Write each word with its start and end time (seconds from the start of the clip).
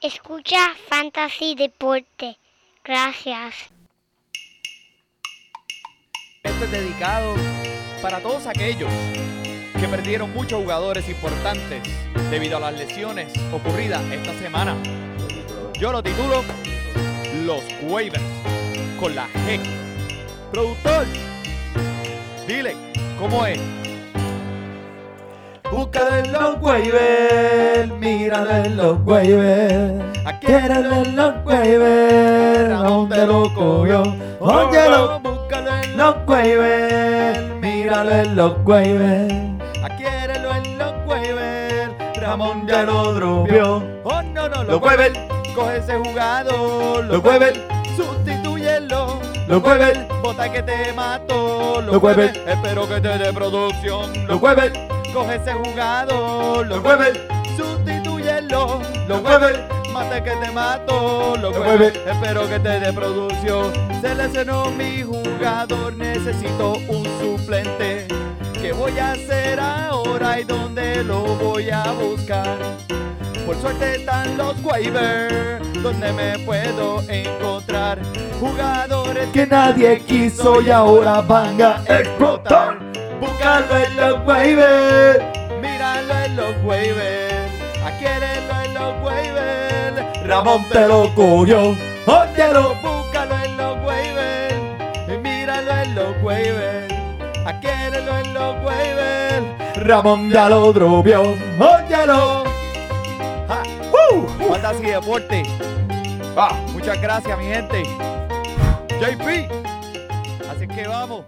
Escucha 0.00 0.74
Fantasy 0.88 1.54
Deporte. 1.54 2.38
Gracias. 2.84 3.54
Este 6.42 6.64
es 6.64 6.70
dedicado 6.70 7.34
para 8.00 8.20
todos 8.20 8.46
aquellos 8.46 8.90
que 9.78 9.88
perdieron 9.88 10.32
muchos 10.32 10.60
jugadores 10.60 11.08
importantes 11.08 11.82
debido 12.30 12.56
a 12.56 12.60
las 12.60 12.78
lesiones 12.78 13.32
ocurridas 13.52 14.02
esta 14.10 14.32
semana. 14.38 14.76
Yo 15.78 15.92
lo 15.92 16.02
titulo 16.02 16.42
Los 17.44 17.62
Waivers 17.82 18.22
con 18.98 19.14
la 19.14 19.28
G. 19.28 19.60
Productor, 20.50 21.06
dile 22.46 22.74
cómo 23.18 23.46
es. 23.46 23.60
Búscalo 25.70 26.16
en 26.16 26.32
los 26.32 26.60
waivers, 26.62 27.92
míralo 27.98 28.50
en 28.50 28.76
los 28.76 28.98
waivers. 29.04 30.04
Quiérelo 30.40 30.94
en 31.02 31.16
los 31.16 31.34
waivers, 31.44 32.70
Ramón 32.70 33.08
te 33.10 33.26
lo 33.26 33.54
cogió. 33.54 34.02
Óyelo, 34.40 35.20
búscalo 35.20 35.70
en 35.82 35.96
los 35.96 36.16
waivers, 36.26 37.40
míralo 37.60 38.10
en 38.10 38.36
los 38.36 38.54
waivers. 38.64 39.34
Adquiérelo 39.82 40.54
en 40.54 40.78
los. 40.78 40.88
Ramón 42.20 42.66
ya 42.68 42.82
lo 42.82 43.14
dropeó. 43.14 43.82
Oh, 44.04 44.22
no, 44.22 44.48
no, 44.48 44.64
Los 44.64 44.82
waivers, 44.82 45.18
Coge 45.54 45.78
ese 45.78 45.96
jugador. 45.96 47.04
los 47.04 47.24
waivers, 47.24 47.58
Sustitúyelo. 47.96 49.18
los 49.46 49.62
waivers, 49.62 49.98
Bota 50.22 50.50
que 50.52 50.62
te 50.62 50.92
mató. 50.92 51.80
Los 51.80 52.02
waivers. 52.02 52.36
Espero 52.46 52.86
que 52.88 53.00
te 53.00 53.18
dé 53.18 53.32
producción. 53.32 54.12
los 54.26 54.42
waivers, 54.42 54.78
Coge 55.12 55.36
ese 55.36 55.52
jugador. 55.54 56.66
los 56.66 56.84
waivers, 56.84 57.18
Sustitúyelo. 57.56 58.80
los 59.08 59.22
waivers. 59.22 59.58
Mate 59.92 60.22
que 60.22 60.30
te 60.30 60.52
Los 60.52 61.42
waivers. 61.42 61.58
waivers. 61.58 61.96
Espero 62.06 62.48
que 62.48 62.58
te 62.60 62.80
dé 62.80 62.92
producción. 62.92 63.72
Se 64.00 64.14
lesionó 64.14 64.70
mi 64.70 65.02
jugador. 65.02 65.96
Necesito 65.96 66.74
un 66.88 67.04
suplente. 67.20 68.06
¿Qué 68.60 68.72
voy 68.72 68.98
a 68.98 69.12
hacer 69.12 69.58
ahora 69.60 70.40
y 70.40 70.44
dónde 70.44 71.02
lo 71.04 71.20
voy 71.36 71.70
a 71.70 71.84
buscar? 71.92 72.58
Por 73.46 73.56
suerte 73.60 73.96
están 73.96 74.36
los 74.36 74.62
waivers, 74.62 75.82
donde 75.82 76.12
me 76.12 76.38
puedo 76.40 77.00
encontrar 77.08 77.98
jugadores 78.38 79.28
Que 79.32 79.46
nadie 79.46 80.00
quiso 80.00 80.60
y 80.60 80.70
ahora 80.70 81.22
van 81.22 81.60
a 81.62 81.82
explotar. 81.88 82.87
Búscalo 83.20 83.76
en 83.76 83.96
los 83.96 84.26
waivers. 84.26 85.24
Míralo 85.60 86.14
en 86.24 86.36
los 86.36 86.54
waivers, 86.64 87.52
adquiérelo 87.84 88.62
en 88.64 88.74
los 88.74 89.02
waivers. 89.04 90.26
Ramón 90.26 90.64
te 90.70 90.86
lo 90.86 91.14
cogió. 91.14 91.76
Óyelo, 92.06 92.74
búscalo 92.82 93.38
en 93.44 93.56
los 93.56 93.76
waivers, 93.84 94.54
míralo 95.22 95.72
en 95.82 95.94
los 95.94 96.22
waivers, 96.22 96.94
adquiérelo 97.44 98.18
en 98.18 98.34
los 98.34 98.64
waivers. 98.64 99.86
Ramón 99.86 100.30
ya 100.30 100.48
lo 100.48 100.72
dropeó. 100.72 101.22
Óyelo. 101.58 102.44
Ja, 103.48 103.62
¡Uh! 104.12 104.26
Fantasy 104.50 104.84
Deporte, 104.84 105.42
Ah, 106.36 106.54
muchas 106.72 107.00
gracias 107.00 107.36
mi 107.38 107.46
gente. 107.46 107.82
JP, 109.00 109.50
así 110.50 110.66
que 110.68 110.86
vamos, 110.88 111.24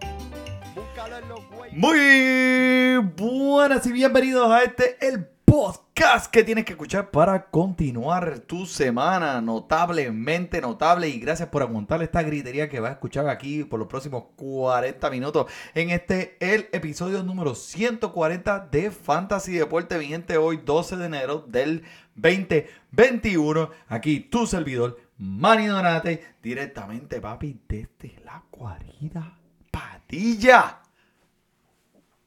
Muy 1.73 2.99
buenas 3.17 3.85
y 3.87 3.93
bienvenidos 3.93 4.51
a 4.51 4.63
este 4.63 4.97
el 5.07 5.27
podcast 5.45 6.31
que 6.31 6.45
tienes 6.45 6.65
que 6.65 6.73
escuchar 6.75 7.11
para 7.11 7.51
continuar 7.51 8.39
tu 8.41 8.65
semana 8.67 9.41
notablemente 9.41 10.61
notable. 10.61 11.09
Y 11.09 11.19
gracias 11.19 11.49
por 11.49 11.63
aguantar 11.63 12.03
esta 12.03 12.23
gritería 12.23 12.69
que 12.69 12.79
vas 12.79 12.91
a 12.91 12.95
escuchar 12.95 13.29
aquí 13.29 13.65
por 13.65 13.81
los 13.81 13.89
próximos 13.89 14.25
40 14.37 15.11
minutos 15.11 15.51
en 15.75 15.91
este 15.91 16.37
el 16.39 16.69
episodio 16.71 17.25
número 17.25 17.57
140 17.57 18.69
de 18.71 18.93
Fantasy 18.93 19.55
Deporte 19.55 19.99
vigente 19.99 20.37
hoy 20.37 20.61
12 20.65 20.97
de 20.97 21.07
enero 21.07 21.45
del 21.49 21.83
2021 22.15 23.71
aquí 23.89 24.21
tu 24.21 24.47
servidor 24.47 24.97
Manny 25.19 25.67
Donate 25.67 26.35
directamente 26.41 27.21
papi 27.21 27.61
desde 27.69 28.21
la 28.25 28.43
guarida 28.53 29.37
Patilla 29.73 30.80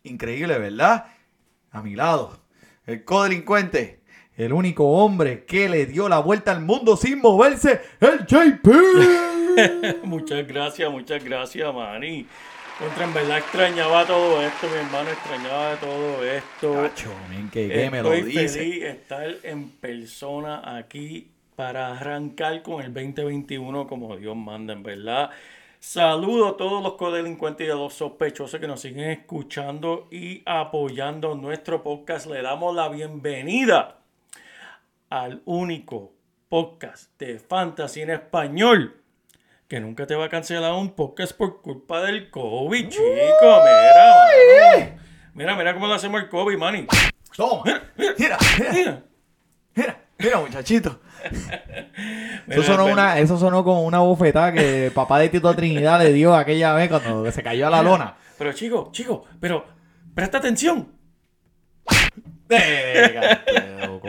Increíble, 0.06 0.60
¿verdad? 0.60 1.06
A 1.72 1.82
mi 1.82 1.96
lado, 1.96 2.38
el 2.86 3.06
codelincuente, 3.06 4.02
el 4.36 4.52
único 4.52 4.86
hombre 4.86 5.46
que 5.46 5.70
le 5.70 5.86
dio 5.86 6.10
la 6.10 6.20
vuelta 6.20 6.52
al 6.52 6.60
mundo 6.60 6.98
sin 6.98 7.22
moverse, 7.22 7.80
el 8.02 8.26
JP. 8.26 8.68
muchas 10.04 10.46
gracias, 10.46 10.92
muchas 10.92 11.24
gracias, 11.24 11.74
Manny. 11.74 12.28
Contra, 12.78 13.06
en 13.06 13.14
verdad 13.14 13.38
extrañaba 13.38 14.06
todo 14.06 14.42
esto, 14.42 14.68
mi 14.68 14.76
hermano, 14.76 15.10
extrañaba 15.10 15.76
todo 15.78 16.26
esto. 16.26 16.74
Cacho, 16.74 17.12
men, 17.30 17.50
que, 17.50 17.70
que 17.70 17.90
me 17.90 18.04
lo 18.04 18.12
dice. 18.12 18.50
feliz 18.50 18.84
estar 18.84 19.34
en 19.44 19.70
persona 19.70 20.78
aquí 20.78 21.30
para 21.56 21.98
arrancar 21.98 22.62
con 22.62 22.84
el 22.84 22.94
2021 22.94 23.88
como 23.88 24.18
Dios 24.18 24.36
manda, 24.36 24.74
en 24.74 24.84
verdad. 24.84 25.30
Saludo 25.86 26.48
a 26.48 26.56
todos 26.56 26.82
los 26.82 26.94
codelincuentes 26.94 27.68
y 27.68 27.70
a 27.70 27.76
los 27.76 27.94
sospechosos 27.94 28.58
que 28.58 28.68
nos 28.68 28.80
siguen 28.80 29.10
escuchando 29.10 30.08
y 30.10 30.42
apoyando 30.46 31.36
nuestro 31.36 31.84
podcast. 31.84 32.26
Le 32.28 32.42
damos 32.42 32.74
la 32.74 32.88
bienvenida 32.88 33.98
al 35.10 35.42
único 35.44 36.14
podcast 36.48 37.12
de 37.20 37.38
fantasy 37.38 38.00
en 38.02 38.12
español 38.12 39.02
que 39.68 39.82
nunca 39.82 40.08
te 40.08 40.16
va 40.16 40.24
a 40.24 40.30
cancelar 40.30 40.72
un 40.72 40.92
podcast 40.96 41.36
por 41.36 41.62
culpa 41.62 42.02
del 42.02 42.30
COVID, 42.32 42.88
chico. 42.88 43.04
Mira, 43.04 44.26
mano. 44.78 45.02
mira, 45.34 45.56
mira 45.58 45.74
cómo 45.74 45.88
lo 45.88 45.96
hacemos 45.96 46.22
el 46.24 46.30
COVID, 46.30 46.58
manny. 46.58 46.88
Toma, 47.36 47.62
mira, 47.66 47.84
mira, 48.18 48.38
Mira. 48.58 48.72
mira, 48.72 49.04
mira, 49.76 50.03
muchachito. 50.42 51.00
Mira, 52.48 52.62
Eso 52.62 52.64
sonó, 52.64 52.86
una, 52.86 53.20
eso 53.20 53.38
sonó 53.38 53.64
como 53.64 53.84
una 53.84 54.00
bofetada 54.00 54.52
que 54.52 54.88
el 54.88 54.92
papá 54.92 55.20
de 55.20 55.30
Tito 55.30 55.54
Trinidad 55.56 56.02
le 56.02 56.12
dio 56.12 56.36
aquella 56.36 56.74
vez 56.74 56.90
cuando 56.90 57.30
se 57.32 57.44
cayó 57.44 57.68
a 57.68 57.70
la 57.70 57.82
lona. 57.82 58.16
Pero 58.38 58.52
chico, 58.54 58.90
chico, 58.92 59.26
pero 59.40 59.66
presta 60.14 60.40
atención. 60.40 60.90
Venga, 62.48 63.44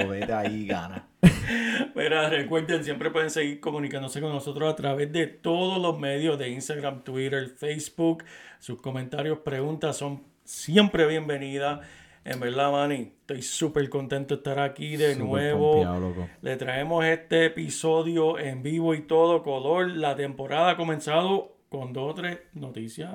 vete 0.08 0.32
ahí, 0.32 0.66
gana. 0.66 1.08
Mira, 1.94 2.28
recuerden, 2.28 2.84
siempre 2.84 3.10
pueden 3.10 3.30
seguir 3.30 3.60
comunicándose 3.60 4.20
con 4.20 4.32
nosotros 4.32 4.72
a 4.72 4.76
través 4.76 5.12
de 5.12 5.26
todos 5.26 5.80
los 5.80 5.98
medios 5.98 6.38
de 6.38 6.50
Instagram, 6.50 7.04
Twitter, 7.04 7.48
Facebook. 7.48 8.24
Sus 8.58 8.80
comentarios, 8.80 9.38
preguntas 9.38 9.96
son 9.96 10.24
siempre 10.44 11.06
bienvenidas. 11.06 11.80
En 12.24 12.40
verdad, 12.40 12.72
Manny, 12.72 13.12
estoy 13.20 13.42
súper 13.42 13.88
contento 13.90 14.34
de 14.34 14.38
estar 14.38 14.58
aquí 14.58 14.96
de 14.96 15.14
nuevo. 15.14 15.82
pompeado. 15.84 16.28
Le 16.40 16.56
traemos 16.56 17.04
este 17.04 17.46
episodio 17.46 18.38
en 18.38 18.62
vivo 18.62 18.94
y 18.94 19.02
todo 19.02 19.42
color. 19.42 19.90
La 19.90 20.16
temporada 20.16 20.70
ha 20.70 20.76
comenzado 20.76 21.58
con 21.68 21.92
dos 21.92 22.12
o 22.12 22.14
tres 22.14 22.38
noticias 22.54 23.12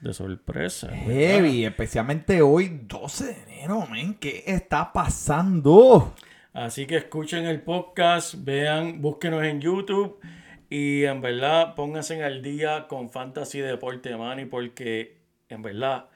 de 0.00 0.14
sorpresa. 0.14 0.88
Heavy, 0.90 1.64
especialmente 1.64 2.40
hoy, 2.40 2.80
12 2.84 3.24
de 3.26 3.42
enero, 3.42 3.86
men. 3.90 4.14
¿Qué 4.14 4.44
está 4.46 4.92
pasando? 4.92 6.14
Así 6.52 6.86
que 6.86 6.96
escuchen 6.96 7.44
el 7.46 7.60
podcast, 7.60 8.36
vean, 8.38 9.02
búsquenos 9.02 9.44
en 9.44 9.60
YouTube 9.60 10.18
y 10.70 11.04
en 11.04 11.20
verdad 11.20 11.74
pónganse 11.74 12.22
al 12.22 12.42
día 12.42 12.86
con 12.88 13.10
Fantasy 13.10 13.60
Deporte 13.60 14.16
Money 14.16 14.46
porque 14.46 15.18
en 15.48 15.62
verdad 15.62 16.06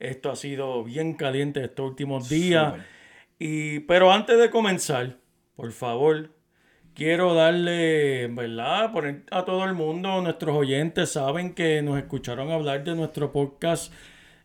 esto 0.00 0.30
ha 0.30 0.36
sido 0.36 0.82
bien 0.82 1.14
caliente 1.14 1.62
estos 1.62 1.90
últimos 1.90 2.28
días. 2.28 2.74
Y, 3.38 3.80
pero 3.80 4.12
antes 4.12 4.38
de 4.38 4.50
comenzar, 4.50 5.18
por 5.54 5.72
favor, 5.72 6.30
quiero 6.94 7.34
darle, 7.34 8.26
verdad, 8.28 8.92
a 9.30 9.44
todo 9.44 9.64
el 9.64 9.74
mundo, 9.74 10.20
nuestros 10.22 10.56
oyentes 10.56 11.12
saben 11.12 11.54
que 11.54 11.82
nos 11.82 11.98
escucharon 11.98 12.50
hablar 12.50 12.82
de 12.82 12.94
nuestro 12.94 13.30
podcast, 13.30 13.92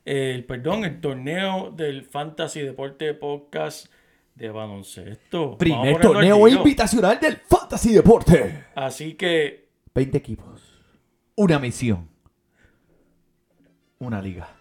el 0.04 0.46
perdón, 0.46 0.86
el 0.86 1.02
torneo 1.02 1.72
del 1.72 2.04
Fantasy 2.04 2.60
Deporte 2.62 3.14
Podcast 3.14 3.88
de 4.36 4.50
baloncesto. 4.50 5.58
Primer 5.58 6.00
torneo 6.00 6.48
invitacional 6.48 7.20
del 7.20 7.38
Fantasy 7.38 7.94
Deporte. 7.94 8.66
Así 8.76 9.14
que 9.14 9.70
20 9.94 10.18
equipos. 10.18 10.62
Una 11.36 11.58
misión. 11.60 12.10
Una 14.00 14.22
liga. 14.22 14.55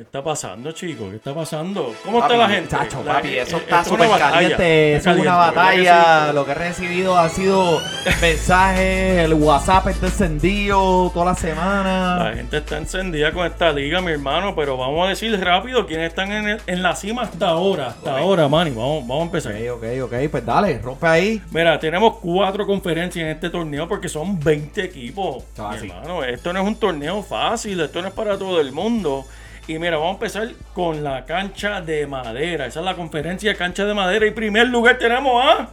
¿Qué 0.00 0.04
¿Qué 0.04 0.08
está 0.18 0.24
pasando, 0.24 0.72
chicos? 0.72 1.10
¿Qué 1.10 1.16
está 1.16 1.34
pasando? 1.34 1.94
¿Cómo 2.06 2.22
está 2.22 2.34
la 2.34 2.48
gente? 2.48 2.70
Chacho, 2.70 3.02
La- 3.04 3.14
papi, 3.14 3.36
eso 3.36 3.58
eh, 3.58 3.60
está 3.60 3.84
súper 3.84 4.08
batalla, 4.08 4.30
caliente. 4.32 4.94
Eso 4.96 5.10
es 5.10 5.16
una 5.18 5.24
caliente, 5.24 5.30
¿verdad 5.30 5.50
que 5.50 5.56
batalla. 5.90 6.32
Lo 6.32 6.44
que 6.46 6.50
he 6.52 6.54
recibido 6.54 7.18
ha 7.18 7.28
sido 7.28 7.82
mensajes, 8.22 9.18
el 9.18 9.34
WhatsApp 9.34 9.88
está 9.88 10.06
encendido 10.06 11.10
toda 11.12 11.26
la 11.26 11.30
La 11.32 11.36
semana. 11.36 12.32
gente 12.34 12.56
está 12.56 12.78
encendida 12.78 13.30
con 13.32 13.46
esta 13.46 13.72
liga, 13.72 14.00
mi 14.00 14.12
hermano, 14.12 14.54
pero 14.56 14.78
vamos 14.78 15.04
a 15.06 15.10
decir 15.10 15.38
rápido 15.38 15.86
quiénes 15.86 16.08
están 16.08 16.32
en, 16.32 16.48
el- 16.48 16.62
en 16.66 16.82
la 16.82 16.96
cima 16.96 17.22
hasta 17.22 17.48
ahora. 17.48 17.88
Hasta 17.88 18.18
ahora, 18.18 18.48
Manny. 18.48 18.70
Vamos, 18.70 19.06
vamos 19.06 19.20
a 19.20 19.24
empezar. 19.26 19.52
Ok, 19.70 19.82
ok, 20.02 20.04
ok. 20.04 20.30
Pues 20.30 20.46
dale, 20.46 20.78
rompe 20.78 21.06
ahí. 21.06 21.42
Mira, 21.50 21.78
tenemos 21.78 22.16
cuatro 22.22 22.66
conferencias 22.66 23.22
en 23.22 23.30
este 23.32 23.50
torneo 23.50 23.86
porque 23.86 24.08
son 24.08 24.40
20 24.40 24.82
equipos. 24.82 25.44
Mi 25.58 25.88
hermano, 25.88 26.24
esto 26.24 26.52
no 26.54 26.60
es 26.62 26.66
un 26.66 26.76
torneo 26.76 27.22
fácil, 27.22 27.78
esto 27.80 28.00
no 28.00 28.08
es 28.08 28.14
para 28.14 28.38
todo 28.38 28.60
el 28.62 28.72
mundo. 28.72 29.26
Y 29.66 29.78
mira, 29.78 29.96
vamos 29.96 30.10
a 30.10 30.14
empezar 30.14 30.48
con 30.74 31.04
la 31.04 31.24
cancha 31.24 31.80
de 31.80 32.06
madera. 32.06 32.66
Esa 32.66 32.80
es 32.80 32.84
la 32.84 32.96
conferencia 32.96 33.54
cancha 33.54 33.84
de 33.84 33.94
madera. 33.94 34.26
Y 34.26 34.30
primer 34.32 34.68
lugar 34.68 34.98
tenemos 34.98 35.44
a 35.44 35.68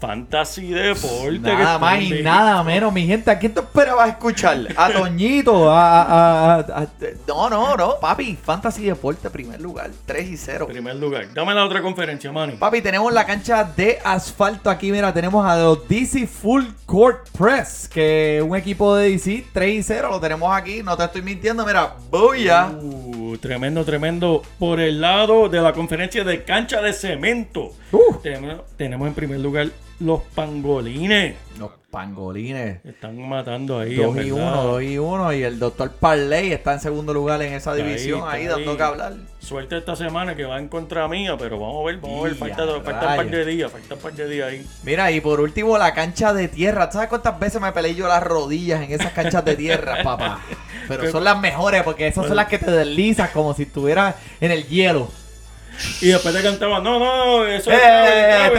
Fantasy 0.00 0.68
Deporte. 0.68 1.38
Nada 1.40 1.78
más 1.78 2.00
y 2.00 2.22
nada 2.22 2.62
menos, 2.64 2.92
mi 2.92 3.06
gente. 3.06 3.30
¿A 3.30 3.38
quién 3.38 3.52
tú 3.52 3.60
esperabas 3.60 4.08
escuchar? 4.08 4.58
A 4.76 4.90
Toñito, 4.90 5.70
a, 5.70 6.02
a- 6.02 6.58
a- 6.60 6.86
No, 7.28 7.50
no, 7.50 7.76
no, 7.76 7.94
papi. 8.00 8.36
Fantasy 8.42 8.84
Deporte, 8.84 9.28
primer 9.30 9.60
lugar. 9.60 9.90
3 10.06 10.28
y 10.28 10.36
0. 10.36 10.66
Primer 10.68 10.96
lugar. 10.96 11.26
Dame 11.34 11.54
la 11.54 11.64
otra 11.64 11.82
conferencia, 11.82 12.32
Manny. 12.32 12.54
Papi, 12.54 12.80
tenemos 12.80 13.12
la 13.12 13.26
cancha 13.26 13.62
de 13.64 13.98
asfalto 14.02 14.70
aquí. 14.70 14.90
Mira, 14.90 15.12
tenemos 15.12 15.44
a 15.44 15.56
los 15.58 15.86
DC 15.86 16.26
Full 16.26 16.64
Court 16.86 17.28
Press, 17.36 17.88
que 17.92 18.38
es 18.38 18.42
un 18.42 18.56
equipo 18.56 18.96
de 18.96 19.10
DC 19.10 19.46
3 19.52 19.74
y 19.74 19.82
0. 19.82 20.08
Lo 20.12 20.20
tenemos 20.20 20.50
aquí. 20.56 20.82
No 20.82 20.96
te 20.96 21.04
estoy 21.04 21.22
mintiendo. 21.22 21.66
Mira, 21.66 21.94
bulla. 22.10 22.68
Uh, 22.70 23.29
tremendo, 23.38 23.84
tremendo. 23.84 24.42
Por 24.58 24.80
el 24.80 25.00
lado 25.00 25.48
de 25.48 25.60
la 25.60 25.72
conferencia 25.72 26.24
de 26.24 26.44
cancha 26.44 26.80
de 26.80 26.92
cemento. 26.92 27.72
Uh. 27.92 28.16
Tenemos, 28.22 28.66
tenemos 28.76 29.08
en 29.08 29.14
primer 29.14 29.40
lugar 29.40 29.68
los 29.98 30.22
pangolines. 30.34 31.36
Los 31.58 31.72
pangolines. 31.90 32.84
Están 32.84 33.20
matando 33.28 33.78
ahí. 33.80 33.94
2 33.94 34.16
en 34.16 34.26
y 34.26 34.30
verdad. 34.30 34.64
1, 34.64 34.64
2 34.64 34.82
y 34.82 34.98
1. 34.98 35.32
Y 35.34 35.42
el 35.42 35.58
doctor 35.58 35.90
Parley 35.92 36.52
está 36.52 36.74
en 36.74 36.80
segundo 36.80 37.12
lugar 37.12 37.42
en 37.42 37.52
esa 37.52 37.74
división. 37.74 38.22
ahí, 38.26 38.46
dando 38.46 38.70
ahí. 38.72 38.76
que 38.76 38.82
hablar. 38.82 39.14
Suerte 39.40 39.78
esta 39.78 39.96
semana 39.96 40.36
que 40.36 40.44
va 40.44 40.58
en 40.58 40.68
contra 40.68 41.08
mía, 41.08 41.36
pero 41.38 41.58
vamos 41.58 41.82
a 41.82 41.86
ver, 41.86 41.96
vamos 41.98 42.20
a 42.20 42.24
ver. 42.24 42.34
Falta, 42.34 42.66
falta 42.82 43.10
un 43.10 43.16
par 43.16 43.30
de 43.30 43.44
días, 43.44 43.72
falta 43.72 43.94
un 43.94 44.00
par 44.00 44.12
de 44.12 44.28
días 44.28 44.48
ahí. 44.48 44.66
Mira, 44.84 45.10
y 45.10 45.20
por 45.20 45.40
último, 45.40 45.76
la 45.78 45.92
cancha 45.94 46.32
de 46.32 46.48
tierra. 46.48 46.90
¿Sabes 46.92 47.08
cuántas 47.08 47.38
veces 47.38 47.60
me 47.60 47.72
peleé 47.72 47.94
yo 47.94 48.06
las 48.06 48.22
rodillas 48.22 48.82
en 48.82 48.92
esas 48.92 49.12
canchas 49.12 49.44
de 49.44 49.56
tierra, 49.56 49.98
papá? 50.04 50.40
Pero 50.88 51.10
son 51.10 51.24
las 51.24 51.38
mejores 51.40 51.82
porque 51.82 52.06
esas 52.06 52.26
son 52.26 52.36
las 52.36 52.48
que 52.48 52.58
te 52.58 52.70
deslizas 52.70 53.30
como 53.30 53.54
si 53.54 53.62
estuvieras 53.62 54.14
en 54.40 54.50
el 54.50 54.66
hielo. 54.66 55.08
Y 56.00 56.08
después 56.08 56.34
te 56.34 56.42
cantaban, 56.42 56.82
no, 56.82 56.98
no, 56.98 57.46
eso 57.46 57.70
¡Eh! 57.70 57.74
es 57.74 57.80
Eh, 57.80 58.46
eh, 58.46 58.50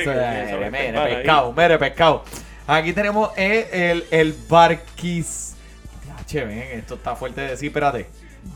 Eso 0.00 0.12
que 0.12 0.12
es, 0.12 0.48
eso 0.48 0.62
es 0.64 0.72
mire, 0.72 0.92
mal 0.92 1.06
ahí. 1.06 1.14
pescado, 1.16 1.52
mire, 1.52 1.78
pescado. 1.78 2.24
Aquí 2.66 2.92
tenemos 2.92 3.30
el, 3.36 3.66
el, 3.72 4.04
el 4.10 4.34
barquis. 4.48 5.54
Che, 6.26 6.44
ven, 6.44 6.58
esto 6.78 6.94
está 6.94 7.16
fuerte 7.16 7.40
de 7.40 7.48
decir, 7.50 7.68
espérate. 7.68 8.06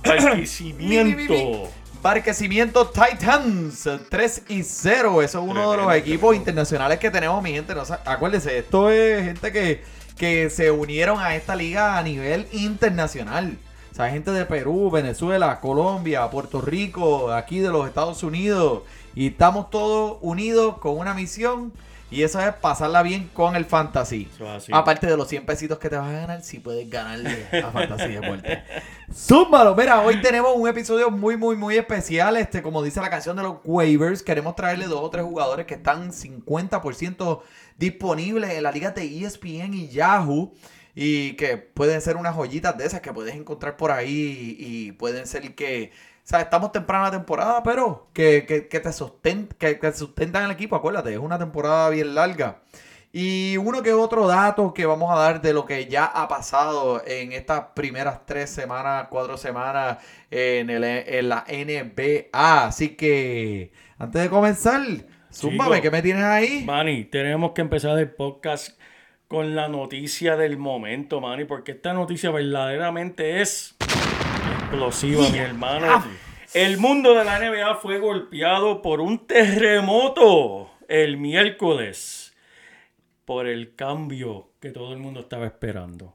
Barquicimiento. 0.05 1.70
Barquecimiento 2.02 2.90
Titans 2.90 3.88
3 4.11 4.43
y 4.49 4.62
0. 4.62 5.23
Eso 5.23 5.43
es 5.43 5.49
uno 5.49 5.70
de 5.70 5.76
los 5.79 5.94
equipos 5.94 6.31
tremendo. 6.31 6.35
internacionales 6.35 6.99
que 6.99 7.11
tenemos, 7.11 7.43
mi 7.43 7.52
gente. 7.52 7.75
No, 7.75 7.82
acuérdense, 8.05 8.58
esto 8.58 8.90
es 8.90 9.25
gente 9.25 9.50
que, 9.52 9.82
que 10.19 10.50
se 10.50 10.70
unieron 10.70 11.19
a 11.20 11.35
esta 11.35 11.56
liga 11.56 11.97
a 11.99 12.02
nivel 12.02 12.47
internacional. 12.52 13.56
O 13.94 13.96
sea, 13.96 14.11
gente 14.11 14.32
de 14.32 14.44
Perú, 14.44 14.91
Venezuela, 14.91 15.61
Colombia, 15.61 16.29
Puerto 16.29 16.61
Rico, 16.61 17.31
aquí 17.31 17.61
de 17.61 17.69
los 17.69 17.87
Estados 17.87 18.25
Unidos. 18.25 18.82
Y 19.14 19.29
estamos 19.29 19.70
todos 19.70 20.19
unidos 20.20 20.79
con 20.79 20.99
una 20.99 21.14
misión. 21.14 21.73
Y 22.11 22.25
eso 22.25 22.41
es 22.41 22.52
pasarla 22.55 23.05
bien 23.05 23.31
con 23.32 23.55
el 23.55 23.64
fantasy. 23.64 24.29
Es. 24.56 24.67
Aparte 24.73 25.06
de 25.06 25.17
los 25.17 25.29
100 25.29 25.46
pesitos 25.46 25.79
que 25.79 25.88
te 25.88 25.94
vas 25.94 26.08
a 26.08 26.12
ganar, 26.12 26.43
si 26.43 26.58
puedes 26.58 26.91
ganarle 26.91 27.46
a 27.52 27.70
Fantasy 27.70 28.14
Deporte. 28.14 28.64
Zúmbalo, 29.14 29.76
mira, 29.76 30.00
hoy 30.00 30.20
tenemos 30.20 30.50
un 30.56 30.67
episodio 30.67 31.12
muy, 31.12 31.37
muy, 31.37 31.55
muy 31.55 31.76
especial. 31.76 32.37
Este, 32.37 32.62
como 32.62 32.82
dice 32.82 33.00
la 33.00 33.11
canción 33.11 33.37
de 33.37 33.44
los 33.44 33.58
waivers, 33.62 34.25
queremos 34.25 34.56
traerle 34.56 34.87
dos 34.87 35.02
o 35.05 35.11
tres 35.11 35.25
jugadores 35.25 35.67
que 35.67 35.75
están 35.75 36.11
50% 36.11 37.43
disponibles 37.79 38.50
en 38.50 38.64
la 38.64 38.73
liga 38.73 38.90
de 38.90 39.25
ESPN 39.25 39.73
y 39.73 39.88
Yahoo. 39.88 40.52
Y 40.94 41.35
que 41.35 41.56
pueden 41.56 42.00
ser 42.00 42.17
unas 42.17 42.35
joyitas 42.37 42.76
de 42.79 42.87
esas 42.87 43.00
que 43.00 43.12
puedes 43.12 43.35
encontrar 43.35 43.76
por 43.76 43.91
ahí. 43.91 44.56
Y 44.58 44.93
pueden 44.93 45.26
ser 45.26 45.55
que. 45.55 45.91
O 46.19 46.26
sea, 46.26 46.41
estamos 46.41 46.73
temprano 46.73 47.05
en 47.06 47.12
la 47.12 47.19
temporada, 47.19 47.62
pero 47.62 48.08
que, 48.14 48.46
que, 48.46 48.69
que 48.69 48.81
te 48.81 48.88
susten- 48.91 49.49
que, 49.58 49.79
que 49.79 49.93
sustentan 49.93 50.44
el 50.44 50.50
equipo. 50.52 50.75
Acuérdate, 50.76 51.12
es 51.12 51.19
una 51.19 51.38
temporada 51.38 51.91
bien 51.91 52.14
larga. 52.14 52.62
Y 53.12 53.56
uno 53.58 53.82
que 53.82 53.93
otro 53.93 54.26
dato 54.26 54.75
que 54.75 54.87
vamos 54.87 55.12
a 55.12 55.17
dar 55.17 55.41
de 55.41 55.52
lo 55.52 55.67
que 55.67 55.87
ya 55.87 56.05
ha 56.06 56.26
pasado 56.26 57.00
en 57.06 57.31
estas 57.32 57.67
primeras 57.75 58.26
tres 58.26 58.50
semanas, 58.50 59.06
cuatro 59.08 59.37
semanas 59.37 59.99
en, 60.32 60.69
el, 60.70 60.82
en 60.82 61.29
la 61.29 61.44
NBA. 61.49 62.67
Así 62.67 62.97
que, 62.97 63.70
antes 63.99 64.23
de 64.23 64.29
comenzar, 64.31 64.81
zúmbame, 65.32 65.76
Chico. 65.76 65.82
¿qué 65.82 65.90
me 65.93 66.02
tienes 66.02 66.25
ahí? 66.25 66.64
Manny, 66.64 67.05
tenemos 67.05 67.52
que 67.52 67.61
empezar 67.61 67.97
el 67.99 68.11
podcast 68.11 68.76
con 69.34 69.56
la 69.56 69.66
noticia 69.66 70.36
del 70.36 70.58
momento, 70.58 71.20
Manny, 71.20 71.44
porque 71.44 71.72
esta 71.72 71.92
noticia 71.92 72.31
verdaderamente 72.31 73.40
es 73.40 73.75
explosiva, 74.60 75.28
mi 75.28 75.38
hermano. 75.38 76.04
El 76.54 76.78
mundo 76.78 77.14
de 77.14 77.25
la 77.25 77.40
NBA 77.40 77.75
fue 77.82 77.98
golpeado 77.98 78.81
por 78.81 79.00
un 79.00 79.26
terremoto 79.26 80.70
el 80.86 81.16
miércoles 81.16 82.32
por 83.25 83.48
el 83.48 83.75
cambio 83.75 84.50
que 84.60 84.70
todo 84.70 84.92
el 84.92 85.00
mundo 85.00 85.19
estaba 85.22 85.46
esperando. 85.46 86.14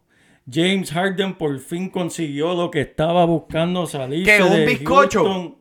James 0.49 0.89
Harden 0.89 1.33
por 1.33 1.59
fin 1.59 1.89
consiguió 1.89 2.53
lo 2.53 2.71
que 2.71 2.79
estaba 2.79 3.25
buscando 3.25 3.85
salir. 3.85 4.23
¿Qué, 4.23 4.41
un 4.41 4.65
bizcocho? 4.65 5.58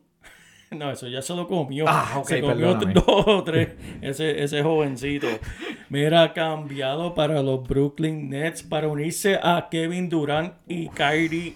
No, 0.76 0.91
eso 0.91 1.09
ya 1.09 1.23
se 1.23 1.35
lo 1.35 1.47
comió. 1.49 1.87
Ah, 1.88 2.23
se 2.26 2.41
comió 2.41 2.79
perdóname. 2.79 2.93
dos 3.06 3.26
o 3.26 3.43
tres. 3.43 3.70
Ese, 4.03 4.43
ese 4.43 4.62
jovencito. 4.62 5.26
Mira, 5.88 6.32
cambiado 6.32 7.15
para 7.15 7.43
los 7.43 7.67
Brooklyn 7.67 8.29
Nets 8.29 8.62
para 8.62 8.88
unirse 8.88 9.38
a 9.43 9.69
Kevin 9.70 10.09
Durant 10.09 10.55
y 10.67 10.88
Kyrie 10.88 11.55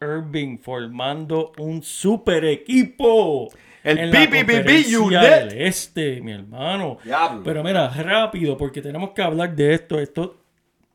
Irving, 0.00 0.58
formando 0.58 1.52
un 1.58 1.82
super 1.82 2.44
equipo. 2.44 3.48
El 3.82 3.98
en 3.98 4.10
la 4.10 4.30
conferencia 4.30 5.20
del 5.20 5.62
Este, 5.62 6.20
mi 6.20 6.32
hermano. 6.32 6.98
Diablo. 7.04 7.42
Pero 7.44 7.62
mira, 7.62 7.88
rápido, 7.88 8.56
porque 8.56 8.80
tenemos 8.80 9.10
que 9.10 9.22
hablar 9.22 9.54
de 9.54 9.74
esto. 9.74 9.98
Esto 9.98 10.44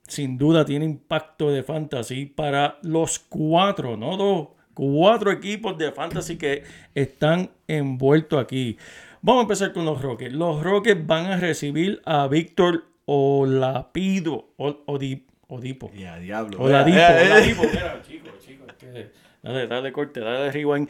sin 0.08 0.38
duda 0.38 0.66
tiene 0.66 0.86
impacto 0.86 1.52
de 1.52 1.64
fantasy 1.64 2.26
para 2.26 2.80
los 2.82 3.20
cuatro, 3.20 3.96
no 3.96 4.18
dos, 4.18 4.48
cuatro 4.80 5.30
equipos 5.30 5.78
de 5.78 5.92
fantasy 5.92 6.38
que 6.38 6.64
están 6.96 7.50
envueltos 7.68 8.42
aquí. 8.42 8.78
Vamos 9.22 9.42
a 9.42 9.44
empezar 9.44 9.74
con 9.74 9.84
los 9.84 10.02
Rockets. 10.02 10.34
Los 10.34 10.64
Rockets 10.64 11.06
van 11.06 11.26
a 11.26 11.36
recibir 11.38 12.02
a 12.06 12.28
Víctor 12.28 12.86
Olapido. 13.06 14.54
Ol- 14.58 14.80
Odi- 14.86 15.26
Odipo. 15.50 15.92
Ya, 15.94 16.18
diablo. 16.20 16.60
Oladipo, 16.62 16.98
Eh, 16.98 17.02
eh, 17.24 17.26
Oladipo. 17.26 17.64
Mira, 17.64 18.02
chicos, 18.08 18.32
chicos. 18.40 18.68
es 18.70 18.76
que- 18.76 19.12
Dale, 19.44 19.68
dale 19.68 19.92
corte, 19.92 20.22
dale 20.22 20.50
rewind. 20.52 20.88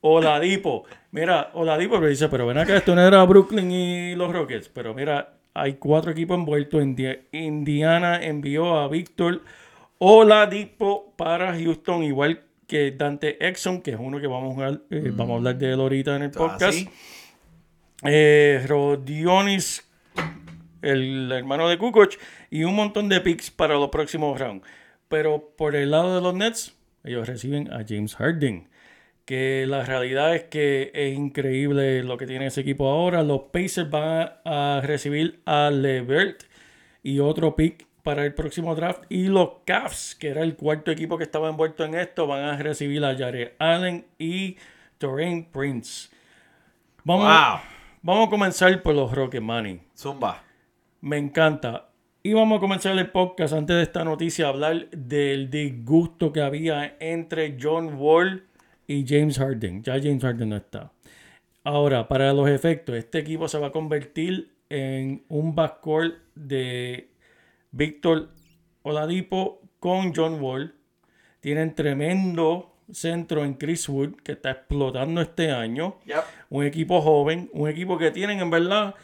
Oladipo. 0.00 0.84
Mira, 1.10 1.50
Oladipo 1.52 1.96
pero 1.96 2.06
dice, 2.06 2.28
pero 2.30 2.46
ven 2.46 2.56
acá, 2.58 2.76
esto 2.76 2.94
no 2.94 3.02
era 3.02 3.22
Brooklyn 3.24 3.70
y 3.70 4.14
los 4.14 4.32
Rockets. 4.32 4.68
Pero 4.70 4.94
mira, 4.94 5.34
hay 5.52 5.74
cuatro 5.74 6.12
equipos 6.12 6.38
envueltos. 6.38 6.80
Indi- 6.82 7.18
Indiana 7.32 8.22
envió 8.22 8.78
a 8.78 8.88
Víctor 8.88 9.42
Oladipo 9.98 11.12
para 11.16 11.52
Houston, 11.58 12.04
igual 12.04 12.40
que 12.68 12.92
Dante 12.92 13.44
Exxon, 13.48 13.82
que 13.82 13.90
es 13.92 13.96
uno 13.98 14.20
que 14.20 14.28
vamos 14.28 14.52
a, 14.52 14.54
jugar, 14.54 14.82
eh, 14.90 15.10
vamos 15.12 15.32
a 15.32 15.36
hablar 15.38 15.58
de 15.58 15.72
él 15.72 15.80
ahorita 15.80 16.14
en 16.16 16.22
el 16.22 16.28
Ah, 16.28 16.38
podcast. 16.38 16.78
sí. 16.78 16.88
Eh, 18.04 18.62
Rodionis, 18.68 19.88
el 20.82 21.32
hermano 21.32 21.68
de 21.68 21.78
Kukoc, 21.78 22.12
y 22.50 22.62
un 22.64 22.74
montón 22.76 23.08
de 23.08 23.20
picks 23.20 23.50
para 23.50 23.74
los 23.74 23.88
próximos 23.88 24.38
rounds. 24.38 24.64
Pero 25.08 25.54
por 25.56 25.74
el 25.74 25.90
lado 25.90 26.14
de 26.14 26.20
los 26.20 26.34
Nets, 26.34 26.76
ellos 27.02 27.26
reciben 27.26 27.72
a 27.72 27.84
James 27.88 28.14
Harden. 28.14 28.68
Que 29.24 29.66
la 29.66 29.84
realidad 29.84 30.34
es 30.34 30.44
que 30.44 30.90
es 30.94 31.14
increíble 31.16 32.02
lo 32.02 32.16
que 32.16 32.26
tiene 32.26 32.46
ese 32.46 32.60
equipo 32.62 32.88
ahora. 32.88 33.22
Los 33.22 33.42
Pacers 33.52 33.90
van 33.90 34.30
a 34.44 34.80
recibir 34.82 35.40
a 35.44 35.70
Levert 35.70 36.44
y 37.02 37.18
otro 37.18 37.54
pick 37.56 37.86
para 38.08 38.24
el 38.24 38.32
próximo 38.32 38.74
draft. 38.74 39.02
Y 39.10 39.26
los 39.26 39.50
Cavs, 39.66 40.14
que 40.14 40.28
era 40.28 40.42
el 40.42 40.56
cuarto 40.56 40.90
equipo 40.90 41.18
que 41.18 41.24
estaba 41.24 41.50
envuelto 41.50 41.84
en 41.84 41.94
esto, 41.94 42.26
van 42.26 42.42
a 42.42 42.56
recibir 42.56 43.04
a 43.04 43.14
Jared 43.14 43.50
Allen 43.58 44.06
y 44.18 44.56
Torrent 44.96 45.48
Prince. 45.48 46.08
Vamos, 47.04 47.26
Wow. 47.26 47.60
vamos 48.00 48.28
a 48.28 48.30
comenzar 48.30 48.82
por 48.82 48.94
los 48.94 49.12
Rockets, 49.14 49.44
Manny. 49.44 49.82
Zumba. 49.94 50.42
Me 51.02 51.18
encanta. 51.18 51.90
Y 52.22 52.32
vamos 52.32 52.56
a 52.56 52.60
comenzar 52.60 52.96
el 52.96 53.10
podcast 53.10 53.52
antes 53.52 53.76
de 53.76 53.82
esta 53.82 54.04
noticia 54.04 54.46
a 54.46 54.48
hablar 54.48 54.88
del 54.88 55.50
disgusto 55.50 56.32
que 56.32 56.40
había 56.40 56.96
entre 57.00 57.58
John 57.60 57.92
Wall 57.98 58.46
y 58.86 59.04
James 59.06 59.36
Harden. 59.36 59.82
Ya 59.82 60.00
James 60.00 60.22
Harden 60.22 60.48
no 60.48 60.56
está. 60.56 60.92
Ahora, 61.62 62.08
para 62.08 62.32
los 62.32 62.48
efectos, 62.48 62.94
este 62.96 63.18
equipo 63.18 63.48
se 63.48 63.58
va 63.58 63.66
a 63.66 63.72
convertir 63.72 64.54
en 64.70 65.24
un 65.28 65.54
backcourt 65.54 66.14
de 66.34 67.10
Víctor 67.70 68.30
Oladipo 68.82 69.60
con 69.80 70.14
John 70.14 70.40
Wall. 70.40 70.74
Tienen 71.40 71.74
tremendo 71.74 72.74
centro 72.92 73.44
en 73.44 73.54
Chris 73.54 73.88
Wood 73.88 74.16
que 74.22 74.32
está 74.32 74.50
explotando 74.50 75.20
este 75.20 75.50
año. 75.50 75.98
Yep. 76.06 76.16
Un 76.50 76.64
equipo 76.64 77.00
joven, 77.00 77.50
un 77.52 77.68
equipo 77.68 77.98
que 77.98 78.10
tienen 78.10 78.40
en 78.40 78.50
verdad 78.50 78.94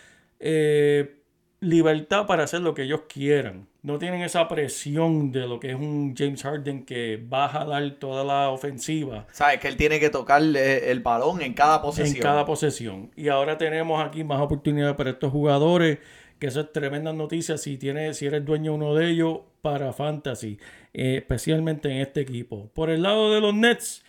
eh, 0.40 1.20
libertad 1.60 2.26
para 2.26 2.44
hacer 2.44 2.60
lo 2.60 2.74
que 2.74 2.82
ellos 2.82 3.02
quieran. 3.08 3.66
No 3.82 3.98
tienen 3.98 4.22
esa 4.22 4.48
presión 4.48 5.30
de 5.30 5.46
lo 5.46 5.60
que 5.60 5.70
es 5.70 5.74
un 5.74 6.14
James 6.16 6.42
Harden 6.42 6.84
que 6.84 7.16
va 7.16 7.44
a 7.44 7.48
jalar 7.48 7.96
toda 7.98 8.24
la 8.24 8.48
ofensiva 8.48 9.26
Sabes 9.30 9.60
que 9.60 9.68
él 9.68 9.76
tiene 9.76 10.00
que 10.00 10.08
tocar 10.08 10.42
eh, 10.42 10.90
el 10.90 11.00
balón 11.00 11.42
en 11.42 11.52
cada 11.52 11.82
posesión. 11.82 12.16
en 12.16 12.22
cada 12.22 12.46
posesión. 12.46 13.10
Y 13.14 13.28
ahora 13.28 13.58
tenemos 13.58 14.04
aquí 14.04 14.24
más 14.24 14.40
oportunidades 14.40 14.96
para 14.96 15.10
estos 15.10 15.30
jugadores, 15.30 15.98
que 16.44 16.48
eso 16.48 16.60
es 16.60 16.72
tremenda 16.72 17.10
noticia 17.14 17.56
si, 17.56 17.78
tienes, 17.78 18.18
si 18.18 18.26
eres 18.26 18.44
dueño 18.44 18.72
de 18.72 18.76
uno 18.76 18.94
de 18.94 19.08
ellos 19.08 19.38
para 19.62 19.94
Fantasy, 19.94 20.58
eh, 20.92 21.16
especialmente 21.16 21.88
en 21.90 22.02
este 22.02 22.20
equipo. 22.20 22.68
Por 22.74 22.90
el 22.90 23.02
lado 23.02 23.32
de 23.32 23.40
los 23.40 23.54
Nets, 23.54 24.04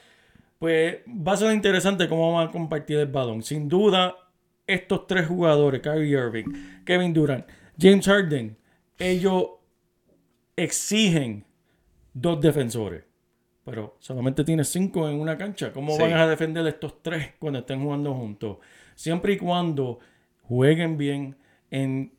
pues 0.59 0.97
va 1.07 1.31
a 1.31 1.37
ser 1.37 1.53
interesante 1.53 2.09
cómo 2.09 2.33
van 2.33 2.49
a 2.49 2.51
compartir 2.51 2.97
el 2.97 3.07
balón. 3.07 3.41
Sin 3.41 3.69
duda, 3.69 4.15
estos 4.67 5.07
tres 5.07 5.27
jugadores, 5.27 5.79
Kyrie 5.79 6.09
Irving, 6.09 6.45
Kevin 6.85 7.13
Durant, 7.13 7.45
James 7.79 8.05
Harden, 8.05 8.57
ellos 8.99 9.45
exigen 10.57 11.45
dos 12.13 12.41
defensores. 12.41 13.03
Pero 13.63 13.95
solamente 13.99 14.43
tienes 14.43 14.67
cinco 14.67 15.07
en 15.09 15.19
una 15.21 15.37
cancha. 15.37 15.71
¿Cómo 15.71 15.93
Sí. 15.95 16.01
van 16.01 16.13
a 16.13 16.27
defender 16.27 16.67
estos 16.67 17.01
tres 17.01 17.31
cuando 17.39 17.59
estén 17.59 17.81
jugando 17.81 18.13
juntos? 18.13 18.57
Siempre 18.93 19.33
y 19.33 19.37
cuando 19.37 19.99
jueguen 20.43 20.97
bien 20.97 21.37
en 21.71 22.11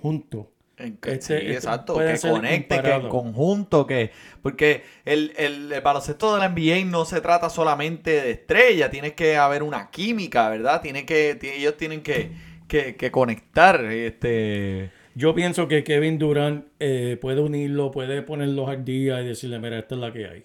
juntos. 0.00 0.46
Este- 0.76 1.20
sí, 1.20 1.32
este 1.34 1.52
exacto, 1.52 1.94
que 1.98 2.18
conecte, 2.32 2.74
que 2.82 2.90
en 2.90 3.08
conjunto, 3.08 3.86
que 3.86 4.10
porque 4.42 4.82
el, 5.04 5.32
el, 5.36 5.70
el 5.72 5.80
baloncesto 5.80 6.34
de 6.34 6.40
la 6.40 6.48
NBA 6.48 6.84
no 6.90 7.04
se 7.04 7.20
trata 7.20 7.50
solamente 7.50 8.10
de 8.22 8.30
estrella, 8.32 8.90
tiene 8.90 9.14
que 9.14 9.36
haber 9.36 9.62
una 9.62 9.90
química, 9.90 10.48
¿verdad? 10.48 10.80
Tiene 10.82 11.06
que, 11.06 11.38
ellos 11.42 11.76
tienen 11.76 12.02
que, 12.02 12.32
que, 12.66 12.96
que 12.96 13.10
conectar, 13.12 13.84
este, 13.84 14.90
Yo 15.14 15.34
pienso 15.34 15.68
que 15.68 15.84
Kevin 15.84 16.18
Durant 16.18 16.64
eh, 16.80 17.16
puede 17.20 17.40
unirlo, 17.42 17.90
puede 17.92 18.22
ponerlos 18.22 18.68
al 18.68 18.84
día 18.84 19.20
y 19.20 19.26
decirle, 19.26 19.58
mira, 19.60 19.78
esta 19.78 19.94
es 19.94 20.00
la 20.00 20.12
que 20.12 20.26
hay. 20.26 20.42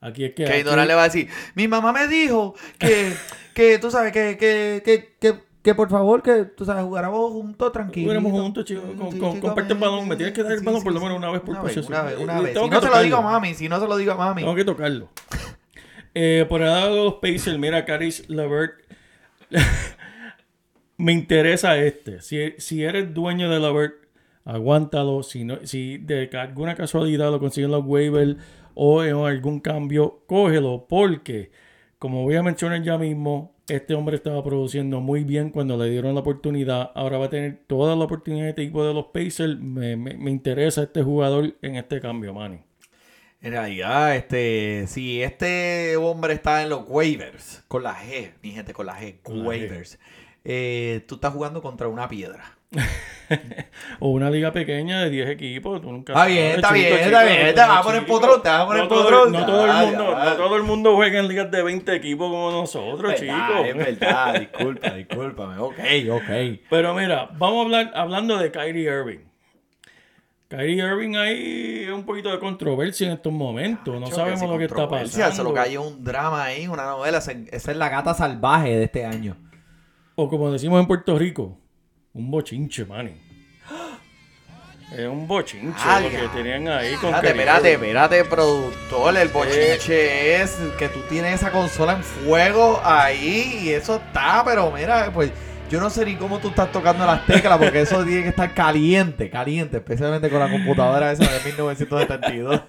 Aquí 0.00 0.24
es 0.24 0.34
que... 0.34 0.44
aquí- 0.46 0.62
Durant 0.64 0.86
le 0.88 0.94
va 0.94 1.02
a 1.02 1.08
decir, 1.08 1.28
mi 1.54 1.66
mamá 1.66 1.92
me 1.92 2.08
dijo 2.08 2.54
que, 2.78 3.12
que 3.54 3.78
tú 3.78 3.90
sabes, 3.90 4.12
que, 4.12 4.36
que, 4.36 4.82
que, 5.20 5.34
que, 5.62 5.74
por 5.74 5.88
favor, 5.90 6.22
que 6.22 6.44
tú 6.44 6.64
sabes, 6.64 6.84
jugáramos 6.84 7.32
juntos 7.32 7.72
tranquilos. 7.72 8.08
Juguemos 8.14 8.32
juntos, 8.40 8.64
chicos. 8.64 8.84
Con- 8.96 9.18
con- 9.18 9.40
comparte 9.40 9.72
el 9.74 9.78
balón. 9.78 10.08
Me 10.08 10.16
tienes 10.16 10.34
que 10.34 10.42
dar 10.42 10.52
el 10.52 10.60
balón 10.62 10.82
por 10.82 10.92
lo 10.92 11.00
menos 11.00 11.18
una 11.18 11.30
vez 11.30 11.40
por 11.40 11.50
una 11.50 11.62
vez, 11.62 11.76
una 11.78 12.02
vez, 12.02 12.18
una 12.18 12.40
vez. 12.40 12.58
Si 12.58 12.68
no 12.68 12.80
se 12.80 12.88
lo 12.88 13.00
digo 13.02 13.16
a 13.16 13.20
mami, 13.22 13.54
si 13.54 13.68
no 13.68 13.80
se 13.80 13.86
lo 13.86 13.96
digo 13.96 14.12
a 14.12 14.16
mami. 14.16 14.42
Tengo 14.42 14.54
que 14.54 14.64
tocarlo. 14.64 15.08
Eh, 16.14 16.46
por 16.48 16.62
el 16.62 16.68
lado 16.68 16.94
de 16.94 17.04
los 17.04 17.14
Pacers, 17.14 17.58
mira, 17.58 17.84
Caris 17.84 18.28
Levert. 18.28 18.72
Me 20.96 21.12
interesa 21.12 21.76
este. 21.78 22.20
Si, 22.22 22.54
si 22.58 22.82
eres 22.82 23.14
dueño 23.14 23.48
de 23.50 23.60
Levert, 23.60 23.94
aguántalo. 24.44 25.22
Si, 25.22 25.44
no, 25.44 25.58
si 25.64 25.98
de 25.98 26.28
alguna 26.34 26.74
casualidad 26.74 27.30
lo 27.30 27.38
consiguen 27.38 27.70
los 27.70 27.84
waivers 27.84 28.36
o 28.74 29.04
en 29.04 29.16
algún 29.16 29.60
cambio, 29.60 30.22
cógelo. 30.26 30.86
Porque, 30.88 31.50
como 31.98 32.22
voy 32.24 32.34
a 32.36 32.42
mencionar 32.42 32.82
ya 32.82 32.98
mismo, 32.98 33.54
este 33.68 33.94
hombre 33.94 34.16
estaba 34.16 34.42
produciendo 34.44 35.00
muy 35.00 35.24
bien 35.24 35.50
cuando 35.50 35.76
le 35.76 35.90
dieron 35.90 36.14
la 36.14 36.20
oportunidad. 36.20 36.90
Ahora 36.94 37.18
va 37.18 37.26
a 37.26 37.30
tener 37.30 37.62
toda 37.66 37.94
la 37.96 38.04
oportunidad 38.04 38.44
de 38.44 38.50
este 38.50 38.62
equipo 38.62 38.84
de 38.86 38.94
los 38.94 39.06
Pacers. 39.06 39.58
Me, 39.58 39.96
me- 39.96 40.16
me 40.16 40.30
interesa 40.30 40.82
este 40.84 41.02
jugador 41.02 41.54
en 41.62 41.76
este 41.76 42.00
cambio, 42.00 42.34
Manny. 42.34 42.60
En 43.40 43.52
realidad, 43.52 44.16
este, 44.16 44.86
si 44.88 45.22
este 45.22 45.96
hombre 45.96 46.34
está 46.34 46.62
en 46.62 46.70
los 46.70 46.84
waivers, 46.88 47.64
con 47.68 47.84
la 47.84 47.94
G, 47.96 48.32
mi 48.42 48.50
gente, 48.50 48.72
con 48.72 48.86
la 48.86 49.00
G, 49.00 49.20
Con 49.22 49.38
la 49.38 49.44
G. 49.44 49.46
waivers, 49.46 49.98
eh, 50.44 51.04
tú 51.06 51.14
estás 51.16 51.32
jugando 51.32 51.62
contra 51.62 51.86
una 51.88 52.08
piedra. 52.08 52.57
O 54.00 54.08
una 54.10 54.30
liga 54.30 54.52
pequeña 54.52 55.02
de 55.02 55.10
10 55.10 55.28
equipos. 55.28 55.82
Tú 55.82 55.92
nunca 55.92 56.12
Está 56.14 56.20
sabes, 56.22 56.34
bien, 56.34 56.46
está 56.54 56.72
bien, 56.72 56.92
está 56.94 57.24
bien, 57.24 57.36
chico, 57.40 57.54
te 57.54 57.60
vas 57.60 57.78
a 57.78 57.82
poner 57.82 58.06
potrón, 58.06 58.42
te 58.42 58.48
vas 58.48 58.60
a 58.62 58.66
poner 58.66 58.82
no 58.84 58.88
todo, 58.88 59.02
potrón. 59.02 59.32
no 59.32 59.46
todo 59.46 59.66
el 59.66 59.72
mundo, 59.86 60.18
no 60.24 60.36
todo 60.36 60.56
el 60.56 60.62
mundo 60.62 60.96
juega 60.96 61.18
en 61.18 61.28
ligas 61.28 61.50
de 61.50 61.62
20 61.62 61.94
equipos 61.94 62.30
como 62.30 62.50
nosotros, 62.50 63.12
Verdad, 63.12 63.16
chicos. 63.48 63.66
Es 63.66 63.76
verdad, 63.76 64.40
disculpa, 64.40 64.90
discúlpame. 64.90 65.58
Ok, 65.58 65.78
ok. 66.10 66.60
Pero 66.70 66.94
mira, 66.94 67.28
vamos 67.36 67.58
a 67.58 67.60
hablar 67.64 67.92
hablando 67.94 68.38
de 68.38 68.50
Kyrie 68.50 68.84
Irving. 68.90 69.18
Kyrie 70.48 70.76
Irving 70.82 71.14
hay 71.16 71.88
un 71.92 72.04
poquito 72.06 72.30
de 72.30 72.38
controversia 72.38 73.08
en 73.08 73.12
estos 73.12 73.32
momentos. 73.32 74.00
No 74.00 74.06
sabemos 74.06 74.48
lo 74.48 74.56
que 74.56 74.64
está 74.64 74.88
pasando. 74.88 75.32
Solo 75.36 75.52
que 75.52 75.60
hay 75.60 75.76
un 75.76 76.02
drama 76.02 76.44
ahí, 76.44 76.66
una 76.66 76.86
novela. 76.86 77.20
se- 77.20 77.44
Esa 77.52 77.72
es 77.72 77.76
la 77.76 77.90
gata 77.90 78.14
salvaje 78.14 78.70
de 78.74 78.84
este 78.84 79.04
año. 79.04 79.36
O 80.14 80.30
como 80.30 80.50
decimos 80.50 80.80
en 80.80 80.86
Puerto 80.86 81.18
Rico, 81.18 81.58
un 82.18 82.30
bochinche, 82.32 82.84
manny. 82.84 83.12
Es 84.92 85.06
un 85.06 85.28
bochinche 85.28 85.78
Ah, 85.84 86.00
lo 86.00 86.10
que 86.10 86.28
tenían 86.34 86.66
ahí 86.66 86.94
con 86.96 87.14
Espérate, 87.14 87.28
espérate, 87.30 87.72
espérate, 87.72 88.24
productor. 88.24 89.16
El 89.16 89.28
bochinche 89.28 90.42
es 90.42 90.56
que 90.78 90.88
tú 90.88 91.00
tienes 91.08 91.34
esa 91.34 91.52
consola 91.52 91.92
en 91.92 92.02
fuego 92.02 92.80
ahí 92.84 93.60
y 93.62 93.70
eso 93.70 93.96
está, 93.96 94.42
pero 94.44 94.70
mira, 94.72 95.10
pues 95.12 95.30
yo 95.70 95.80
no 95.80 95.90
sé 95.90 96.06
ni 96.06 96.16
cómo 96.16 96.38
tú 96.38 96.48
estás 96.48 96.72
tocando 96.72 97.04
las 97.04 97.26
teclas 97.26 97.58
porque 97.58 97.82
eso 97.82 98.02
tiene 98.04 98.22
que 98.22 98.28
estar 98.30 98.54
caliente, 98.54 99.28
caliente, 99.28 99.76
especialmente 99.78 100.30
con 100.30 100.38
la 100.38 100.50
computadora 100.50 101.12
esa 101.12 101.24
de 101.24 101.44
1972. 101.44 102.62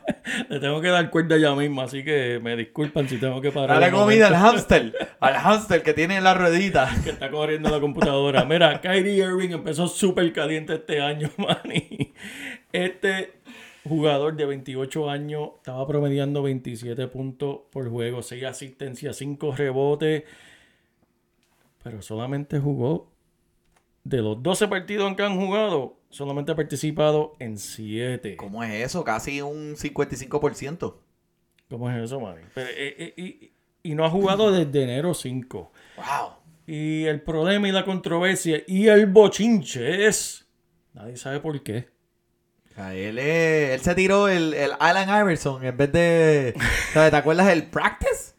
Le 0.50 0.60
tengo 0.60 0.82
que 0.82 0.90
dar 0.90 1.10
cuerda 1.10 1.38
ya 1.38 1.56
mismo, 1.56 1.82
así 1.82 2.04
que 2.04 2.40
me 2.44 2.58
disculpan 2.58 3.08
si 3.08 3.18
tengo 3.18 3.40
que 3.40 3.52
parar. 3.52 3.80
Dale 3.80 3.92
comida 3.92 4.28
al 4.28 4.36
hámster, 4.36 4.94
al 5.22 5.36
hámster 5.36 5.82
que 5.82 5.94
tiene 5.94 6.18
en 6.18 6.24
la 6.24 6.34
ruedita. 6.34 6.90
Que 7.04 7.12
está 7.12 7.32
corriendo 7.32 7.70
la 7.70 7.80
computadora. 7.80 8.44
Mira, 8.44 8.82
Kyrie 8.82 9.24
Irving 9.24 9.52
empezó 9.52 9.88
súper 9.88 10.32
caliente 10.34 10.74
este 10.74 11.02
año, 11.02 11.30
man. 11.38 11.58
Este 12.74 13.40
jugador 13.86 14.36
de 14.36 14.46
28 14.46 15.10
años 15.10 15.52
estaba 15.58 15.88
promediando 15.88 16.44
27 16.44 17.08
puntos 17.08 17.60
por 17.72 17.90
juego, 17.90 18.22
6 18.22 18.44
asistencias, 18.44 19.16
5 19.16 19.56
rebotes. 19.56 20.24
Pero 21.84 22.02
solamente 22.02 22.60
jugó. 22.60 23.12
De 24.04 24.22
los 24.22 24.42
12 24.42 24.68
partidos 24.70 25.08
en 25.10 25.16
que 25.16 25.24
han 25.24 25.38
jugado, 25.38 26.00
solamente 26.10 26.52
ha 26.52 26.56
participado 26.56 27.36
en 27.40 27.58
7. 27.58 28.38
¿Cómo 28.38 28.64
es 28.64 28.86
eso? 28.86 29.04
Casi 29.04 29.42
un 29.42 29.76
55%. 29.76 30.96
¿Cómo 31.70 31.90
es 31.92 32.04
eso, 32.06 32.20
man? 32.20 32.36
Pero, 32.56 32.70
eh, 32.70 32.96
eh, 32.98 33.14
y, 33.18 33.52
y 33.84 33.96
no 33.96 34.06
ha 34.06 34.10
jugado 34.10 34.52
desde 34.52 34.84
enero 34.84 35.14
5. 35.14 35.72
Wow. 35.98 36.30
Y 36.66 37.06
el 37.06 37.22
problema 37.22 37.68
y 37.68 37.72
la 37.72 37.84
controversia 37.84 38.62
y 38.68 38.88
el 38.88 39.06
bochinche 39.08 40.08
es. 40.08 40.48
Nadie 40.94 41.18
sabe 41.18 41.40
por 41.40 41.62
qué. 41.62 41.90
Él, 42.88 43.20
él 43.20 43.80
se 43.82 43.94
tiró 43.94 44.30
el, 44.30 44.54
el 44.54 44.72
Allen 44.80 45.10
Iverson 45.10 45.66
en 45.66 45.76
vez 45.76 45.92
de. 45.92 46.56
¿Te 46.94 47.16
acuerdas 47.16 47.48
del 47.48 47.70
practice? 47.70 48.34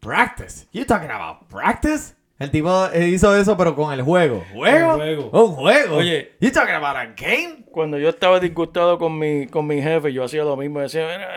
Practice. 0.00 0.66
You 0.72 0.84
talking 0.84 1.10
about 1.10 1.48
practice? 1.48 2.14
El 2.38 2.52
tipo 2.52 2.86
eh, 2.92 3.08
hizo 3.08 3.34
eso, 3.36 3.56
pero 3.56 3.74
con 3.74 3.92
el 3.92 4.02
juego. 4.02 4.44
¿Juego? 4.52 4.90
Un 4.92 4.96
juego. 4.96 5.30
Un 5.32 5.52
juego. 5.54 5.96
Oye. 5.96 6.32
Talking 6.52 6.74
about 6.76 6.96
a 6.96 7.06
game? 7.06 7.64
Cuando 7.72 7.98
yo 7.98 8.10
estaba 8.10 8.38
disgustado 8.38 8.96
con 8.96 9.18
mi, 9.18 9.48
con 9.48 9.66
mi 9.66 9.82
jefe, 9.82 10.12
yo 10.12 10.22
hacía 10.22 10.44
lo 10.44 10.56
mismo. 10.56 10.80
Decía, 10.80 11.02
"Mira, 11.02 11.28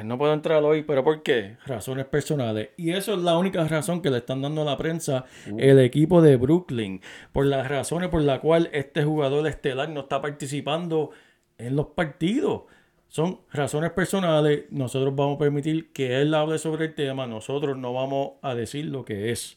eh, 0.00 0.02
no 0.04 0.18
puedo 0.18 0.32
entrar 0.32 0.62
hoy. 0.64 0.82
¿Pero 0.82 1.04
por 1.04 1.22
qué? 1.22 1.58
Razones 1.66 2.06
personales. 2.06 2.70
Y 2.76 2.90
eso 2.90 3.14
es 3.14 3.20
la 3.20 3.38
única 3.38 3.62
razón 3.68 4.02
que 4.02 4.10
le 4.10 4.18
están 4.18 4.42
dando 4.42 4.62
a 4.62 4.64
la 4.64 4.76
prensa 4.76 5.26
el 5.58 5.78
equipo 5.78 6.20
de 6.20 6.36
Brooklyn. 6.36 7.00
Por 7.32 7.46
las 7.46 7.68
razones 7.68 8.08
por 8.08 8.22
las 8.22 8.40
cuales 8.40 8.70
este 8.72 9.04
jugador 9.04 9.46
estelar 9.46 9.88
no 9.90 10.00
está 10.00 10.20
participando 10.20 11.10
en 11.56 11.76
los 11.76 11.86
partidos. 11.88 12.62
Son 13.06 13.40
razones 13.52 13.90
personales. 13.90 14.64
Nosotros 14.70 15.14
vamos 15.14 15.36
a 15.36 15.38
permitir 15.38 15.92
que 15.92 16.20
él 16.20 16.34
hable 16.34 16.58
sobre 16.58 16.86
el 16.86 16.94
tema. 16.94 17.26
Nosotros 17.26 17.76
no 17.76 17.92
vamos 17.92 18.32
a 18.42 18.54
decir 18.54 18.86
lo 18.86 19.04
que 19.04 19.30
es. 19.30 19.56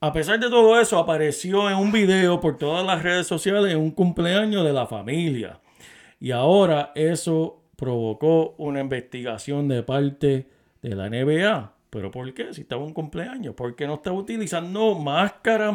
A 0.00 0.12
pesar 0.12 0.38
de 0.38 0.48
todo 0.48 0.80
eso, 0.80 0.96
apareció 0.98 1.68
en 1.68 1.76
un 1.76 1.90
video 1.90 2.40
por 2.40 2.56
todas 2.56 2.86
las 2.86 3.02
redes 3.02 3.26
sociales 3.26 3.72
en 3.72 3.78
un 3.78 3.90
cumpleaños 3.90 4.64
de 4.64 4.72
la 4.72 4.86
familia. 4.86 5.58
Y 6.20 6.30
ahora 6.30 6.92
eso 6.94 7.62
provocó 7.76 8.54
una 8.58 8.80
investigación 8.80 9.66
de 9.68 9.82
parte 9.82 10.48
de 10.82 10.94
la 10.94 11.08
NBA. 11.08 11.72
¿Pero 11.90 12.10
por 12.10 12.32
qué? 12.34 12.52
Si 12.52 12.60
estaba 12.60 12.84
un 12.84 12.92
cumpleaños. 12.92 13.54
¿Por 13.54 13.74
qué 13.74 13.86
no 13.86 13.94
estaba 13.94 14.14
utilizando 14.16 14.94
máscara? 14.96 15.72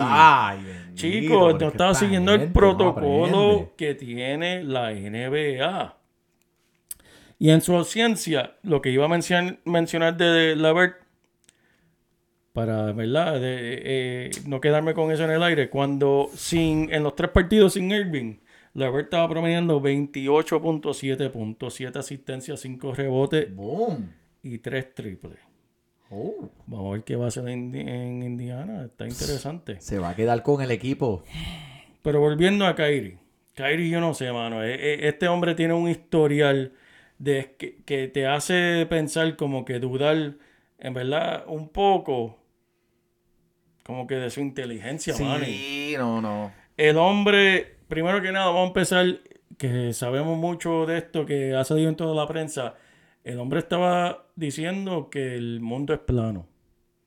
Ay, 0.00 0.64
bendito, 0.64 0.94
Chicos, 0.94 1.52
no 1.60 1.68
estaba 1.68 1.90
esta 1.92 1.94
siguiendo 2.06 2.32
el 2.34 2.46
no 2.48 2.52
protocolo 2.52 3.72
que 3.76 3.94
tiene 3.94 4.64
la 4.64 4.90
NBA. 4.92 5.96
Y 7.38 7.50
en 7.50 7.60
su 7.60 7.74
ausencia, 7.76 8.54
lo 8.62 8.80
que 8.82 8.90
iba 8.90 9.04
a 9.04 9.08
mencion- 9.08 9.58
mencionar 9.64 10.16
de 10.16 10.56
Lavert, 10.56 10.96
para 12.52 12.92
¿verdad? 12.92 13.40
De, 13.40 13.80
eh, 13.84 14.30
no 14.46 14.60
quedarme 14.60 14.94
con 14.94 15.10
eso 15.12 15.24
en 15.24 15.30
el 15.30 15.42
aire, 15.42 15.70
cuando 15.70 16.28
sin, 16.34 16.92
en 16.92 17.02
los 17.02 17.14
tres 17.14 17.30
partidos 17.30 17.74
sin 17.74 17.90
Irving, 17.90 18.36
Lavert 18.74 19.04
estaba 19.06 19.28
promediando 19.28 19.80
28.7 19.80 21.30
puntos, 21.30 21.74
7 21.74 21.98
asistencias, 21.98 22.60
5 22.60 22.94
rebotes 22.94 23.54
Boom. 23.54 24.12
y 24.42 24.58
3 24.58 24.94
triples. 24.94 25.38
Oh, 26.10 26.48
Vamos 26.66 26.88
a 26.88 26.92
ver 26.94 27.04
qué 27.04 27.14
va 27.16 27.26
a 27.26 27.28
hacer 27.28 27.48
en, 27.48 27.74
en 27.74 28.22
Indiana, 28.22 28.86
está 28.86 29.06
interesante. 29.06 29.80
se 29.80 29.98
va 30.00 30.10
a 30.10 30.16
quedar 30.16 30.42
con 30.42 30.60
el 30.60 30.72
equipo. 30.72 31.22
Pero 32.02 32.18
volviendo 32.20 32.66
a 32.66 32.74
Kyrie. 32.74 33.18
Kyrie, 33.54 33.88
yo 33.90 34.00
no 34.00 34.14
sé, 34.14 34.32
mano. 34.32 34.64
e- 34.64 34.74
e- 34.74 35.08
Este 35.08 35.28
hombre 35.28 35.54
tiene 35.54 35.74
un 35.74 35.88
historial 35.88 36.72
de 37.18 37.54
que, 37.58 37.76
que 37.84 38.08
te 38.08 38.26
hace 38.26 38.86
pensar 38.88 39.36
como 39.36 39.64
que 39.64 39.78
dudar, 39.78 40.34
en 40.78 40.94
verdad, 40.94 41.44
un 41.46 41.68
poco 41.68 42.38
como 43.90 44.06
que 44.06 44.14
de 44.14 44.30
su 44.30 44.38
inteligencia, 44.38 45.16
mano. 45.18 45.44
Sí, 45.44 45.96
no, 45.98 46.22
no. 46.22 46.52
El 46.76 46.96
hombre, 46.96 47.78
primero 47.88 48.22
que 48.22 48.30
nada, 48.30 48.46
vamos 48.46 48.62
a 48.62 48.66
empezar, 48.68 49.18
que 49.58 49.92
sabemos 49.94 50.38
mucho 50.38 50.86
de 50.86 50.98
esto, 50.98 51.26
que 51.26 51.56
ha 51.56 51.64
salido 51.64 51.88
en 51.88 51.96
toda 51.96 52.14
la 52.14 52.28
prensa. 52.28 52.76
El 53.24 53.40
hombre 53.40 53.58
estaba 53.58 54.26
diciendo 54.36 55.10
que 55.10 55.34
el 55.34 55.58
mundo 55.58 55.92
es 55.92 55.98
plano. 55.98 56.46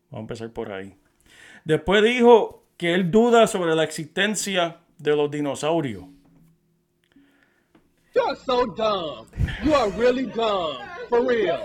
Vamos 0.10 0.18
a 0.18 0.20
empezar 0.20 0.52
por 0.52 0.74
ahí. 0.74 0.94
Después 1.63 2.04
dijo 2.04 2.66
que 2.75 2.94
él 2.94 3.12
duda 3.12 3.48
sobre 3.48 3.75
la 3.75 3.86
existencia 3.86 4.82
de 4.98 5.16
los 5.16 5.32
dinosaurios. 5.32 6.04
You're 8.13 8.36
so 8.46 8.66
dumb. 8.66 9.28
You 9.63 9.74
are 9.74 9.90
really 9.98 10.25
dumb. 10.25 10.75
For 11.08 11.25
real. 11.25 11.62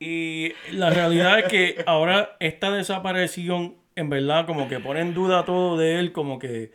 Y 0.00 0.54
la 0.70 0.88
realidad 0.88 1.40
es 1.40 1.44
que 1.44 1.84
ahora 1.86 2.34
esta 2.40 2.70
desaparición, 2.70 3.81
en 3.96 4.10
verdad, 4.10 4.46
como 4.46 4.68
que 4.68 4.80
pone 4.80 5.00
en 5.00 5.14
duda 5.14 5.44
todo 5.44 5.76
de 5.76 5.98
él, 5.98 6.12
como 6.12 6.38
que 6.38 6.72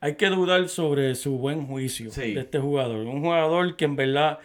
hay 0.00 0.14
que 0.16 0.28
dudar 0.30 0.68
sobre 0.68 1.14
su 1.14 1.38
buen 1.38 1.66
juicio 1.66 2.10
Sí. 2.10 2.32
de 2.34 2.40
este 2.40 2.58
jugador. 2.58 3.06
Un 3.06 3.20
jugador 3.20 3.76
que 3.76 3.84
en 3.84 3.96
verdad 3.96 4.38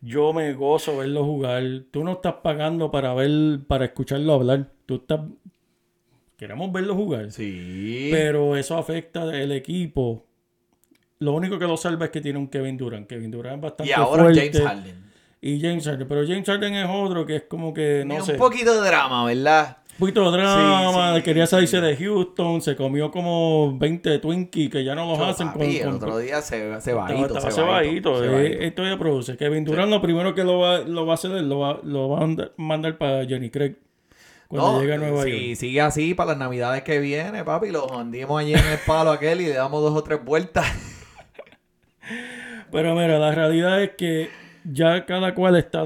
yo 0.00 0.32
me 0.32 0.52
gozo 0.54 0.96
verlo 0.98 1.24
jugar. 1.24 1.62
Tú 1.90 2.02
no 2.02 2.12
estás 2.12 2.34
pagando 2.42 2.90
para 2.90 3.12
ver, 3.14 3.60
para 3.66 3.84
escucharlo 3.86 4.32
hablar. 4.34 4.68
Tú 4.86 4.96
estás... 4.96 5.20
Queremos 6.36 6.72
verlo 6.72 6.94
jugar. 6.96 7.30
Sí. 7.30 8.08
Pero 8.10 8.56
eso 8.56 8.76
afecta 8.76 9.24
el 9.38 9.52
equipo. 9.52 10.26
Lo 11.20 11.34
único 11.34 11.56
que 11.58 11.66
lo 11.66 11.76
salva 11.76 12.06
es 12.06 12.10
que 12.10 12.20
tiene 12.20 12.38
un 12.38 12.48
Kevin 12.48 12.76
Durant. 12.76 13.06
Kevin 13.06 13.30
Durant 13.30 13.56
es 13.56 13.62
bastante 13.62 13.90
y 13.90 13.92
ahora 13.92 14.24
fuerte. 14.24 14.50
James 14.52 14.66
Harden. 14.66 15.12
Y 15.40 15.60
James 15.60 15.84
Harden. 15.84 16.08
Pero 16.08 16.26
James 16.26 16.46
Harden 16.48 16.74
es 16.74 16.88
otro 16.90 17.24
que 17.26 17.36
es 17.36 17.42
como 17.42 17.72
que, 17.72 18.02
no 18.04 18.14
Tiene 18.14 18.24
sé, 18.26 18.32
un 18.32 18.38
poquito 18.38 18.80
de 18.82 18.88
drama, 18.88 19.24
¿verdad? 19.24 19.76
Un 19.92 19.98
poquito 19.98 20.30
de 20.30 20.38
drama. 20.38 21.12
Sí, 21.12 21.16
sí, 21.18 21.22
quería 21.22 21.46
salirse 21.46 21.76
sí. 21.78 21.82
de 21.84 21.96
Houston. 21.96 22.60
Se 22.62 22.74
comió 22.76 23.10
como 23.10 23.76
20 23.78 24.18
Twinkies 24.18 24.70
que 24.70 24.84
ya 24.84 24.94
no 24.94 25.06
los 25.06 25.20
hacen 25.20 25.48
con... 25.48 25.60
Papi, 25.60 25.76
el 25.78 25.84
con- 25.86 25.94
otro 25.96 26.18
día 26.18 26.40
se, 26.42 26.80
se 26.80 26.92
bajito, 26.92 27.40
se 27.40 27.50
cebadito, 27.52 28.12
bajito, 28.12 28.24
eh, 28.40 28.48
se. 28.58 28.66
Esto 28.66 28.84
ya 28.84 28.98
produce. 28.98 29.36
Kevin 29.36 29.64
Durant 29.64 29.90
lo 29.90 30.00
primero 30.02 30.34
que 30.34 30.44
lo 30.44 30.58
va, 30.58 30.78
lo 30.80 31.06
va 31.06 31.12
a 31.12 31.14
hacer 31.14 31.30
lo 31.30 31.58
va, 31.60 31.78
lo 31.84 32.08
va 32.08 32.24
a 32.24 32.26
mandar- 32.56 32.98
para 32.98 33.24
Johnny 33.28 33.50
Craig 33.50 33.76
cuando 34.48 34.72
No, 34.72 34.80
llegue 34.80 34.94
a 34.94 34.98
Nueva 34.98 35.22
si 35.24 35.30
York. 35.48 35.56
sigue 35.58 35.80
así 35.80 36.14
para 36.14 36.30
las 36.30 36.38
navidades 36.38 36.82
que 36.82 36.98
viene, 36.98 37.42
papi, 37.44 37.70
lo 37.70 37.86
hundimos 37.86 38.40
allí 38.40 38.52
en 38.54 38.58
el 38.66 38.78
palo 38.86 39.10
aquel 39.12 39.40
y 39.40 39.46
le 39.46 39.54
damos 39.54 39.80
dos 39.82 39.94
o 39.96 40.02
tres 40.02 40.22
vueltas. 40.24 40.66
Pero 42.70 42.94
mira, 42.94 43.18
la 43.18 43.32
realidad 43.32 43.82
es 43.82 43.90
que 43.96 44.30
ya 44.64 45.04
cada 45.06 45.34
cual 45.34 45.56
está 45.56 45.84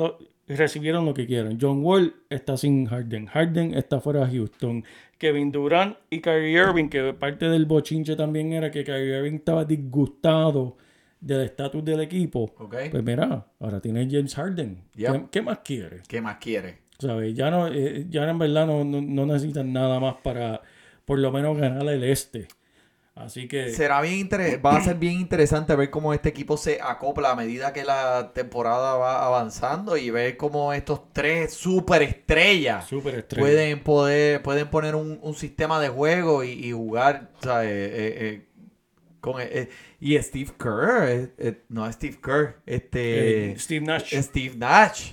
recibieron 0.54 1.04
lo 1.04 1.14
que 1.14 1.26
quieren. 1.26 1.58
John 1.60 1.82
Wall 1.82 2.14
está 2.30 2.56
sin 2.56 2.86
Harden. 2.86 3.26
Harden 3.26 3.74
está 3.74 4.00
fuera 4.00 4.26
de 4.26 4.36
Houston. 4.36 4.84
Kevin 5.18 5.50
Durant 5.50 5.96
y 6.10 6.20
Kyrie 6.20 6.52
Irving, 6.52 6.88
que 6.88 7.12
parte 7.14 7.48
del 7.48 7.66
bochinche 7.66 8.16
también 8.16 8.52
era 8.52 8.70
que 8.70 8.84
Kyrie 8.84 9.18
Irving 9.18 9.36
estaba 9.36 9.64
disgustado 9.64 10.76
del 11.20 11.42
estatus 11.42 11.84
del 11.84 12.00
equipo. 12.00 12.54
Ok. 12.58 12.76
Pues 12.90 13.02
mira, 13.02 13.46
ahora 13.58 13.80
tiene 13.80 14.06
James 14.10 14.34
Harden. 14.34 14.84
Yep. 14.94 15.12
¿Qué, 15.12 15.24
qué 15.32 15.42
más 15.42 15.58
quiere? 15.58 16.02
¿Qué 16.06 16.20
más 16.20 16.36
quiere? 16.36 16.78
¿Sabes? 16.98 17.34
Ya 17.34 17.50
no, 17.50 17.68
eh, 17.68 18.06
ya 18.08 18.28
en 18.28 18.38
verdad 18.38 18.66
no, 18.66 18.84
no, 18.84 19.00
no 19.00 19.26
necesitan 19.26 19.72
nada 19.72 20.00
más 20.00 20.16
para 20.22 20.62
por 21.04 21.18
lo 21.18 21.32
menos 21.32 21.58
ganar 21.58 21.88
el 21.88 22.04
este. 22.04 22.48
Así 23.16 23.48
que 23.48 23.70
Será 23.70 24.02
bien 24.02 24.14
inter- 24.18 24.64
va 24.64 24.76
a 24.76 24.84
ser 24.84 24.96
bien 24.96 25.14
interesante 25.14 25.74
ver 25.74 25.88
cómo 25.88 26.12
este 26.12 26.28
equipo 26.28 26.58
se 26.58 26.80
acopla 26.82 27.30
a 27.30 27.34
medida 27.34 27.72
que 27.72 27.82
la 27.82 28.32
temporada 28.34 28.94
va 28.96 29.24
avanzando 29.24 29.96
y 29.96 30.10
ver 30.10 30.36
cómo 30.36 30.74
estos 30.74 31.12
tres 31.14 31.54
superestrellas 31.54 32.86
súper 32.86 33.14
estrella. 33.14 33.42
pueden 33.42 33.82
poder 33.82 34.42
pueden 34.42 34.68
poner 34.68 34.94
un, 34.94 35.18
un 35.22 35.34
sistema 35.34 35.80
de 35.80 35.88
juego 35.88 36.44
y, 36.44 36.50
y 36.50 36.72
jugar 36.72 37.30
¿sabes? 37.42 37.70
Eh, 37.70 37.90
eh, 37.94 38.46
con 39.22 39.40
eh, 39.40 39.70
y 39.98 40.18
Steve 40.18 40.52
Kerr 40.58 41.08
eh, 41.08 41.32
eh, 41.38 41.62
no 41.70 41.90
Steve 41.90 42.18
Kerr 42.22 42.56
este 42.66 43.52
Eh, 43.52 43.58
Steve 43.58 43.86
Nash. 43.86 44.14
Steve 44.14 44.56
Nash 44.58 45.12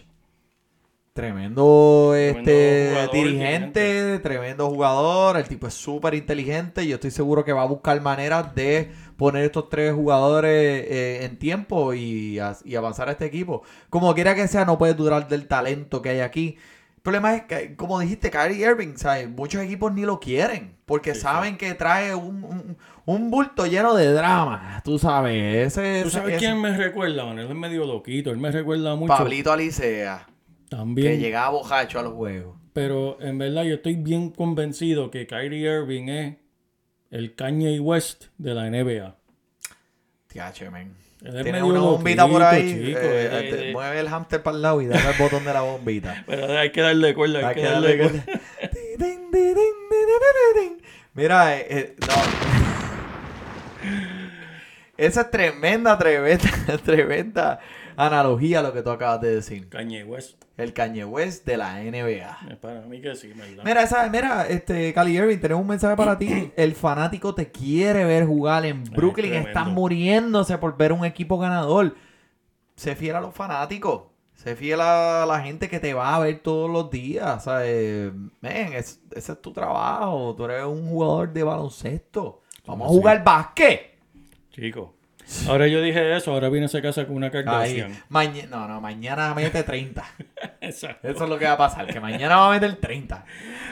tremendo, 1.14 2.14
este 2.16 2.90
jugador, 2.92 3.12
dirigente 3.14 4.20
tremendo 4.20 4.68
jugador 4.70 5.38
el 5.38 5.48
tipo 5.48 5.68
es 5.68 5.74
súper 5.76 6.16
inteligente 6.16 6.84
y 6.84 6.88
yo 6.88 6.96
estoy 6.96 7.12
seguro 7.12 7.46
que 7.46 7.54
va 7.54 7.62
a 7.62 7.68
buscar 7.68 8.02
maneras 8.02 8.56
de 8.56 8.92
poner 9.16 9.44
estos 9.46 9.70
tres 9.70 9.94
jugadores 9.94 10.86
eh, 10.90 11.20
en 11.26 11.38
tiempo 11.38 11.94
y, 11.94 12.40
avanzar 12.40 13.10
a 13.10 13.12
este 13.12 13.26
equipo 13.26 13.62
como 13.92 14.14
quiera 14.16 14.34
que 14.34 14.48
sea 14.48 14.66
no 14.66 14.80
puede 14.80 14.96
durar 14.96 15.28
del 15.28 15.48
talento 15.48 16.02
que 16.02 16.10
hay 16.10 16.20
aquí 16.22 16.58
el 16.96 17.02
problema 17.04 17.36
es 17.36 17.42
que, 17.44 17.76
como 17.76 18.00
dijiste, 18.00 18.32
Kyrie 18.32 18.66
Irving, 18.66 18.96
¿sabes? 18.96 19.30
Muchos 19.30 19.62
equipos 19.62 19.94
ni 19.94 20.04
lo 20.04 20.22
quieren 20.22 20.78
porque 20.86 21.14
saben 21.16 21.58
que 21.58 21.74
trae 21.74 22.16
un, 22.16 22.46
un- 22.46 22.78
un 23.06 23.30
bulto 23.30 23.66
lleno 23.66 23.94
de 23.94 24.14
drama. 24.14 24.82
Tú 24.86 24.98
sabes, 24.98 25.68
ese 25.68 26.02
¿Tú 26.04 26.10
sabes 26.10 26.36
ese- 26.36 26.46
quién 26.46 26.62
me 26.62 26.78
recuerda, 26.78 27.26
man? 27.26 27.38
Él 27.40 27.50
es 27.50 27.56
medio 27.56 27.86
loquito. 27.86 28.32
Él 28.32 28.38
me 28.38 28.52
recuerda 28.52 28.96
mucho. 28.96 29.10
Pablito 29.14 29.52
Alicea, 29.52 30.26
que 30.96 31.18
llegaba 31.18 31.50
bojacho 31.50 32.00
a 32.00 32.04
los 32.04 32.14
juegos. 32.14 32.56
Pero 32.74 33.18
en 33.22 33.38
verdad 33.38 33.64
yo 33.64 33.76
estoy 33.76 33.96
bien 33.96 34.32
convencido 34.32 35.12
que 35.12 35.28
Kyrie 35.28 35.70
Irving 35.72 36.08
es 36.10 36.36
el 37.12 37.36
Kanye 37.36 37.80
West 37.80 38.26
de 38.38 38.54
la 38.56 38.66
NBA. 38.70 39.16
Tiache, 40.28 40.70
men. 40.72 40.94
Tiene 41.44 41.62
una 41.64 41.80
bombita 41.80 42.28
por 42.28 42.42
ahí. 42.44 42.86
chico, 42.88 43.00
eh, 43.02 43.48
te- 43.50 43.56
de- 43.58 43.72
mueve 43.72 44.00
el 44.00 44.10
hámster 44.10 44.42
para 44.44 44.56
el 44.58 44.62
lado 44.64 44.82
y 44.82 44.88
dale 44.88 45.10
el 45.12 45.18
botón 45.18 45.46
de 45.46 45.54
la 45.54 45.62
bombita. 45.62 46.24
Pero 46.28 46.58
hay 46.60 46.72
que 46.72 46.82
darle 46.82 47.14
cuerda, 47.14 47.40
hay, 47.40 47.46
Hay 47.46 47.56
que, 47.56 47.62
darle, 47.62 47.98
cuerda. 47.98 48.26
Mira, 51.14 51.58
eh, 51.60 51.68
eh, 51.70 51.96
no. 52.02 52.14
Esa 54.98 55.22
es 55.22 55.32
tremenda, 55.32 55.98
tremenda, 55.98 56.50
tremenda 56.84 57.60
analogía 57.96 58.62
lo 58.62 58.74
que 58.74 58.82
tú 58.82 58.90
acabas 58.90 59.22
de 59.22 59.36
decir. 59.36 59.70
Kanye 59.70 60.04
West. 60.04 60.44
El 60.58 60.74
Kanye 60.74 61.04
West 61.06 61.46
de 61.46 61.58
la 61.58 61.80
NBA. 61.82 62.58
Para 62.62 62.82
mí 62.82 63.02
que 63.02 63.16
sí, 63.16 63.34
¿verdad? 63.34 63.64
Mira, 63.66 63.82
esa, 63.84 64.08
mira, 64.10 64.48
este, 64.48 64.94
Cali 64.94 65.18
Irving, 65.18 65.40
tenemos 65.40 65.62
un 65.62 65.68
mensaje 65.68 65.96
para 65.96 66.18
ti. 66.18 66.52
El 66.58 66.74
fanático 66.76 67.34
te 67.34 67.52
quiere 67.52 68.06
ver 68.06 68.26
jugar 68.26 68.66
en 68.66 68.84
Brooklyn. 68.84 69.30
tremendo. 69.32 69.48
Están 69.50 69.74
muriéndose 69.74 70.58
por 70.58 70.78
ver 70.78 70.94
un 70.94 71.06
equipo 71.06 71.38
ganador. 71.40 71.96
Sé 72.76 72.96
fiel 72.96 73.16
a 73.16 73.22
los 73.22 73.34
fanáticos. 73.34 74.04
Sé 74.36 74.56
fiel 74.56 74.82
a 74.82 75.26
la 75.28 75.40
gente 75.42 75.70
que 75.70 75.80
te 75.80 75.94
va 75.94 76.16
a 76.16 76.20
ver 76.20 76.40
todos 76.40 76.70
los 76.70 76.90
días. 76.92 77.44
¿sabes? 77.44 78.12
Men, 78.42 78.74
es- 78.74 79.02
ese 79.16 79.32
es 79.32 79.42
tu 79.42 79.52
trabajo. 79.54 80.36
Tú 80.36 80.46
eres 80.46 80.66
un 80.66 80.88
jugador 80.90 81.32
de 81.34 81.44
baloncesto. 81.44 82.42
Vamos 82.66 82.88
a 82.88 82.92
Sí. 82.92 82.98
jugar 82.98 83.24
básquet. 83.24 83.98
Chico. 84.52 84.94
Ahora 85.48 85.68
yo 85.68 85.82
dije 85.82 86.16
eso, 86.16 86.32
ahora 86.32 86.50
viene 86.50 86.68
a 86.72 86.82
casa 86.82 87.06
con 87.06 87.16
una. 87.16 87.32
Kardashian. 87.32 87.92
Maña- 88.10 88.46
no, 88.50 88.68
no, 88.68 88.82
mañana 88.82 89.34
mete 89.34 89.64
30. 89.64 90.04
Exacto. 90.62 91.08
Eso 91.08 91.24
es 91.24 91.30
lo 91.30 91.38
que 91.38 91.46
va 91.46 91.54
a 91.54 91.58
pasar. 91.58 91.88
Que 91.88 92.00
mañana 92.00 92.38
va 92.38 92.48
a 92.50 92.52
meter 92.52 92.76
30. 92.76 93.26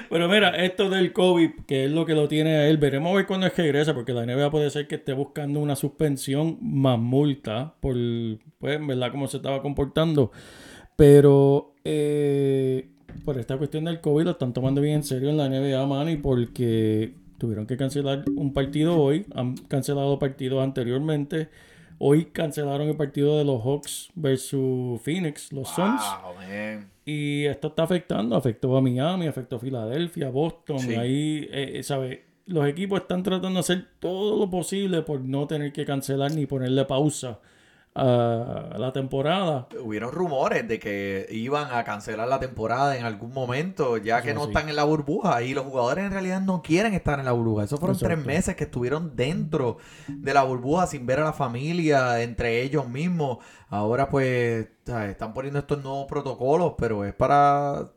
Pero 0.09 0.27
mira, 0.27 0.49
esto 0.49 0.89
del 0.89 1.13
COVID, 1.13 1.51
que 1.67 1.85
es 1.85 1.91
lo 1.91 2.05
que 2.05 2.13
lo 2.13 2.27
tiene 2.27 2.55
a 2.57 2.67
él, 2.67 2.77
veremos 2.77 3.11
a 3.11 3.15
ver 3.15 3.25
cuándo 3.27 3.47
es 3.47 3.53
que 3.53 3.61
regresa, 3.61 3.93
porque 3.93 4.13
la 4.13 4.25
NBA 4.25 4.49
puede 4.51 4.69
ser 4.69 4.87
que 4.87 4.95
esté 4.95 5.13
buscando 5.13 5.59
una 5.59 5.75
suspensión 5.75 6.57
más 6.61 6.97
multa 6.99 7.75
por, 7.79 7.95
pues, 8.59 8.75
en 8.75 8.87
verdad, 8.87 9.11
cómo 9.11 9.27
se 9.27 9.37
estaba 9.37 9.61
comportando. 9.61 10.31
Pero 10.95 11.73
eh, 11.83 12.89
por 13.25 13.37
esta 13.37 13.57
cuestión 13.57 13.85
del 13.85 14.01
COVID 14.01 14.25
lo 14.25 14.31
están 14.31 14.53
tomando 14.53 14.81
bien 14.81 14.95
en 14.95 15.03
serio 15.03 15.29
en 15.29 15.37
la 15.37 15.47
NBA, 15.49 15.85
Manny, 15.85 16.17
porque 16.17 17.13
tuvieron 17.41 17.65
que 17.65 17.75
cancelar 17.75 18.23
un 18.37 18.53
partido 18.53 18.97
hoy, 18.97 19.25
han 19.33 19.57
cancelado 19.57 20.19
partidos 20.19 20.63
anteriormente 20.63 21.49
Hoy 22.03 22.25
cancelaron 22.25 22.89
el 22.89 22.97
partido 22.97 23.37
de 23.37 23.45
los 23.45 23.61
Hawks 23.61 24.09
versus 24.15 24.99
Phoenix, 25.03 25.53
los 25.53 25.69
Suns. 25.69 26.01
Man. 26.35 26.89
Y 27.05 27.45
esto 27.45 27.67
está 27.67 27.83
afectando, 27.83 28.35
afectó 28.35 28.75
a 28.75 28.81
Miami, 28.81 29.27
afectó 29.27 29.57
a 29.57 29.59
Filadelfia, 29.59 30.31
Boston. 30.31 30.79
Sí. 30.79 30.95
Ahí, 30.95 31.47
eh, 31.51 31.83
¿sabes? 31.83 32.21
Los 32.47 32.65
equipos 32.67 33.01
están 33.01 33.21
tratando 33.21 33.53
de 33.53 33.59
hacer 33.59 33.85
todo 33.99 34.39
lo 34.39 34.49
posible 34.49 35.03
por 35.03 35.21
no 35.21 35.45
tener 35.45 35.71
que 35.73 35.85
cancelar 35.85 36.31
ni 36.31 36.47
ponerle 36.47 36.85
pausa 36.85 37.39
a 37.93 38.75
la 38.77 38.93
temporada. 38.93 39.67
Hubieron 39.83 40.11
rumores 40.11 40.67
de 40.67 40.79
que 40.79 41.27
iban 41.29 41.73
a 41.73 41.83
cancelar 41.83 42.27
la 42.27 42.39
temporada 42.39 42.97
en 42.97 43.05
algún 43.05 43.33
momento, 43.33 43.97
ya 43.97 44.21
que 44.21 44.31
Eso 44.31 44.39
no 44.39 44.45
sí. 44.45 44.51
están 44.51 44.69
en 44.69 44.75
la 44.75 44.83
burbuja. 44.85 45.43
Y 45.43 45.53
los 45.53 45.65
jugadores 45.65 46.05
en 46.05 46.11
realidad 46.11 46.41
no 46.41 46.61
quieren 46.61 46.93
estar 46.93 47.19
en 47.19 47.25
la 47.25 47.33
burbuja. 47.33 47.65
Esos 47.65 47.79
fueron 47.79 47.97
tres 47.97 48.25
meses 48.25 48.55
que 48.55 48.63
estuvieron 48.63 49.15
dentro 49.15 49.77
de 50.07 50.33
la 50.33 50.43
burbuja 50.43 50.87
sin 50.87 51.05
ver 51.05 51.19
a 51.19 51.25
la 51.25 51.33
familia, 51.33 52.21
entre 52.21 52.61
ellos 52.61 52.87
mismos. 52.87 53.39
Ahora 53.69 54.09
pues 54.09 54.67
¿sabes? 54.85 55.11
están 55.11 55.33
poniendo 55.33 55.59
estos 55.59 55.83
nuevos 55.83 56.05
protocolos, 56.07 56.73
pero 56.77 57.03
es 57.05 57.13
para... 57.13 57.91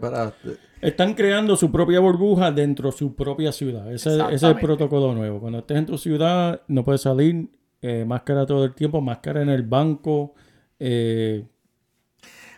para 0.00 0.32
Están 0.80 1.14
creando 1.14 1.56
su 1.56 1.72
propia 1.72 2.00
burbuja 2.00 2.50
dentro 2.50 2.90
de 2.90 2.96
su 2.96 3.14
propia 3.14 3.52
ciudad. 3.52 3.90
Ese, 3.92 4.16
ese 4.16 4.34
es 4.34 4.42
el 4.42 4.56
protocolo 4.56 5.14
nuevo. 5.14 5.40
Cuando 5.40 5.58
estés 5.60 5.78
en 5.78 5.86
tu 5.86 5.96
ciudad, 5.98 6.60
no 6.68 6.84
puedes 6.84 7.00
salir. 7.00 7.48
Eh, 7.82 8.04
máscara 8.06 8.44
todo 8.46 8.64
el 8.64 8.74
tiempo, 8.74 9.00
máscara 9.00 9.42
en 9.42 9.48
el 9.50 9.62
banco. 9.62 10.34
Eh. 10.78 11.44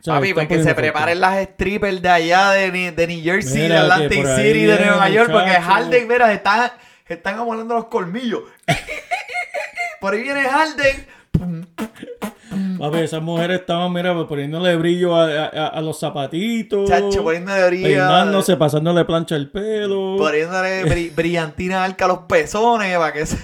Papi, 0.05 0.33
pues 0.33 0.49
que 0.49 0.63
se 0.63 0.75
preparen 0.75 1.21
las 1.21 1.43
strippers 1.45 2.01
de 2.01 2.09
allá 2.09 2.51
de, 2.53 2.93
de 2.93 3.07
New 3.07 3.23
Jersey, 3.23 3.63
Mira, 3.65 3.75
de 3.75 3.81
Atlantic 3.93 4.27
City, 4.37 4.65
de 4.65 4.79
Nueva 4.87 5.09
York, 5.11 5.31
porque. 5.31 5.51
Harden, 5.51 6.09
mira, 6.09 6.27
se 6.29 6.35
están, 6.35 6.71
se 7.07 7.15
están 7.15 7.39
amolando 7.39 7.75
los 7.75 7.85
colmillos. 7.87 8.43
Por 10.01 10.15
ahí 10.15 10.23
viene 10.23 10.45
Harden. 10.45 11.07
Papi, 12.79 12.99
esas 12.99 13.21
mujeres 13.23 13.61
estaban, 13.61 13.93
mira, 13.93 14.27
poniéndole 14.27 14.75
brillo 14.77 15.15
a, 15.15 15.27
a- 15.49 15.67
a 15.69 15.81
los 15.83 16.01
zapatitos. 16.01 16.89
Chacho, 16.89 17.23
poniéndole. 17.23 17.83
Peinándose, 17.83 18.57
pasándole 18.57 19.05
plancha 19.05 19.37
el 19.37 19.51
pelo. 19.51 20.17
Poniéndole 20.17 20.85
bri- 20.87 21.15
brillantina 21.15 21.85
alca 21.85 22.07
a 22.07 22.09
los 22.09 22.19
pezones 22.21 22.97
para 22.97 23.13
que 23.13 23.27
se... 23.27 23.37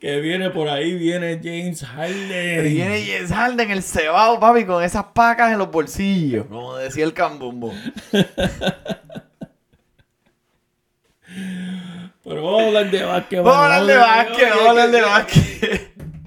Que 0.00 0.20
viene 0.20 0.50
por 0.50 0.68
ahí, 0.68 0.94
viene 0.94 1.40
James 1.42 1.82
Harden. 1.82 2.64
Viene 2.64 3.04
James 3.06 3.32
Harden, 3.32 3.70
el 3.70 3.82
cebado, 3.82 4.38
papi, 4.38 4.64
con 4.64 4.84
esas 4.84 5.04
pacas 5.06 5.52
en 5.52 5.58
los 5.58 5.70
bolsillos, 5.70 6.46
como 6.50 6.76
decía 6.76 7.04
el 7.04 7.14
cambumbo. 7.14 7.72
Pero 12.24 12.42
vamos 12.44 12.62
a 12.62 12.66
hablar 12.66 12.90
de 12.90 13.02
básquet. 13.04 13.42
Vamos 13.42 13.56
a 13.56 13.64
hablar 13.64 13.86
de 13.86 13.96
básquet, 13.96 14.50
vamos 14.50 14.66
a 14.66 14.70
hablar 14.70 14.90
de 14.90 15.00
básquet. 15.02 15.65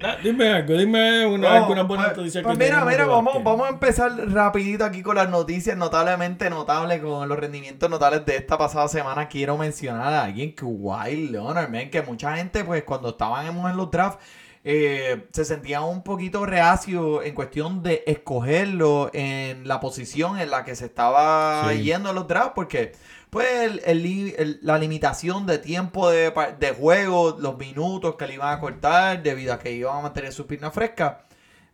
Ah, 0.02 0.16
Dime 0.22 0.48
algo, 0.50 0.74
dime 0.78 1.26
una, 1.26 1.48
No, 1.50 1.54
alguna 1.56 1.82
buena 1.82 2.04
pues- 2.06 2.16
noticia 2.16 2.42
pues 2.42 2.56
que 2.56 2.64
mira, 2.64 2.84
mira, 2.84 3.04
vamos, 3.04 3.44
vamos 3.44 3.66
a 3.66 3.70
empezar 3.70 4.10
rapidito 4.32 4.84
aquí 4.84 5.02
con 5.02 5.16
las 5.16 5.28
noticias 5.28 5.76
notablemente 5.76 6.48
notables, 6.48 7.00
con 7.00 7.28
los 7.28 7.38
rendimientos 7.38 7.90
notables 7.90 8.24
de 8.24 8.36
esta 8.36 8.56
pasada 8.56 8.88
semana. 8.88 9.28
Quiero 9.28 9.58
mencionar 9.58 10.12
a 10.14 10.24
alguien 10.24 10.54
que 10.54 10.64
Wild 10.64 11.32
Leonard, 11.32 11.68
man, 11.68 11.90
que 11.90 12.00
mucha 12.02 12.34
gente, 12.36 12.64
pues, 12.64 12.82
cuando 12.84 13.10
estábamos 13.10 13.70
en 13.70 13.76
los 13.76 13.90
drafts, 13.90 14.22
eh, 14.64 15.26
se 15.32 15.44
sentía 15.44 15.80
un 15.82 16.02
poquito 16.02 16.44
reacio 16.46 17.22
en 17.22 17.34
cuestión 17.34 17.82
de 17.82 18.02
escogerlo 18.06 19.10
en 19.12 19.66
la 19.66 19.80
posición 19.80 20.38
en 20.38 20.50
la 20.50 20.64
que 20.64 20.76
se 20.76 20.86
estaba 20.86 21.68
Sí. 21.70 21.82
yendo 21.82 22.10
en 22.10 22.14
los 22.14 22.26
drafts, 22.28 22.52
porque 22.54 22.92
pues 23.30 23.80
el- 23.84 24.58
la 24.62 24.76
limitación 24.78 25.46
de 25.46 25.58
tiempo 25.58 26.10
de, 26.10 26.32
de 26.58 26.70
juego, 26.72 27.36
los 27.40 27.56
minutos 27.56 28.16
que 28.16 28.26
le 28.26 28.34
iban 28.34 28.52
a 28.52 28.58
cortar 28.60 29.22
debido 29.22 29.54
a 29.54 29.58
que 29.58 29.72
iban 29.72 29.98
a 29.98 30.02
mantener 30.02 30.32
sus 30.32 30.46
piernas 30.46 30.74
frescas. 30.74 31.18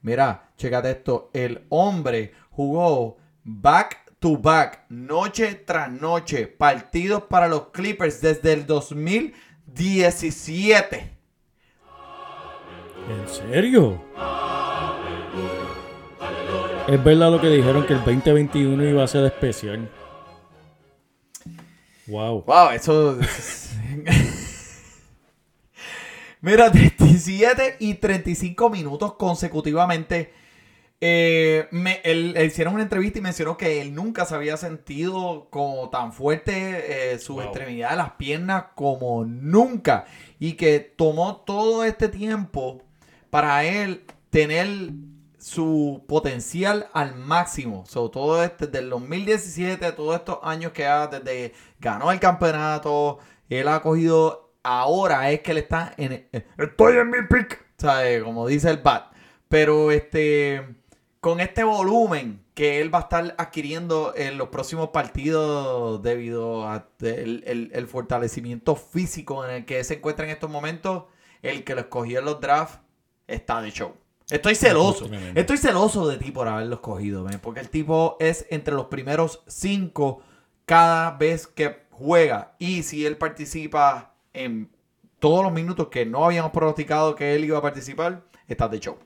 Mira, 0.03 0.51
chécate 0.57 0.91
esto. 0.91 1.31
El 1.33 1.65
hombre 1.71 2.33
jugó 2.51 3.17
back 3.43 4.13
to 4.19 4.37
back, 4.37 4.85
noche 4.91 5.55
tras 5.55 5.91
noche, 5.91 6.47
partidos 6.47 7.23
para 7.25 7.49
los 7.49 7.69
Clippers 7.69 8.21
desde 8.21 8.53
el 8.53 8.67
2017. 8.67 11.13
¿En 13.09 13.29
serio? 13.29 14.03
Es 16.89 17.03
verdad 17.03 17.31
lo 17.33 17.41
que 17.41 17.49
dijeron 17.49 17.85
que 17.87 17.95
el 17.95 18.05
2021 18.05 18.85
iba 18.89 19.03
a 19.03 19.09
ser 19.09 19.25
especial. 19.25 19.89
Wow. 22.09 22.45
Wow, 22.47 22.71
eso. 22.71 23.19
Mira, 26.41 26.71
37 26.71 27.77
y 27.81 27.95
35 27.95 28.71
minutos 28.71 29.15
consecutivamente. 29.15 30.33
Eh, 31.01 31.69
me- 31.73 32.01
él, 32.05 32.33
le 32.33 32.45
hicieron 32.47 32.75
una 32.75 32.83
entrevista 32.85 33.19
y 33.19 33.23
mencionó 33.23 33.57
que 33.57 33.81
él 33.83 33.95
nunca 33.95 34.25
se 34.25 34.35
había 34.35 34.57
sentido 34.57 35.49
como 35.51 35.91
tan 35.91 36.13
fuerte 36.13 37.13
eh, 37.15 37.19
su 37.19 37.35
Wow. 37.35 37.43
extremidad 37.45 37.91
de 37.91 37.97
las 37.97 38.13
piernas 38.13 38.67
como 38.75 39.25
nunca. 39.25 40.07
Y 40.39 40.53
que 40.55 40.79
tomó 40.81 41.37
todo 41.39 41.85
este 41.85 42.09
tiempo 42.09 42.83
para 43.31 43.65
él 43.65 44.05
tener 44.31 44.69
su 45.39 46.05
potencial 46.09 46.89
al 46.93 47.15
máximo. 47.15 47.85
So, 47.87 48.11
todo 48.11 48.41
desde 48.41 48.79
el 48.79 48.91
2017, 48.91 49.93
todos 49.93 50.17
estos 50.17 50.39
años 50.43 50.73
que 50.73 50.87
ha, 50.87 51.07
desde 51.07 51.53
ganó 51.79 52.11
el 52.13 52.21
campeonato, 52.21 53.19
él 53.49 53.69
ha 53.69 53.81
cogido, 53.83 54.53
ahora 54.63 55.31
es 55.31 55.41
que 55.41 55.53
él 55.53 55.59
está 55.59 55.93
en, 55.97 56.29
en- 56.33 56.47
estoy 56.59 56.97
en 56.97 57.11
mi 57.11 57.19
pick. 57.29 57.65
Como 58.25 58.47
dice 58.47 58.71
el 58.71 58.79
bat. 58.79 59.13
Pero 59.49 59.91
este, 59.93 60.77
con 61.21 61.41
este 61.41 61.63
volumen 61.63 62.43
que 62.55 62.81
él 62.81 62.93
va 62.93 63.01
a 63.01 63.03
estar 63.03 63.35
adquiriendo 63.39 64.15
en 64.17 64.39
los 64.39 64.49
próximos 64.49 64.89
partidos 64.89 66.03
debido 66.03 66.67
a 66.67 66.89
el, 67.01 67.45
el- 67.47 67.71
el 67.75 67.87
fortalecimiento 67.87 68.75
físico 68.77 69.45
en 69.45 69.51
el 69.51 69.65
que 69.67 69.85
se 69.85 69.95
encuentra 69.95 70.25
en 70.25 70.31
estos 70.33 70.49
momentos, 70.51 71.05
el 71.43 71.65
que 71.65 71.75
lo 71.75 71.83
escogió 71.83 72.21
en 72.21 72.25
los 72.25 72.41
drafts 72.41 72.81
está 73.27 73.61
de 73.61 73.71
show. 73.71 73.95
Estoy 74.29 74.57
celoso. 74.57 75.09
Estoy 75.37 75.57
celoso 75.57 76.09
de 76.09 76.19
ti 76.19 76.33
por 76.33 76.49
haberlo 76.49 76.77
escogido, 76.77 77.23
man, 77.23 77.39
porque 77.41 77.61
el 77.61 77.69
tipo 77.69 78.17
es 78.19 78.47
entre 78.51 78.75
los 78.75 78.87
primeros 78.87 79.43
cinco 79.47 80.21
cada 80.65 81.13
vez 81.13 81.47
que 81.47 81.87
juega. 81.91 82.57
Y 82.59 82.83
si 82.83 83.07
él 83.07 83.17
participa 83.17 84.15
en 84.33 84.69
todos 85.21 85.45
los 85.45 85.53
minutos 85.53 85.89
que 85.89 86.05
no 86.05 86.25
habíamos 86.25 86.51
pronosticado 86.51 87.15
que 87.15 87.37
él 87.37 87.45
iba 87.45 87.59
a 87.59 87.63
participar, 87.63 88.25
está 88.49 88.69
de 88.69 88.81
show. 88.81 88.97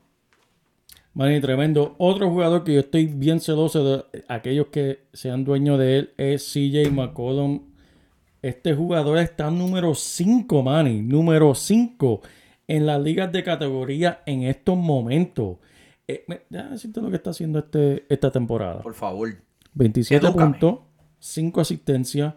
Manny, 1.13 1.39
tremendo. 1.39 1.93
Otro 1.99 2.29
jugador 2.29 2.63
que 2.63 2.73
yo 2.73 2.79
estoy 2.79 3.05
bien 3.05 3.39
celoso 3.39 3.83
de 3.83 4.23
aquellos 4.27 4.67
que 4.67 5.05
sean 5.13 5.43
dueños 5.43 5.77
de 5.77 5.99
él 5.99 6.13
es 6.17 6.51
CJ 6.51 6.89
McCollum. 6.91 7.67
Este 8.41 8.73
jugador 8.73 9.19
está 9.19 9.51
número 9.51 9.93
5, 9.93 10.63
Manny. 10.63 11.01
Número 11.01 11.53
5 11.53 12.21
en 12.75 12.85
las 12.85 13.01
ligas 13.01 13.31
de 13.31 13.43
categoría 13.43 14.21
en 14.25 14.43
estos 14.43 14.77
momentos. 14.77 15.57
Eh, 16.07 16.23
me- 16.27 16.41
déjame 16.49 16.71
decirte 16.71 17.01
lo 17.01 17.09
que 17.09 17.15
está 17.17 17.31
haciendo 17.31 17.59
este, 17.59 18.05
esta 18.09 18.31
temporada. 18.31 18.81
Por 18.81 18.93
favor. 18.93 19.29
27 19.73 20.25
Edúcame. 20.25 20.51
puntos, 20.59 20.79
5 21.19 21.61
asistencias, 21.61 22.33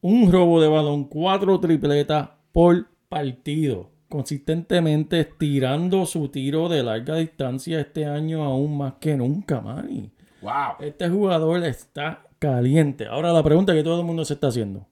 un 0.00 0.30
robo 0.32 0.60
de 0.60 0.68
balón, 0.68 1.04
4 1.04 1.58
tripletas 1.60 2.28
por 2.52 2.86
partido. 3.08 3.90
Consistentemente 4.08 5.20
estirando 5.20 6.06
su 6.06 6.28
tiro 6.28 6.68
de 6.68 6.82
larga 6.82 7.16
distancia 7.16 7.80
este 7.80 8.06
año 8.06 8.44
aún 8.44 8.76
más 8.78 8.94
que 9.00 9.16
nunca, 9.16 9.60
Manny. 9.60 10.10
Wow. 10.42 10.52
Este 10.80 11.08
jugador 11.08 11.64
está 11.64 12.22
caliente. 12.38 13.06
Ahora 13.06 13.32
la 13.32 13.42
pregunta 13.42 13.74
que 13.74 13.82
todo 13.82 14.00
el 14.00 14.06
mundo 14.06 14.24
se 14.24 14.34
está 14.34 14.48
haciendo. 14.48 14.86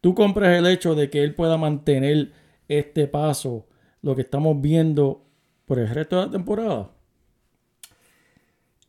¿Tú 0.00 0.14
compras 0.14 0.56
el 0.56 0.66
hecho 0.66 0.94
de 0.94 1.10
que 1.10 1.22
él 1.24 1.34
pueda 1.34 1.56
mantener 1.58 2.32
este 2.68 3.06
paso, 3.06 3.66
lo 4.02 4.14
que 4.14 4.22
estamos 4.22 4.60
viendo 4.60 5.24
por 5.64 5.78
el 5.78 5.88
resto 5.88 6.16
de 6.16 6.26
la 6.26 6.32
temporada? 6.32 6.90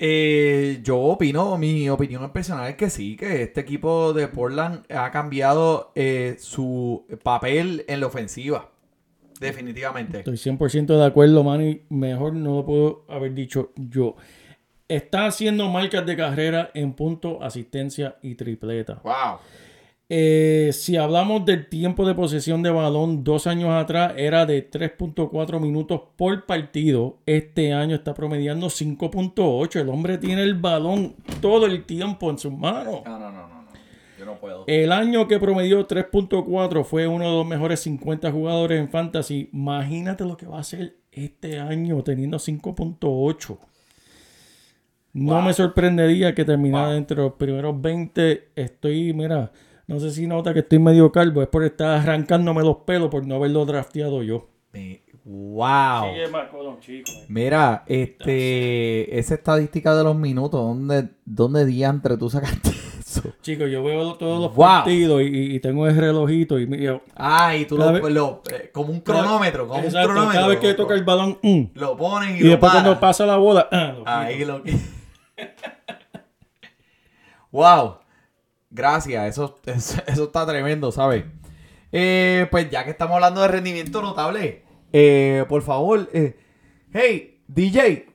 Eh, 0.02 0.80
yo 0.82 0.98
opino, 0.98 1.58
mi 1.58 1.90
opinión 1.90 2.32
personal 2.32 2.70
es 2.70 2.76
que 2.78 2.90
sí, 2.90 3.18
que 3.18 3.44
este 3.44 3.60
equipo 3.60 4.14
de 4.14 4.30
Portland 4.30 4.90
ha 4.90 5.12
cambiado 5.12 5.92
eh, 5.94 6.38
su 6.40 7.06
papel 7.22 7.84
en 7.88 8.00
la 8.00 8.08
ofensiva. 8.08 8.72
Definitivamente. 9.42 10.20
Estoy 10.20 10.36
100% 10.36 10.98
de 10.98 11.06
acuerdo, 11.06 11.44
Manny. 11.44 11.82
Mejor 11.90 12.34
no 12.34 12.56
lo 12.56 12.66
puedo 12.66 13.06
haber 13.10 13.34
dicho 13.34 13.72
yo. 13.76 14.16
Está 14.88 15.26
haciendo 15.26 15.70
marcas 15.70 16.06
de 16.06 16.16
carrera 16.16 16.72
en 16.74 16.94
punto, 16.94 17.42
asistencia 17.44 18.18
y 18.22 18.36
tripleta. 18.36 19.02
Wow. 19.04 19.40
Eh, 20.12 20.72
si 20.74 20.98
hablamos 20.98 21.46
del 21.46 21.70
tiempo 21.70 22.04
de 22.08 22.16
posesión 22.16 22.64
de 22.64 22.72
balón, 22.72 23.24
dos 23.24 23.46
años 23.46 23.70
atrás 23.70 24.14
era 24.18 24.48
de 24.48 24.68
3.4 24.68 25.60
minutos 25.60 26.02
por 26.16 26.48
partido. 26.48 27.18
Este 27.28 27.74
año 27.74 27.96
está 27.96 28.16
promediando 28.16 28.68
5.8. 28.72 29.82
El 29.82 29.90
hombre 29.90 30.18
tiene 30.18 30.42
el 30.42 30.56
balón 30.56 31.16
todo 31.42 31.68
el 31.68 31.84
tiempo 31.86 32.32
en 32.32 32.40
sus 32.40 32.52
manos. 32.52 33.02
No, 33.06 33.20
no, 33.20 33.32
no, 33.32 33.48
no. 33.48 33.60
Yo 34.18 34.26
no 34.26 34.40
puedo. 34.40 34.64
El 34.66 34.92
año 34.92 35.28
que 35.28 35.38
promedió 35.40 35.88
3.4 35.88 36.84
fue 36.84 37.08
uno 37.08 37.26
de 37.30 37.38
los 37.38 37.46
mejores 37.46 37.80
50 37.82 38.32
jugadores 38.32 38.80
en 38.80 38.90
fantasy. 38.90 39.50
Imagínate 39.54 40.26
lo 40.26 40.36
que 40.36 40.48
va 40.48 40.58
a 40.58 40.62
hacer 40.62 40.96
este 41.12 41.60
año 41.60 42.02
teniendo 42.04 42.40
5.8. 42.40 43.60
No 45.14 45.34
Wow. 45.36 45.42
me 45.44 45.54
sorprendería 45.54 46.34
que 46.34 46.46
terminara 46.46 46.88
Wow. 46.90 46.98
entre 46.98 47.18
los 47.18 47.34
primeros 47.34 47.80
20. 47.80 48.50
Estoy, 48.56 49.14
mira, 49.14 49.52
no 49.90 50.00
sé 50.00 50.12
si 50.12 50.28
nota 50.28 50.54
que 50.54 50.60
estoy 50.60 50.80
medio 50.80 51.12
calvo. 51.12 51.42
Es 51.42 51.48
por 51.48 51.64
estar 51.64 52.00
arrancándome 52.00 52.62
los 52.64 52.78
pelos 52.78 53.10
por 53.10 53.26
no 53.26 53.36
haberlo 53.36 53.66
drafteado 53.66 54.24
yo. 54.24 54.48
Me- 54.72 55.02
Wow. 55.26 56.06
Chico. 56.80 57.12
Mira, 57.28 57.84
este, 57.86 59.20
esa 59.20 59.36
estadística 59.36 59.94
de 59.96 60.04
los 60.04 60.16
minutos, 60.16 60.60
¿dónde, 60.60 61.10
dónde 61.24 61.66
diantre 61.68 62.18
tú 62.18 62.32
sacaste 62.32 62.70
eso? 63.00 63.22
Chicos, 63.42 63.70
yo 63.70 63.84
veo 63.84 64.16
todos 64.16 64.42
los 64.42 64.56
Wow. 64.56 64.66
partidos 64.66 65.22
y, 65.22 65.56
y 65.56 65.60
tengo 65.60 65.86
el 65.88 65.96
relojito 65.96 66.58
y 66.58 66.66
mira, 66.66 67.00
Ah, 67.16 67.56
y 67.56 67.66
tú 67.66 67.78
lo, 67.78 67.92
vez- 67.92 68.12
lo- 68.12 68.42
eh, 68.52 68.72
como 68.74 68.92
un 68.92 69.02
cronómetro, 69.02 69.68
como 69.68 69.82
Exacto, 69.84 70.00
un 70.10 70.16
cronómetro. 70.16 70.34
cada 70.42 70.48
vez 70.48 70.60
que 70.60 70.68
lo- 70.70 70.76
toca 70.78 70.94
el 70.96 71.04
balón, 71.04 71.38
mm. 71.44 71.62
Lo 71.76 71.96
ponen 71.96 72.36
y, 72.36 72.40
y 72.40 72.44
lo 72.44 72.50
después 72.52 72.72
cuando 72.72 73.00
pasa 73.00 73.26
la 73.28 73.38
bola, 73.38 73.68
ah, 73.72 73.94
lo 73.98 74.08
Ahí 74.08 74.38
quito. 74.38 74.58
lo 74.58 74.64
wow. 77.52 77.96
Gracias. 78.70 79.28
Eso, 79.28 79.60
eso, 79.66 80.02
eso 80.08 80.24
está 80.26 80.46
tremendo, 80.46 80.92
¿sabes? 80.92 81.26
Eh, 81.92 82.48
pues 82.52 82.70
ya 82.70 82.84
que 82.84 82.92
estamos 82.92 83.16
hablando 83.16 83.42
de 83.42 83.48
rendimiento 83.48 84.02
notable, 84.02 84.64
eh, 84.94 85.44
por 85.50 85.64
favor, 85.64 86.08
eh, 86.14 86.38
hey, 86.94 87.42
DJ, 87.48 88.08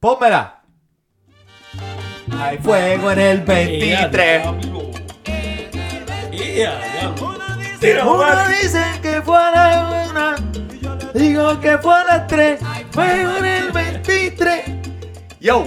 pónmela. 0.00 0.64
Hay 2.32 2.58
fuego 2.58 3.10
en 3.12 3.18
el 3.18 3.40
23. 3.42 4.46
Uno 8.04 8.48
dice 8.48 8.82
que 9.02 9.22
fue 9.22 9.36
a 9.36 9.50
la 9.50 10.06
una, 10.10 10.36
digo 11.14 11.60
que 11.60 11.78
fue 11.78 11.94
a 11.94 12.04
las 12.04 12.26
tres, 12.26 12.60
fuego 12.90 13.36
en 13.38 13.44
el 13.46 13.72
23. 13.72 14.62
Yo, 15.40 15.64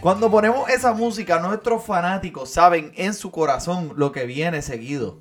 cuando 0.00 0.30
ponemos 0.30 0.68
esa 0.70 0.92
música, 0.92 1.40
nuestros 1.40 1.84
fanáticos 1.84 2.50
saben 2.50 2.92
en 2.96 3.14
su 3.14 3.30
corazón 3.30 3.92
lo 3.96 4.12
que 4.12 4.26
viene 4.26 4.62
seguido. 4.62 5.20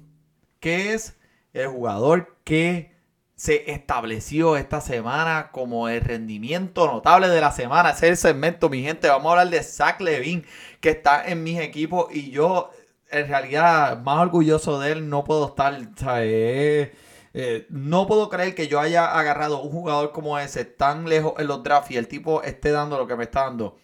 Que 0.60 0.94
es 0.94 1.18
el 1.54 1.68
jugador 1.68 2.38
que 2.44 2.96
se 3.36 3.72
estableció 3.72 4.58
esta 4.58 4.82
semana 4.82 5.50
como 5.52 5.90
el 5.90 6.02
rendimiento 6.02 6.88
notable 6.88 7.28
de 7.30 7.42
la 7.42 7.52
semana. 7.52 7.92
Es 7.92 8.04
el 8.04 8.18
segmento, 8.18 8.70
mi 8.70 8.84
gente. 8.84 9.08
Vamos 9.08 9.30
a 9.30 9.32
hablar 9.32 9.50
de 9.50 9.64
Zach 9.64 10.00
Levine, 10.02 10.44
que 10.80 10.90
está 10.90 11.28
en 11.28 11.44
mis 11.44 11.60
equipos 11.60 12.08
y 12.12 12.32
yo, 12.32 12.72
en 13.10 13.28
realidad, 13.28 14.00
más 14.02 14.20
orgulloso 14.20 14.80
de 14.80 14.92
él 14.92 15.10
no 15.10 15.24
puedo 15.24 15.48
estar. 15.48 15.76
Eh, 16.20 16.94
eh, 17.34 17.66
no 17.70 18.08
puedo 18.08 18.30
creer 18.30 18.56
que 18.56 18.68
yo 18.68 18.80
haya 18.80 19.18
agarrado 19.18 19.62
un 19.62 19.72
jugador 19.72 20.12
como 20.12 20.38
ese 20.40 20.66
tan 20.66 21.08
lejos 21.08 21.34
en 21.38 21.48
los 21.48 21.64
drafts 21.64 21.92
y 21.92 21.98
el 21.98 22.08
tipo 22.08 22.42
esté 22.44 22.72
dando 22.72 22.98
lo 22.98 23.08
que 23.08 23.16
me 23.16 23.26
está 23.26 23.46
dando 23.46 23.78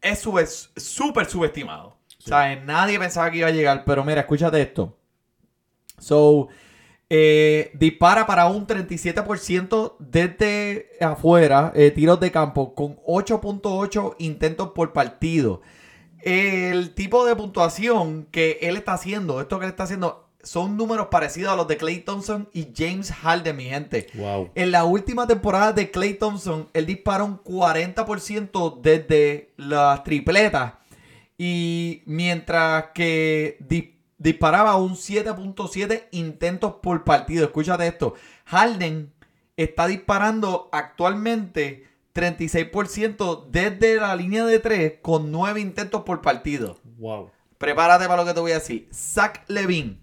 es 0.00 0.70
súper 0.76 1.26
subestimado. 1.26 1.96
¿Sabes? 2.18 2.64
Nadie 2.64 2.98
pensaba 2.98 3.30
que 3.30 3.38
iba 3.38 3.48
a 3.48 3.52
llegar, 3.52 3.84
pero 3.84 4.04
mira, 4.04 4.22
escúchate 4.22 4.60
esto. 4.60 4.98
So, 5.98 6.48
eh, 7.08 7.70
dispara 7.74 8.26
para 8.26 8.46
un 8.46 8.66
37% 8.66 9.96
desde 10.00 10.90
afuera, 11.00 11.72
eh, 11.76 11.92
tiros 11.92 12.18
de 12.18 12.32
campo, 12.32 12.74
con 12.74 12.98
8.8 13.06 14.16
intentos 14.18 14.72
por 14.74 14.92
partido. 14.92 15.62
El 16.20 16.94
tipo 16.94 17.24
de 17.24 17.36
puntuación 17.36 18.26
que 18.32 18.58
él 18.62 18.76
está 18.76 18.94
haciendo, 18.94 19.40
esto 19.40 19.60
que 19.60 19.66
él 19.66 19.70
está 19.70 19.84
haciendo, 19.84 20.25
son 20.46 20.76
números 20.76 21.08
parecidos 21.10 21.52
a 21.52 21.56
los 21.56 21.66
de 21.66 21.76
Clay 21.76 21.98
Thompson 22.00 22.48
y 22.52 22.68
James 22.74 23.10
Harden, 23.10 23.56
mi 23.56 23.64
gente. 23.64 24.06
Wow. 24.14 24.50
En 24.54 24.70
la 24.70 24.84
última 24.84 25.26
temporada 25.26 25.72
de 25.72 25.90
Clay 25.90 26.14
Thompson, 26.14 26.68
él 26.72 26.86
disparó 26.86 27.24
un 27.24 27.42
40% 27.42 28.80
desde 28.80 29.50
las 29.56 30.04
tripletas. 30.04 30.74
Y 31.36 32.02
mientras 32.06 32.86
que 32.94 33.56
di- 33.60 33.96
disparaba 34.18 34.76
un 34.76 34.94
7.7 34.94 36.04
intentos 36.12 36.74
por 36.82 37.02
partido. 37.04 37.44
Escúchate 37.44 37.86
esto. 37.86 38.14
Harden 38.44 39.12
está 39.56 39.86
disparando 39.88 40.68
actualmente 40.70 41.86
36% 42.14 43.46
desde 43.50 43.96
la 43.96 44.14
línea 44.16 44.44
de 44.46 44.58
3 44.58 44.94
con 45.02 45.30
9 45.32 45.60
intentos 45.60 46.02
por 46.02 46.22
partido. 46.22 46.78
Wow. 46.98 47.30
Prepárate 47.58 48.06
para 48.06 48.22
lo 48.22 48.28
que 48.28 48.34
te 48.34 48.40
voy 48.40 48.52
a 48.52 48.60
decir. 48.60 48.88
Zach 48.94 49.42
Levine 49.48 49.98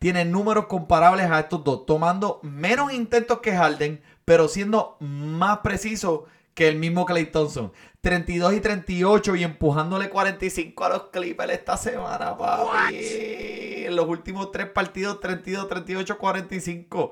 tiene 0.00 0.24
números 0.24 0.66
comparables 0.66 1.30
a 1.30 1.40
estos 1.40 1.62
dos, 1.62 1.84
tomando 1.84 2.40
menos 2.42 2.90
intentos 2.90 3.40
que 3.40 3.54
Harden, 3.54 4.02
pero 4.24 4.48
siendo 4.48 4.96
más 4.98 5.58
preciso 5.58 6.24
que 6.54 6.68
el 6.68 6.78
mismo 6.78 7.04
Clay 7.04 7.26
Thompson. 7.26 7.70
32 8.00 8.54
y 8.54 8.60
38 8.60 9.36
y 9.36 9.44
empujándole 9.44 10.08
45 10.08 10.84
a 10.84 10.88
los 10.88 11.02
Clippers 11.10 11.52
esta 11.52 11.76
semana, 11.76 12.36
papi. 12.36 12.96
En 13.84 13.94
los 13.94 14.08
últimos 14.08 14.50
tres 14.50 14.70
partidos, 14.70 15.20
32, 15.20 15.68
38, 15.68 16.16
45. 16.16 17.10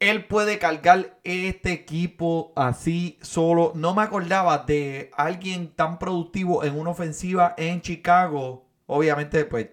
Él 0.00 0.24
puede 0.24 0.58
cargar 0.58 1.18
este 1.22 1.72
equipo 1.72 2.54
así 2.56 3.18
solo. 3.20 3.72
No 3.74 3.94
me 3.94 4.02
acordaba 4.02 4.56
de 4.58 5.10
alguien 5.14 5.68
tan 5.68 5.98
productivo 5.98 6.64
en 6.64 6.78
una 6.78 6.90
ofensiva 6.90 7.54
en 7.58 7.82
Chicago. 7.82 8.64
Obviamente, 8.86 9.44
pues, 9.44 9.68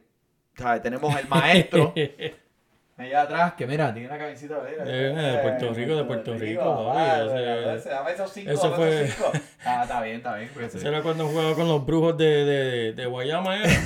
¿sabes? 0.61 0.81
tenemos 0.81 1.15
el 1.19 1.27
maestro 1.27 1.93
allá 2.97 3.21
atrás 3.23 3.53
que 3.53 3.65
mira, 3.65 3.91
tiene 3.93 4.07
una 4.09 4.17
camiseta 4.19 4.59
mira, 4.69 4.83
Eh, 4.85 5.31
de 5.31 5.37
Puerto 5.39 5.73
Rico, 5.73 5.95
de 5.95 6.03
Puerto 6.03 6.33
Rico, 6.35 6.93
dame 6.95 8.11
esos 8.13 8.31
cinco, 8.31 8.51
eso 8.51 8.73
fue- 8.75 9.07
cinco. 9.07 9.31
Ah, 9.65 9.81
está 9.83 10.01
bien, 10.01 10.17
está 10.17 10.35
bien. 10.35 10.49
Ese 10.61 10.87
era 10.87 11.01
cuando 11.01 11.27
jugaba 11.27 11.55
con 11.55 11.67
los 11.67 11.85
brujos 11.85 12.17
de, 12.17 12.45
de, 12.45 12.93
de 12.93 13.05
Guayama. 13.05 13.57
¿era? 13.57 13.69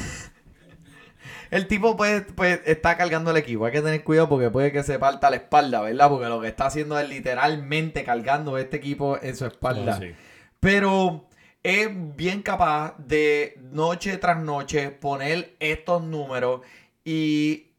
El 1.51 1.67
tipo 1.67 1.95
pues, 1.95 2.23
pues 2.35 2.59
está 2.65 2.97
cargando 2.97 3.31
el 3.31 3.37
equipo. 3.37 3.65
Hay 3.65 3.71
que 3.71 3.81
tener 3.81 4.03
cuidado 4.03 4.27
porque 4.27 4.49
puede 4.49 4.71
que 4.71 4.83
se 4.83 4.97
parta 4.99 5.29
la 5.29 5.35
espalda, 5.37 5.81
¿verdad? 5.81 6.09
Porque 6.09 6.27
lo 6.27 6.41
que 6.41 6.47
está 6.47 6.65
haciendo 6.65 6.97
es 6.99 7.07
literalmente 7.07 8.03
cargando 8.03 8.57
este 8.57 8.77
equipo 8.77 9.17
en 9.21 9.35
su 9.35 9.45
espalda. 9.45 9.95
Ah, 9.95 9.99
sí. 10.01 10.13
Pero 10.59 11.27
es 11.65 11.89
bien 12.15 12.43
capaz 12.43 12.95
de 12.99 13.57
noche 13.71 14.17
tras 14.17 14.37
noche 14.37 14.91
poner 14.91 15.55
estos 15.59 16.03
números 16.03 16.61
y 17.03 17.71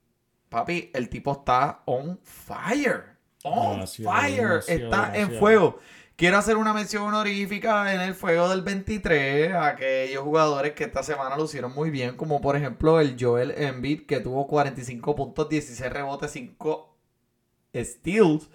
papi, 0.48 0.90
el 0.92 1.08
tipo 1.08 1.30
está 1.30 1.82
on 1.84 2.18
fire. 2.24 3.16
On 3.44 3.86
fire. 3.86 4.64
está 4.66 5.16
en 5.16 5.30
fuego. 5.38 5.78
Quiero 6.16 6.36
hacer 6.36 6.56
una 6.56 6.74
mención 6.74 7.04
honorífica 7.04 7.94
en 7.94 8.00
el 8.00 8.14
fuego 8.14 8.48
del 8.48 8.62
23 8.62 9.52
a 9.52 9.68
aquellos 9.68 10.24
jugadores 10.24 10.72
que 10.72 10.82
esta 10.82 11.04
semana 11.04 11.36
lucieron 11.36 11.72
muy 11.72 11.90
bien, 11.90 12.16
como 12.16 12.40
por 12.40 12.56
ejemplo 12.56 12.98
el 12.98 13.16
Joel 13.16 13.52
Embiid 13.56 14.06
que 14.06 14.18
tuvo 14.18 14.48
45 14.48 15.14
puntos, 15.14 15.48
16 15.48 15.92
rebotes, 15.92 16.32
5 16.32 16.96
steals 17.72 18.48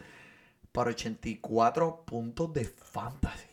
para 0.73 0.89
84 0.89 2.03
puntos 2.05 2.53
de 2.53 2.65
fantasy. 2.65 3.50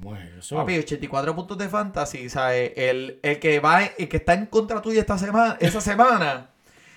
¿Cómo 0.00 0.16
es 0.16 0.30
eso? 0.38 0.56
Papi, 0.56 0.78
84 0.78 1.34
puntos 1.34 1.58
de 1.58 1.68
fantasy, 1.68 2.28
¿sabes? 2.28 2.72
El, 2.76 3.18
el 3.22 3.38
que 3.38 3.60
va, 3.60 3.84
el 3.84 4.08
que 4.08 4.18
está 4.18 4.34
en 4.34 4.46
contra 4.46 4.80
tuya 4.80 5.00
esta 5.00 5.18
semana, 5.18 5.56
esa 5.60 5.80
semana, 5.80 6.50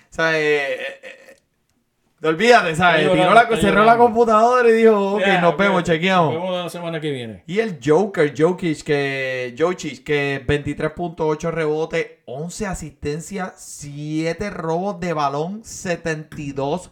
¿sabes? 0.08 0.36
Eh, 0.36 0.76
eh, 1.02 2.26
olvídate, 2.28 2.76
¿sabes? 2.76 3.10
Tiró 3.10 3.34
la, 3.34 3.48
cerró 3.56 3.84
la 3.84 3.96
computadora 3.96 4.68
y 4.68 4.72
dijo, 4.72 5.16
ok, 5.16 5.26
nos 5.40 5.54
ok, 5.54 5.58
vemos, 5.58 5.82
chequeamos. 5.82 6.34
Nos 6.34 6.42
vemos 6.42 6.64
la 6.64 6.70
semana 6.70 7.00
que 7.00 7.10
viene. 7.10 7.42
Y 7.46 7.58
el 7.58 7.80
Joker, 7.84 8.32
Jokic, 8.36 8.82
que, 8.82 9.54
Jokic, 9.58 10.04
que 10.04 10.44
23.8 10.46 11.50
rebotes, 11.50 12.06
11 12.26 12.66
asistencias, 12.66 13.54
7 13.56 14.50
robos 14.50 15.00
de 15.00 15.12
balón, 15.12 15.64
72 15.64 16.90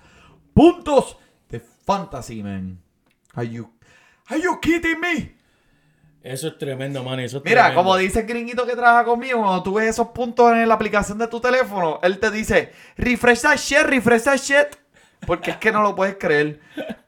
puntos 0.55 1.17
de 1.49 1.61
fantasy, 1.61 2.43
man. 2.43 2.81
Are 3.35 3.49
you, 3.49 3.71
are 4.27 4.41
you 4.41 4.59
kidding 4.61 4.99
me? 5.01 5.40
Eso 6.23 6.49
es 6.49 6.59
tremendo, 6.59 7.03
man. 7.03 7.19
Eso 7.21 7.39
es 7.39 7.45
Mira, 7.45 7.63
tremendo. 7.63 7.83
como 7.83 7.97
dice 7.97 8.21
el 8.21 8.27
gringuito 8.27 8.67
que 8.67 8.77
trabaja 8.77 9.05
conmigo, 9.05 9.41
cuando 9.41 9.63
tú 9.63 9.75
ves 9.75 9.89
esos 9.89 10.09
puntos 10.09 10.53
en 10.53 10.69
la 10.69 10.75
aplicación 10.75 11.19
de 11.19 11.29
tu 11.29 11.41
teléfono, 11.41 11.99
él 12.03 12.19
te 12.19 12.31
dice, 12.31 12.73
refresh 12.97 13.41
that 13.43 13.57
shit, 13.57 13.83
refresh 13.85 14.25
that 14.25 14.37
shit. 14.39 14.77
Porque 15.27 15.53
es 15.53 15.57
que 15.57 15.73
no 15.73 15.83
lo 15.83 15.95
puedes 15.95 16.17
creer. 16.17 16.61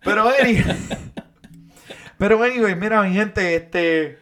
Pero 0.03 0.29
anyway, 0.29 0.65
pero 2.19 2.43
anyway, 2.43 2.75
mira 2.75 3.03
mi 3.03 3.15
gente, 3.15 3.55
este, 3.55 4.19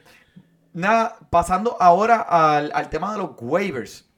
nada, 0.72 1.16
pasando 1.30 1.76
ahora 1.80 2.20
al, 2.20 2.70
al 2.74 2.88
tema 2.88 3.12
de 3.12 3.18
los 3.18 3.30
waivers. 3.40 4.08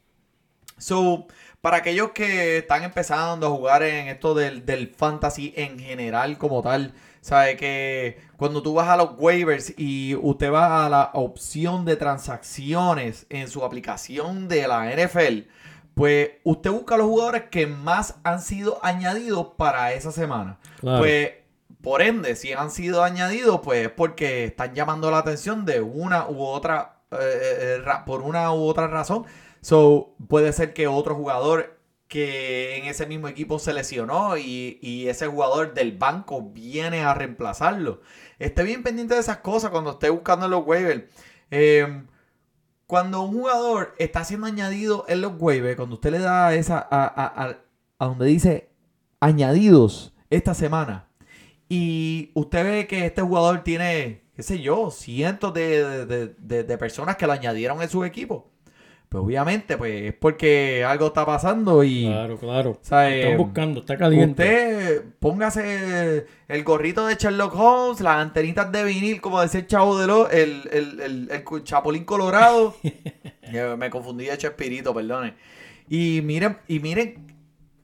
So, 0.78 1.26
para 1.60 1.78
aquellos 1.78 2.10
que 2.10 2.58
están 2.58 2.82
empezando 2.82 3.46
a 3.46 3.50
jugar 3.50 3.82
en 3.82 4.08
esto 4.08 4.34
del, 4.34 4.66
del 4.66 4.88
fantasy 4.94 5.54
en 5.56 5.78
general 5.78 6.36
como 6.38 6.60
tal, 6.62 6.92
sabe 7.20 7.56
que 7.56 8.20
cuando 8.42 8.60
tú 8.60 8.74
vas 8.74 8.88
a 8.88 8.96
los 8.96 9.10
waivers 9.18 9.72
y 9.78 10.16
usted 10.16 10.50
va 10.52 10.84
a 10.84 10.88
la 10.88 11.10
opción 11.14 11.84
de 11.84 11.94
transacciones 11.94 13.24
en 13.30 13.46
su 13.48 13.64
aplicación 13.64 14.48
de 14.48 14.66
la 14.66 14.90
NFL, 14.90 15.48
pues 15.94 16.30
usted 16.42 16.72
busca 16.72 16.96
los 16.96 17.06
jugadores 17.06 17.44
que 17.52 17.68
más 17.68 18.16
han 18.24 18.40
sido 18.40 18.80
añadidos 18.84 19.48
para 19.56 19.92
esa 19.92 20.10
semana. 20.10 20.58
Claro. 20.80 20.98
Pues, 20.98 21.30
por 21.82 22.02
ende, 22.02 22.34
si 22.34 22.52
han 22.52 22.72
sido 22.72 23.04
añadidos, 23.04 23.60
pues 23.62 23.86
es 23.86 23.92
porque 23.92 24.42
están 24.42 24.74
llamando 24.74 25.08
la 25.12 25.18
atención 25.18 25.64
de 25.64 25.80
una 25.80 26.28
u 26.28 26.42
otra, 26.42 26.96
eh, 27.12 27.16
eh, 27.20 27.78
ra- 27.84 28.04
por 28.04 28.22
una 28.22 28.52
u 28.52 28.64
otra 28.64 28.88
razón. 28.88 29.24
So, 29.60 30.16
puede 30.28 30.52
ser 30.52 30.74
que 30.74 30.88
otro 30.88 31.14
jugador 31.14 31.78
que 32.08 32.76
en 32.76 32.84
ese 32.86 33.06
mismo 33.06 33.26
equipo 33.28 33.58
se 33.58 33.72
lesionó 33.72 34.36
y, 34.36 34.78
y 34.82 35.08
ese 35.08 35.28
jugador 35.28 35.72
del 35.74 35.96
banco 35.96 36.42
viene 36.42 37.02
a 37.04 37.14
reemplazarlo. 37.14 38.00
Esté 38.42 38.62
bien 38.64 38.82
pendiente 38.82 39.14
de 39.14 39.20
esas 39.20 39.38
cosas 39.38 39.70
cuando 39.70 39.92
esté 39.92 40.10
buscando 40.10 40.48
los 40.48 40.66
waivers. 40.66 41.04
Eh, 41.50 42.02
cuando 42.86 43.22
un 43.22 43.32
jugador 43.32 43.94
está 43.98 44.24
siendo 44.24 44.46
añadido 44.46 45.04
en 45.08 45.20
los 45.20 45.32
waivers, 45.38 45.76
cuando 45.76 45.94
usted 45.94 46.10
le 46.10 46.18
da 46.18 46.54
esa 46.54 46.78
a, 46.78 47.04
a- 47.04 47.56
a- 47.98 48.06
donde 48.06 48.26
dice 48.26 48.68
añadidos 49.20 50.12
esta 50.30 50.54
semana 50.54 51.08
y 51.68 52.30
usted 52.34 52.64
ve 52.64 52.86
que 52.86 53.06
este 53.06 53.22
jugador 53.22 53.62
tiene, 53.62 54.24
qué 54.34 54.42
sé 54.42 54.60
yo, 54.60 54.90
cientos 54.90 55.54
de- 55.54 56.06
de- 56.06 56.64
de 56.64 56.78
personas 56.78 57.16
que 57.16 57.26
lo 57.26 57.32
añadieron 57.32 57.80
en 57.80 57.88
su 57.88 58.04
equipo, 58.04 58.50
pues 59.12 59.22
obviamente 59.22 59.76
pues 59.76 60.04
es 60.04 60.14
porque 60.14 60.84
algo 60.84 61.08
está 61.08 61.26
pasando 61.26 61.84
y... 61.84 62.06
Claro, 62.06 62.38
claro. 62.38 62.70
Están 62.82 63.12
eh, 63.12 63.36
buscando, 63.36 63.80
está 63.80 63.98
caliente. 63.98 64.42
Usted 64.42 65.04
póngase 65.20 66.26
el 66.48 66.64
gorrito 66.64 67.06
de 67.06 67.16
Sherlock 67.16 67.54
Holmes, 67.54 68.00
las 68.00 68.16
antenitas 68.16 68.72
de 68.72 68.84
vinil, 68.84 69.20
como 69.20 69.42
decía 69.42 69.60
el 69.60 69.66
chavo 69.66 69.98
de 69.98 70.06
lo, 70.06 70.30
el, 70.30 70.66
el, 70.72 71.28
el- 71.30 71.64
chapulín 71.64 72.04
colorado. 72.06 72.74
Me 73.78 73.90
confundí 73.90 74.24
de 74.24 74.38
Chespirito, 74.38 74.94
perdone. 74.94 75.34
Y 75.90 76.22
miren, 76.24 76.56
y 76.66 76.80
miren 76.80 77.26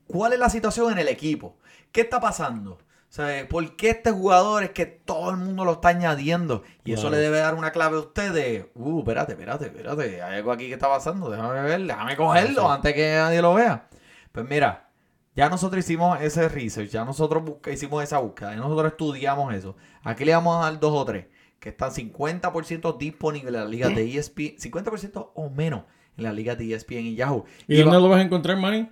cuál 0.07 0.33
es 0.33 0.39
la 0.39 0.49
situación 0.49 0.93
en 0.93 0.99
el 0.99 1.09
equipo. 1.09 1.59
¿Qué 1.93 2.01
está 2.01 2.21
pasando? 2.21 2.79
O 3.09 3.13
sea, 3.19 3.49
¿por 3.49 3.75
qué 3.77 3.91
este 3.91 4.11
jugador 4.11 4.63
es 4.65 4.71
que 4.71 4.85
todo 4.85 5.31
el 5.31 5.39
mundo 5.39 5.65
lo 5.65 5.73
está 5.73 5.89
añadiendo? 5.89 6.63
Y 6.85 6.93
eso 6.93 7.09
le 7.09 7.17
debe 7.17 7.39
dar 7.39 7.55
una 7.55 7.73
clave 7.73 7.97
a 7.97 8.01
usted 8.01 8.33
de, 8.33 8.71
uh, 8.75 8.99
espérate, 8.99 9.33
espérate, 9.33 9.67
espérate, 9.67 10.23
hay 10.23 10.37
algo 10.37 10.53
aquí 10.53 10.67
que 10.69 10.75
está 10.75 10.89
pasando, 10.89 11.31
déjame 11.31 11.63
ver, 11.63 11.81
déjame 11.87 12.17
cogerlo 12.17 12.63
Sí. 12.63 12.69
antes 12.71 12.95
que 12.95 13.15
nadie 13.17 13.41
lo 13.41 13.55
vea. 13.55 13.89
Pues 14.31 14.47
mira, 14.49 14.91
ya 15.35 15.49
nosotros 15.49 15.83
hicimos 15.83 16.21
ese 16.21 16.49
research, 16.51 16.91
ya 16.91 17.05
nosotros 17.07 17.43
busca- 17.45 17.71
hicimos 17.73 18.05
esa 18.05 18.19
búsqueda, 18.19 18.51
ya 18.51 18.61
nosotros 18.61 18.93
estudiamos 18.93 19.55
eso. 19.55 19.75
Aquí 20.03 20.25
le 20.27 20.35
vamos 20.35 20.59
a 20.59 20.71
dar 20.71 20.79
dos 20.79 20.93
o 20.93 21.05
tres, 21.07 21.27
que 21.59 21.71
están 21.71 21.91
50% 21.93 22.99
disponibles 22.99 23.55
en 23.55 23.61
las 23.61 23.71
ligas 23.71 23.95
de 23.95 24.03
E 24.05 24.19
ESPN, 24.19 24.59
50% 24.59 25.33
o 25.35 25.49
menos 25.49 25.85
en 26.19 26.25
las 26.25 26.35
ligas 26.35 26.59
de 26.59 26.75
ESPN 26.75 27.07
y 27.07 27.15
Yahoo. 27.15 27.47
¿Y 27.67 27.79
va- 27.79 27.85
dónde 27.85 28.01
lo 28.01 28.09
vas 28.11 28.19
a 28.21 28.23
encontrar, 28.23 28.59
Manny? 28.59 28.91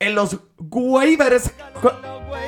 En 0.00 0.14
los 0.14 0.36
waivers. 0.58 1.52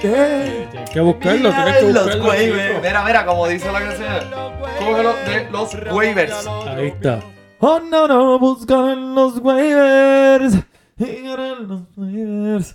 ¿Qué? 0.00 0.66
Tienes 0.70 0.90
que 0.90 1.00
buscarlo, 1.00 1.50
tienes 1.52 1.76
que 1.76 1.86
en 1.86 1.94
los 1.94 2.20
waivers. 2.20 2.82
Mira, 2.82 3.04
mira, 3.04 3.26
como 3.26 3.46
dice 3.46 3.70
la 3.70 3.80
canción. 3.80 4.30
Cógelo 4.78 5.14
de 5.26 5.50
los 5.50 5.74
waivers. 5.92 6.46
Ahí 6.46 6.88
está. 6.88 7.20
Oh, 7.60 7.78
no, 7.78 8.08
no, 8.08 8.38
busca 8.40 8.92
en 8.92 9.14
los 9.14 9.38
waivers. 9.38 10.54
En 10.98 11.68
los 11.68 11.82
waivers. 11.96 12.74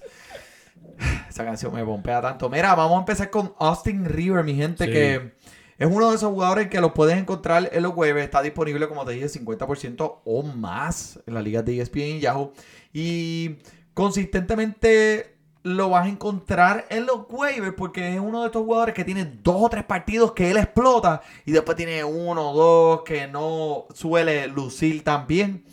Esa 1.29 1.43
canción 1.43 1.73
me 1.73 1.83
pompea 1.83 2.21
tanto. 2.21 2.49
Mira, 2.49 2.73
vamos 2.75 2.95
a 2.97 2.99
empezar 2.99 3.29
con 3.29 3.53
Austin 3.59 4.05
River, 4.05 4.43
mi 4.43 4.55
gente, 4.55 4.85
Sí. 4.85 4.91
que 4.91 5.35
es 5.77 5.87
uno 5.87 6.09
de 6.09 6.15
esos 6.15 6.31
jugadores 6.31 6.69
que 6.69 6.79
los 6.81 6.93
puedes 6.93 7.17
encontrar 7.17 7.69
en 7.71 7.83
los 7.83 7.93
waivers. 7.95 8.25
Está 8.25 8.41
disponible, 8.41 8.87
como 8.87 9.05
te 9.05 9.11
dije, 9.13 9.27
50% 9.27 10.21
o 10.23 10.43
más 10.43 11.19
en 11.27 11.33
la 11.33 11.41
liga 11.41 11.61
de 11.61 11.79
ESPN 11.81 12.17
y 12.17 12.19
Yahoo. 12.21 12.53
Y 12.93 13.57
consistentemente 13.97 15.37
lo 15.63 15.89
vas 15.89 16.05
a 16.05 16.09
encontrar 16.09 16.85
en 16.91 17.07
los 17.07 17.21
waivers 17.31 17.73
porque 17.75 18.13
es 18.13 18.19
uno 18.19 18.41
de 18.41 18.45
estos 18.45 18.61
jugadores 18.61 18.93
que 18.93 19.03
tiene 19.03 19.25
dos 19.41 19.55
o 19.57 19.69
tres 19.69 19.85
partidos 19.85 20.33
que 20.33 20.51
él 20.51 20.57
explota 20.57 21.23
y 21.45 21.51
después 21.51 21.75
tiene 21.75 22.03
uno 22.03 22.51
o 22.51 22.55
dos 22.55 23.01
que 23.01 23.25
no 23.25 23.87
suele 23.95 24.49
lucir 24.49 25.03
tan 25.03 25.25
bien. 25.25 25.65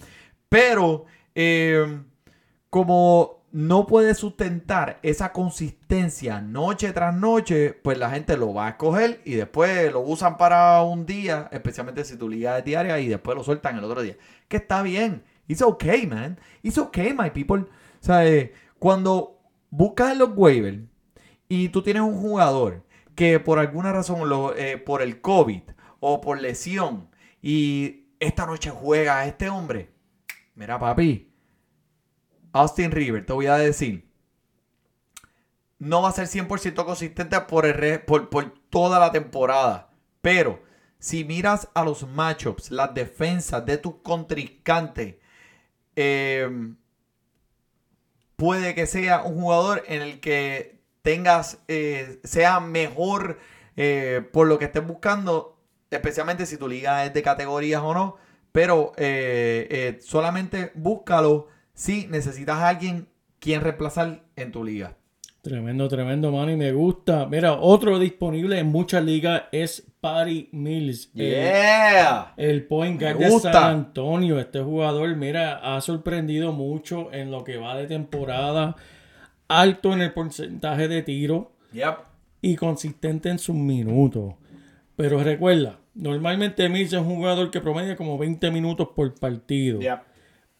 Pero 0.49 1.05
eh, 1.35 2.01
como 2.71 3.43
no 3.53 3.87
puede 3.87 4.15
sustentar 4.15 5.01
esa 5.03 5.31
consistencia 5.31 6.41
noche 6.41 6.95
tras 6.95 7.15
noche, 7.15 7.75
pues 7.75 7.99
la 7.99 8.09
gente 8.09 8.39
lo 8.39 8.55
va 8.55 8.69
a 8.69 8.71
escoger 8.71 9.21
y 9.27 9.35
después 9.35 9.93
lo 9.93 10.01
usan 10.01 10.39
para 10.39 10.81
un 10.81 11.05
día, 11.05 11.51
especialmente 11.53 12.07
si 12.07 12.17
tu 12.17 12.27
liga 12.27 12.57
es 12.57 12.65
diaria 12.65 12.99
y 13.01 13.09
después 13.09 13.37
lo 13.37 13.45
sueltan 13.45 13.77
el 13.77 13.85
otro 13.85 14.01
día. 14.01 14.17
Que 14.49 14.57
está 14.57 14.81
bien. 14.81 15.23
It's 15.47 15.61
okay, 15.61 16.07
man. 16.07 16.39
It's 16.63 16.79
okay, 16.79 17.13
my 17.13 17.29
people. 17.29 17.67
Sea, 18.05 18.27
eh, 18.27 18.53
cuando 18.79 19.41
buscas 19.71 20.15
los 20.15 20.37
waivers 20.37 20.83
y 21.49 21.71
tú 21.71 21.83
tienes 21.83 22.03
un 22.03 22.21
jugador 22.21 22.85
que 23.15 23.41
por 23.41 23.59
alguna 23.59 23.95
razón, 23.95 24.29
lo, 24.29 24.55
eh, 24.55 24.77
por 24.77 25.01
el 25.01 25.23
COVID 25.23 25.63
o 26.01 26.21
por 26.21 26.39
lesión, 26.39 27.09
y 27.41 28.09
esta 28.21 28.45
noche 28.45 28.69
juega 28.69 29.21
a 29.21 29.27
este 29.27 29.49
hombre, 29.49 29.91
mira 30.55 30.79
papi, 30.79 31.33
Austin 32.53 32.91
River, 32.91 33.25
te 33.25 33.33
voy 33.33 33.47
a 33.47 33.57
decir, 33.57 34.07
no 35.79 36.03
va 36.03 36.11
a 36.11 36.13
ser 36.13 36.27
100% 36.27 36.85
consistente 36.85 37.41
por, 37.41 37.65
el 37.65 38.03
por, 38.03 38.29
por 38.29 38.53
toda 38.69 38.99
la 38.99 39.13
temporada, 39.13 39.95
pero 40.21 40.63
si 40.99 41.25
miras 41.25 41.71
a 41.73 41.83
los 41.83 42.07
matchups, 42.07 42.71
las 42.71 42.93
defensas 42.93 43.65
de 43.65 43.79
tus 43.79 43.95
contrincantes, 44.03 45.15
eh, 45.97 46.75
puede 48.37 48.75
que 48.75 48.87
sea 48.87 49.23
un 49.23 49.41
jugador 49.41 49.85
en 49.87 50.03
el 50.03 50.21
que 50.21 50.81
tengas, 51.03 51.59
eh, 51.69 52.21
sea 52.25 52.61
mejor 52.61 53.39
eh, 53.77 54.23
por 54.33 54.47
lo 54.47 54.59
que 54.59 54.67
estés 54.67 54.87
buscando, 54.87 55.59
especialmente 55.91 56.47
si 56.47 56.57
tu 56.57 56.69
liga 56.69 57.05
es 57.05 57.13
de 57.15 57.23
categorías 57.23 57.83
o 57.83 57.95
no, 57.95 58.17
pero 58.53 58.93
eh, 58.97 59.99
solamente 60.03 60.73
búscalo 60.75 61.49
si 61.75 62.07
necesitas 62.07 62.59
a 62.59 62.69
alguien 62.69 63.09
quien 63.39 63.61
reemplazar 63.61 64.25
en 64.37 64.53
tu 64.53 64.65
liga. 64.65 64.97
Tremendo, 65.45 65.87
tremendo, 65.89 66.33
Manny. 66.33 66.57
Me 66.57 66.73
gusta. 66.73 67.27
Mira, 67.27 67.53
otro 67.53 67.99
disponible 67.99 68.59
en 68.59 68.69
muchas 68.69 69.05
ligas 69.05 69.43
es 69.53 69.87
Patty 70.01 70.49
Mills. 70.53 71.11
El- 71.15 71.31
Yeah. 71.31 72.33
El 72.39 72.65
point 72.67 72.99
guard 72.99 73.19
de. 73.19 73.31
San 73.41 73.55
Antonio, 73.55 74.41
este 74.41 74.61
jugador, 74.63 75.15
mira, 75.17 75.57
ha 75.63 75.79
sorprendido 75.83 76.53
mucho 76.53 77.13
en 77.13 77.31
lo 77.31 77.45
que 77.45 77.59
va 77.59 77.77
de 77.77 77.87
temporada, 77.87 78.75
alto 79.47 79.93
en 79.93 80.01
el 80.01 80.15
porcentaje 80.15 80.89
de 80.89 81.03
tiro 81.03 81.53
Yep. 81.75 81.95
y 82.41 82.57
consistente 82.57 83.29
en 83.29 83.39
sus 83.39 83.55
minutos. 83.55 84.37
Pero 84.97 85.23
recuerda, 85.23 85.79
normalmente 85.95 86.71
Mills 86.71 86.95
es 86.95 87.01
un 87.01 87.17
jugador 87.17 87.51
que 87.51 87.61
promedia 87.61 87.97
como 87.97 88.17
20 88.17 88.51
minutos 88.51 88.89
por 88.97 89.15
partido. 89.15 89.79
Yep. 89.81 90.01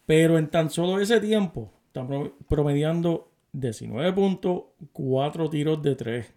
Pero 0.05 0.37
en 0.37 0.47
tan 0.49 0.69
solo 0.69 0.99
ese 0.99 1.19
tiempo, 1.19 1.71
están 1.87 2.05
pro- 2.07 2.35
promediando 2.47 3.31
19 3.59 4.13
puntos, 4.13 4.63
4 4.91 5.49
tiros 5.49 5.81
de 5.81 5.95
3. 5.95 6.33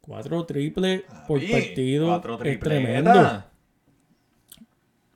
4 0.00 0.46
triples 0.46 1.02
por 1.26 1.40
partido. 1.40 2.22
Es 2.44 2.60
tremendo. 2.60 3.44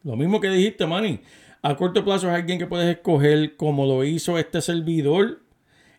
Lo 0.03 0.17
mismo 0.17 0.41
que 0.41 0.49
dijiste, 0.49 0.87
Manny. 0.87 1.21
A 1.63 1.77
corto 1.77 2.05
plazo 2.05 2.29
es 2.29 2.35
alguien 2.35 2.59
que 2.59 2.67
puedes 2.67 2.89
escoger 2.89 3.57
como 3.57 3.85
lo 3.85 4.03
hizo 4.03 4.39
este 4.39 4.63
servidor 4.63 5.43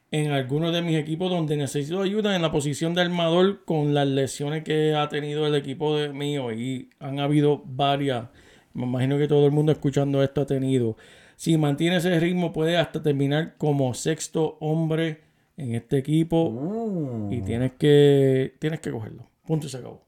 en 0.10 0.32
algunos 0.32 0.74
de 0.74 0.82
mis 0.82 0.98
equipos 0.98 1.30
donde 1.30 1.56
necesito 1.56 2.02
ayuda 2.02 2.36
en 2.36 2.42
la 2.42 2.52
posición 2.52 2.96
de 2.96 3.02
armador 3.02 3.64
con 3.64 3.94
las 3.94 4.08
lesiones 4.08 4.64
que 4.64 4.96
ha 4.96 5.08
tenido 5.08 5.46
el 5.46 5.54
equipo 5.54 5.96
de 5.96 6.10
mío 6.10 6.52
y 6.52 6.90
han 7.00 7.20
habido 7.20 7.62
varias. 7.64 8.30
Me 8.74 8.86
imagino 8.86 9.18
que 9.20 9.28
todo 9.28 9.46
el 9.46 9.52
mundo 9.52 9.72
escuchando 9.72 10.24
esto 10.24 10.42
ha 10.42 10.46
tenido. 10.48 10.98
Si 11.36 11.58
mantiene 11.58 11.98
ese 11.98 12.20
ritmo 12.20 12.52
puede 12.52 12.78
hasta 12.78 13.04
terminar 13.04 13.56
como 13.58 13.94
sexto 13.94 14.58
hombre 14.60 15.31
en 15.62 15.76
este 15.76 15.98
equipo 16.00 17.28
y 17.30 17.42
tienes 17.42 17.74
que 17.74 18.56
tienes 18.60 18.80
que 18.80 18.92
cogerlo. 18.92 19.30
Punto 19.46 19.68
y 19.68 19.70
se 19.70 19.78
acabó. 19.78 20.06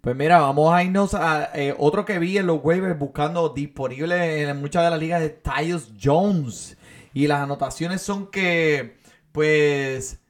Pues 0.00 0.14
mira, 0.14 0.38
vamos 0.38 0.72
a 0.72 0.84
irnos 0.84 1.14
a 1.14 1.50
eh, 1.54 1.74
otro 1.78 2.04
que 2.04 2.18
vi 2.18 2.38
en 2.38 2.46
los 2.46 2.60
waivers 2.62 2.98
buscando 2.98 3.48
disponible 3.48 4.42
en 4.42 4.60
muchas 4.60 4.84
de 4.84 4.90
las 4.90 5.00
ligas 5.00 5.20
de 5.20 5.30
Tyus 5.30 5.92
Jones. 6.00 6.76
Y 7.12 7.26
las 7.26 7.40
anotaciones 7.40 8.02
son 8.02 8.30
que, 8.30 8.98
pues, 9.32 10.20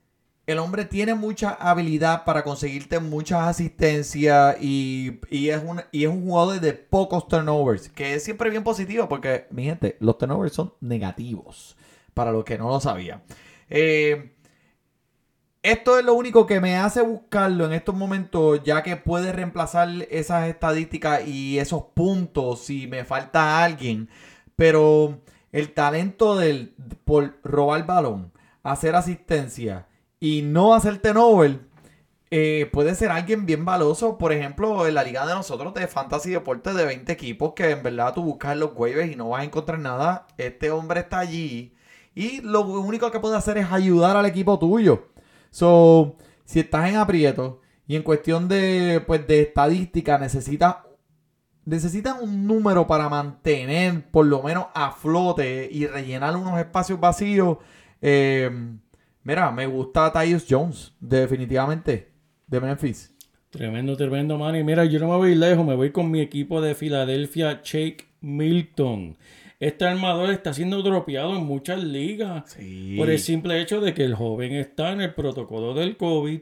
el 0.47 0.59
hombre 0.59 0.85
tiene 0.85 1.15
mucha 1.15 1.51
habilidad 1.51 2.25
para 2.25 2.45
conseguirte 2.45 3.01
muchas 3.01 3.43
asistencias 3.43 4.57
y, 4.61 5.21
y 5.31 5.49
es, 5.49 5.61
un, 5.63 5.83
y 5.91 6.05
es 6.05 6.11
un 6.11 6.25
jugador 6.25 6.61
de 6.61 6.73
pocos 6.73 7.27
turnovers, 7.29 7.89
que 7.89 8.15
es 8.15 8.25
siempre 8.25 8.51
bien 8.51 8.63
positivo 8.63 9.09
porque, 9.09 9.47
mi 9.51 9.65
gente, 9.65 9.97
los 10.01 10.17
turnovers 10.17 10.55
son 10.55 10.73
negativos, 10.81 11.77
para 12.15 12.33
los 12.33 12.45
que 12.45 12.57
no 12.57 12.69
lo 12.69 12.81
sabían. 12.81 13.23
Eh, 13.71 14.33
esto 15.63 15.99
es 15.99 16.05
lo 16.05 16.15
único 16.15 16.47
que 16.47 16.61
me 16.61 16.77
hace 16.77 17.03
buscarlo 17.03 17.65
en 17.67 17.73
estos 17.73 17.95
momentos, 17.95 18.63
ya 18.63 18.83
que 18.83 18.97
puede 18.97 19.33
reemplazar 19.33 19.89
esas 20.11 20.49
estadísticas 20.49 21.27
y 21.27 21.59
esos 21.59 21.85
puntos 21.95 22.61
si 22.61 22.87
me 22.87 23.05
falta 23.05 23.65
alguien. 23.65 24.09
Pero 24.55 25.23
el 25.53 25.73
talento 25.75 26.37
del, 26.37 26.75
por 27.05 27.39
robar 27.43 27.87
balón, 27.87 28.33
hacer 28.63 28.95
asistencia 28.95 29.89
y 30.21 30.43
no 30.43 30.75
hacer 30.75 30.99
turnover, 31.03 31.61
eh, 32.31 32.69
puede 32.73 32.95
ser 32.95 33.11
alguien 33.11 33.47
bien 33.47 33.65
valioso. 33.65 34.19
Por 34.19 34.33
ejemplo, 34.33 34.87
en 34.87 34.95
la 34.95 35.05
liga 35.05 35.27
de 35.27 35.35
nosotros 35.35 35.75
de 35.75 35.87
Fantasy 35.89 36.31
Deportes 36.31 36.75
de 36.75 36.85
20 36.85 37.13
equipos, 37.13 37.55
que 37.55 37.71
en 37.71 37.83
verdad 37.83 38.15
tú 38.15 38.23
buscas 38.23 38.57
los 38.57 38.73
waivers 38.75 39.13
y 39.13 39.17
no 39.17 39.31
vas 39.31 39.43
a 39.43 39.45
encontrar 39.45 39.79
nada. 39.79 40.27
Este 40.39 40.71
hombre 40.71 41.01
está 41.01 41.19
allí. 41.21 41.76
Y 42.17 42.41
lo 42.41 42.63
único 42.63 43.11
que 43.11 43.21
puede 43.21 43.37
hacer 43.37 43.59
es 43.59 43.71
ayudar 43.71 44.17
al 44.17 44.25
equipo 44.25 44.59
tuyo. 44.59 45.09
So, 45.51 46.17
si 46.47 46.61
estás 46.61 46.89
en 46.89 46.97
aprieto 46.97 47.61
y 47.87 47.95
en 47.95 48.03
cuestión 48.03 48.49
de, 48.49 49.05
pues, 49.07 49.27
de 49.27 49.43
estadística 49.43 50.19
necesitas 50.19 50.77
un 52.23 52.47
número 52.47 52.87
para 52.87 53.11
mantener 53.11 54.11
por 54.11 54.25
lo 54.25 54.43
menos 54.43 54.67
a 54.75 54.93
flote 54.93 55.69
y 55.71 55.87
rellenar 55.87 56.35
unos 56.37 56.59
espacios 56.59 56.99
vacíos. 56.99 57.59
eh, 58.01 58.51
mira, 59.23 59.51
me 59.51 59.67
gusta 59.67 60.11
Tyus 60.11 60.47
Jones, 60.49 60.95
definitivamente, 60.99 62.13
de 62.47 62.61
Memphis. 62.61 63.15
Tremendo, 63.51 63.95
tremendo, 63.95 64.39
man. 64.39 64.65
Mira, 64.65 64.87
yo 64.87 64.99
no 65.01 65.09
me 65.09 65.17
voy 65.17 65.35
lejos, 65.35 65.67
me 65.67 65.75
voy 65.75 65.93
con 65.93 66.11
mi 66.11 66.23
equipo 66.23 66.63
de 66.63 66.75
Filadelfia, 66.75 67.61
Shake 67.63 68.07
Milton. 68.23 69.19
Este 69.59 69.87
armador 69.87 70.31
está 70.31 70.53
siendo 70.53 70.83
dropeado 70.83 71.37
en 71.37 71.45
muchas 71.45 71.83
ligas 71.83 72.51
Sí. 72.53 72.95
por 72.99 73.09
el 73.11 73.19
simple 73.19 73.61
hecho 73.61 73.81
de 73.81 73.95
que 73.95 74.05
el 74.05 74.15
joven 74.15 74.53
está 74.53 74.93
en 74.93 75.01
el 75.01 75.15
protocolo 75.15 75.73
del 75.75 75.97
COVID. 75.97 76.41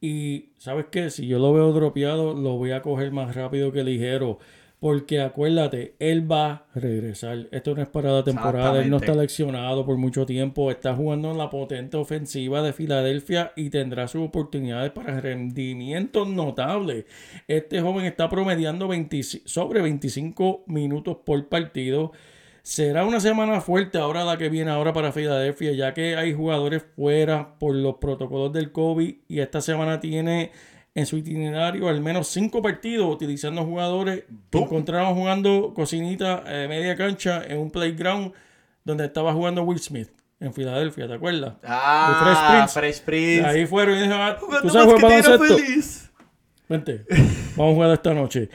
Y, 0.00 0.50
¿sabes 0.58 0.86
qué? 0.90 1.10
Si 1.10 1.26
yo 1.26 1.38
lo 1.38 1.52
veo 1.52 1.72
dropeado, 1.72 2.34
lo 2.34 2.56
voy 2.56 2.72
a 2.72 2.82
coger 2.82 3.12
más 3.12 3.34
rápido 3.34 3.72
que 3.72 3.84
ligero. 3.84 4.38
Porque 4.80 5.20
acuérdate, 5.20 5.94
él 6.00 6.28
va 6.30 6.50
a 6.50 6.66
regresar. 6.74 7.46
Esto 7.52 7.72
no 7.76 7.82
es 7.82 7.88
para 7.88 8.10
la 8.10 8.24
temporada. 8.24 8.82
Él 8.82 8.90
no 8.90 8.96
está 8.96 9.14
leccionado 9.14 9.86
por 9.86 9.96
mucho 9.96 10.26
tiempo. 10.26 10.72
Está 10.72 10.92
jugando 10.96 11.30
en 11.30 11.38
la 11.38 11.50
potente 11.50 11.96
ofensiva 11.96 12.62
de 12.62 12.72
Filadelfia 12.72 13.52
y 13.54 13.70
tendrá 13.70 14.08
sus 14.08 14.22
oportunidades 14.26 14.90
para 14.90 15.20
rendimientos 15.20 16.26
notables. 16.26 17.04
Este 17.46 17.80
joven 17.80 18.06
está 18.06 18.28
promediando 18.28 18.88
25 18.88 19.48
sobre 19.48 19.82
25 19.82 20.64
minutos 20.66 21.18
por 21.24 21.48
partido. 21.48 22.10
Será 22.62 23.04
una 23.04 23.18
semana 23.18 23.60
fuerte 23.60 23.98
ahora 23.98 24.24
la 24.24 24.38
que 24.38 24.48
viene 24.48 24.70
ahora 24.70 24.92
para 24.92 25.10
Filadelfia, 25.10 25.72
ya 25.72 25.94
que 25.94 26.16
hay 26.16 26.32
jugadores 26.32 26.84
fuera 26.94 27.58
por 27.58 27.74
los 27.74 27.96
protocolos 27.96 28.52
del 28.52 28.70
COVID 28.70 29.14
y 29.26 29.40
esta 29.40 29.60
semana 29.60 29.98
tiene 29.98 30.52
en 30.94 31.06
su 31.06 31.16
itinerario 31.16 31.88
al 31.88 32.00
menos 32.00 32.28
cinco 32.28 32.62
partidos 32.62 33.12
utilizando 33.12 33.64
jugadores 33.64 34.24
que 34.50 34.58
encontraron 34.58 35.14
jugando 35.14 35.72
cocinita 35.74 36.42
de 36.42 36.68
media 36.68 36.96
cancha 36.96 37.42
en 37.44 37.58
un 37.58 37.70
playground 37.70 38.32
donde 38.84 39.06
estaba 39.06 39.32
jugando 39.32 39.62
Will 39.62 39.80
Smith 39.80 40.10
en 40.38 40.52
Filadelfia, 40.52 41.08
¿te 41.08 41.14
acuerdas? 41.14 41.54
Ah, 41.64 42.08
De 42.10 42.24
Fresh 42.24 42.48
Prince. 42.48 42.80
Fresh 42.80 43.04
Prince. 43.04 43.46
Ahí 43.46 43.66
fueron 43.66 43.96
y 43.96 44.02
dije, 44.02 44.12
ah, 44.12 44.36
¿tú 44.38 44.70
sabes 44.70 44.86
jugar 44.94 45.02
baloncesto? 45.02 45.56
feliz. 45.56 46.10
Vente, 46.68 47.04
vamos 47.56 47.72
a 47.72 47.74
jugar 47.74 47.90
esta 47.92 48.14
noche. 48.14 48.48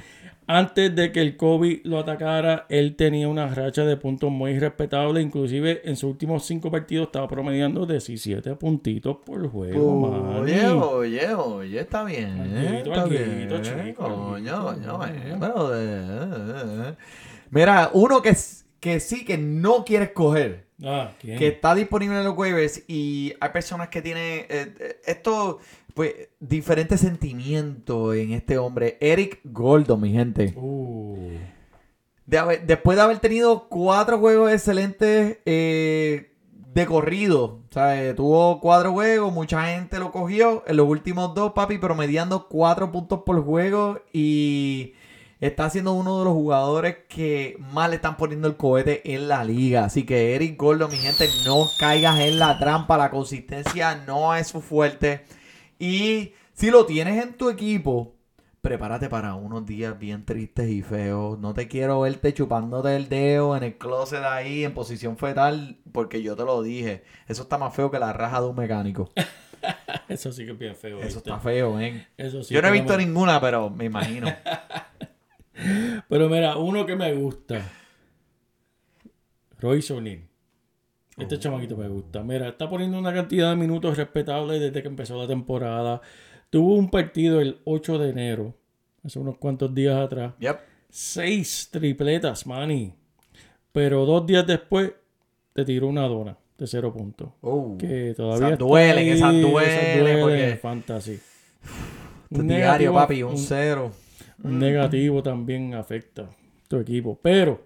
Antes 0.50 0.96
de 0.96 1.12
que 1.12 1.20
el 1.22 1.36
COVID 1.36 1.82
lo 1.84 2.00
atacara, 2.00 2.66
él 2.70 2.96
tenía 2.96 3.28
una 3.28 3.54
racha 3.54 3.84
de 3.84 3.98
puntos 3.98 4.32
muy 4.32 4.58
respetable. 4.58 5.22
Inclusive 5.22 5.82
en 5.84 5.98
sus 5.98 6.12
últimos 6.12 6.46
cinco 6.46 6.72
partidos 6.72 7.08
estaba 7.08 7.28
promediando 7.28 7.86
17 7.86 8.56
puntitos 8.56 9.18
por 9.26 9.46
juego. 9.50 10.40
Oye, 10.40 10.56
mani. 10.64 10.80
oye, 10.82 11.34
oye, 11.34 11.80
está 11.82 12.06
bien. 12.06 12.40
Alguito, 12.40 12.90
está 12.92 13.02
alguito, 13.04 13.60
bien. 13.60 13.86
chico, 13.88 14.04
Coño, 14.04 14.70
alguito. 14.70 14.98
coño, 14.98 15.06
eh, 15.06 15.38
pero, 15.38 15.76
eh, 15.76 16.92
eh. 16.92 16.96
Mira, 17.50 17.90
uno 17.94 18.22
que, 18.22 18.34
que 18.80 19.00
sí 19.02 19.26
que 19.26 19.38
no 19.38 19.84
quiere 19.84 20.06
escoger. 20.06 20.68
Ah, 20.84 21.12
¿quién? 21.20 21.40
que 21.40 21.48
está 21.48 21.74
disponible 21.74 22.20
en 22.20 22.24
los 22.24 22.38
waivers 22.38 22.84
y 22.88 23.34
hay 23.40 23.50
personas 23.50 23.90
que 23.90 24.00
tienen 24.04 24.46
eh, 24.48 24.74
eh, 24.80 25.02
esto, 25.08 25.60
pues, 25.98 26.14
diferentes 26.40 27.02
sentimientos 27.02 28.16
en 28.16 28.32
este 28.32 28.58
hombre. 28.58 28.98
Eric 29.02 29.40
Goldo, 29.44 29.98
mi 29.98 30.12
gente. 30.14 30.54
Uh, 30.56 31.18
De 32.26 32.38
haber- 32.38 32.66
después 32.66 32.96
de 32.98 33.04
haber 33.04 33.20
tenido 33.20 33.68
cuatro 33.68 34.20
juegos 34.20 34.52
excelentes 34.52 35.40
eh, 35.46 36.32
de 36.74 36.86
corrido, 36.86 37.62
sea, 37.72 38.04
eh, 38.04 38.14
tuvo 38.14 38.60
cuatro 38.60 38.92
juegos, 38.92 39.34
mucha 39.34 39.66
gente 39.74 39.98
lo 39.98 40.12
cogió. 40.12 40.64
En 40.68 40.78
los 40.78 40.88
últimos 40.88 41.34
dos, 41.34 41.54
papi, 41.54 41.78
promediando 41.78 42.48
cuatro 42.48 42.92
puntos 42.92 43.22
por 43.26 43.44
juego 43.44 44.00
y 44.14 44.94
está 45.40 45.70
siendo 45.70 45.94
uno 45.94 46.20
de 46.20 46.26
los 46.26 46.34
jugadores 46.34 46.98
que 47.08 47.58
más 47.72 47.90
le 47.90 47.96
están 47.96 48.18
poniendo 48.18 48.48
el 48.48 48.58
cohete 48.58 49.14
en 49.16 49.28
la 49.28 49.44
liga. 49.44 49.86
Así 49.86 50.04
que 50.06 50.36
Eric 50.36 50.60
Gordo, 50.60 50.88
mi 50.90 50.98
gente, 50.98 51.28
no 51.46 51.66
caigas 51.80 52.20
en 52.20 52.40
la 52.40 52.60
trampa. 52.60 52.98
La 52.98 53.10
consistencia 53.10 53.96
no 54.06 54.36
es 54.36 54.48
su 54.48 54.62
fuerte. 54.62 55.26
Y 55.80 56.34
si 56.54 56.72
lo 56.72 56.86
tienes 56.86 57.24
en 57.24 57.34
tu 57.34 57.50
equipo, 57.50 58.16
prepárate 58.62 59.10
para 59.10 59.36
unos 59.36 59.66
días 59.66 59.98
bien 59.98 60.26
tristes 60.26 60.70
y 60.70 60.82
feos. 60.82 61.38
No 61.40 61.54
te 61.54 61.68
quiero 61.68 62.02
verte 62.02 62.34
chupándote 62.34 62.96
el 62.96 63.10
dedo 63.10 63.56
en 63.56 63.64
el 63.64 63.78
closet 63.78 64.24
ahí 64.24 64.64
en 64.64 64.74
posición 64.74 65.18
fetal, 65.18 65.78
porque 65.92 66.22
yo 66.24 66.36
te 66.36 66.44
lo 66.44 66.62
dije. 66.62 67.04
Eso 67.28 67.44
está 67.44 67.58
más 67.58 67.74
feo 67.76 67.92
que 67.92 68.00
la 68.00 68.14
raja 68.14 68.42
de 68.42 68.48
un 68.48 68.56
mecánico. 68.56 69.12
eso 70.10 70.32
sí 70.32 70.46
que 70.46 70.52
es 70.52 70.60
bien 70.60 70.76
feo. 70.76 70.98
Eso 71.00 71.06
¿viste? 71.06 71.20
está 71.30 71.40
feo, 71.40 71.80
¿eh? 71.80 72.08
Eso 72.18 72.44
sí 72.44 72.54
Yo 72.54 72.62
no 72.62 72.68
he 72.70 72.72
visto 72.72 72.98
me- 72.98 73.06
ninguna, 73.06 73.40
pero 73.40 73.70
me 73.70 73.86
imagino. 73.86 74.28
Pero 76.08 76.30
mira, 76.30 76.56
uno 76.56 76.86
que 76.86 76.96
me 76.96 77.12
gusta. 77.16 77.60
Royce 79.60 79.92
O'Neal. 79.94 80.22
Este 81.18 81.40
chamaquito 81.40 81.76
me 81.76 81.88
gusta. 81.88 82.24
Mira, 82.24 82.50
está 82.50 82.70
poniendo 82.70 83.00
una 83.00 83.14
cantidad 83.14 83.50
de 83.50 83.56
minutos 83.56 83.98
respetable 83.98 84.60
desde 84.60 84.82
que 84.82 84.88
empezó 84.88 85.20
la 85.20 85.28
temporada. 85.28 86.02
Tuvo 86.50 86.76
un 86.76 86.90
partido 86.90 87.42
el 87.42 87.60
8 87.66 87.98
de 87.98 88.10
enero, 88.12 88.54
hace 89.04 89.18
unos 89.20 89.38
cuantos 89.38 89.74
días 89.74 89.96
atrás. 89.98 90.34
Yep. 90.40 90.58
Seis 90.90 91.70
tripletas, 91.72 92.46
manny. 92.46 92.94
Pero 93.72 94.06
dos 94.06 94.26
días 94.26 94.46
después 94.48 94.92
te 95.54 95.66
tiró 95.66 95.88
una 95.88 96.08
dona 96.08 96.38
de 96.58 96.68
cero 96.68 96.94
puntos. 96.94 97.30
Oh. 97.42 97.76
Que 97.78 98.14
todavía 98.16 98.48
Esas 98.48 98.60
duelen, 98.60 98.98
ahí, 98.98 99.10
esas 99.10 99.32
duelen, 99.42 100.00
duelen 100.00 100.22
porque- 100.22 100.60
fantasy. 100.62 101.20
Este 102.30 102.42
Un 102.42 102.48
diario, 102.50 102.94
papi, 102.94 103.24
un 103.24 103.32
un- 103.32 103.38
cero. 103.38 103.92
un 104.44 104.60
negativo 104.60 105.24
también 105.24 105.74
afecta 105.76 106.24
a 106.24 106.30
tu 106.68 106.78
equipo. 106.78 107.18
Pero 107.22 107.64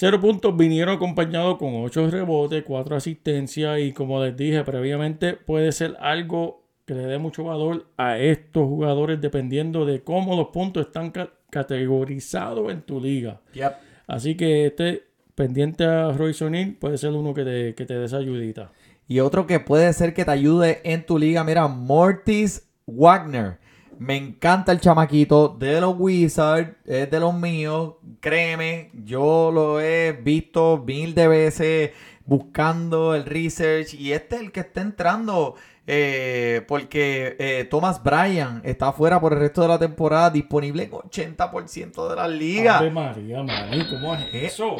cero 0.00 0.20
puntos 0.20 0.56
vinieron 0.56 0.94
acompañados 0.94 1.58
con 1.58 1.74
ocho 1.82 2.08
rebotes, 2.08 2.62
cuatro 2.64 2.94
asistencias 2.94 3.80
y 3.80 3.92
como 3.92 4.22
les 4.22 4.36
dije 4.36 4.62
previamente 4.62 5.32
puede 5.34 5.72
ser 5.72 5.96
algo 5.98 6.62
que 6.84 6.94
le 6.94 7.02
dé 7.02 7.18
mucho 7.18 7.42
valor 7.42 7.86
a 7.96 8.16
estos 8.16 8.62
jugadores 8.68 9.20
dependiendo 9.20 9.84
de 9.84 10.02
cómo 10.04 10.36
los 10.36 10.48
puntos 10.48 10.86
están 10.86 11.10
ca- 11.10 11.30
categorizados 11.50 12.70
en 12.70 12.82
tu 12.82 13.00
liga. 13.00 13.40
Yep. 13.54 13.72
Así 14.06 14.36
que 14.36 14.66
este 14.66 15.02
pendiente 15.34 15.84
a 15.84 16.12
Royce 16.12 16.44
O'Neal 16.44 16.76
puede 16.78 16.96
ser 16.96 17.10
uno 17.12 17.34
que 17.34 17.44
te, 17.44 17.74
que 17.74 17.84
te 17.84 17.94
dé 17.94 18.04
esa 18.04 18.18
ayudita. 18.18 18.70
Y 19.08 19.18
otro 19.20 19.46
que 19.48 19.58
puede 19.58 19.92
ser 19.94 20.14
que 20.14 20.24
te 20.24 20.30
ayude 20.30 20.80
en 20.84 21.04
tu 21.04 21.18
liga, 21.18 21.42
mira, 21.42 21.66
Mortis 21.66 22.70
Wagner. 22.86 23.58
Me 23.98 24.16
encanta 24.16 24.70
el 24.70 24.80
chamaquito 24.80 25.48
de 25.48 25.80
los 25.80 25.96
Wizards, 25.98 26.76
es 26.84 27.10
de 27.10 27.18
los 27.18 27.34
míos. 27.34 27.94
Créeme, 28.20 28.90
yo 29.04 29.50
lo 29.52 29.80
he 29.80 30.12
visto 30.12 30.84
mil 30.86 31.14
de 31.16 31.26
veces 31.26 31.90
buscando 32.24 33.16
el 33.16 33.24
research 33.24 33.94
y 33.94 34.12
este 34.12 34.36
es 34.36 34.42
el 34.42 34.52
que 34.52 34.60
está 34.60 34.82
entrando 34.82 35.56
eh, 35.90 36.66
porque 36.68 37.34
eh, 37.38 37.66
Thomas 37.70 38.02
Bryan 38.02 38.60
está 38.62 38.92
fuera 38.92 39.18
por 39.18 39.32
el 39.32 39.38
resto 39.38 39.62
de 39.62 39.68
la 39.68 39.78
temporada, 39.78 40.28
disponible 40.28 40.82
en 40.82 40.90
80% 40.90 42.10
de 42.10 42.14
las 42.16 42.28
ligas. 42.28 42.76
Ave 42.76 42.90
María, 42.90 43.42
maní, 43.42 43.88
¿cómo 43.88 44.14
es 44.14 44.20
Eh. 44.34 44.44
eso? 44.44 44.76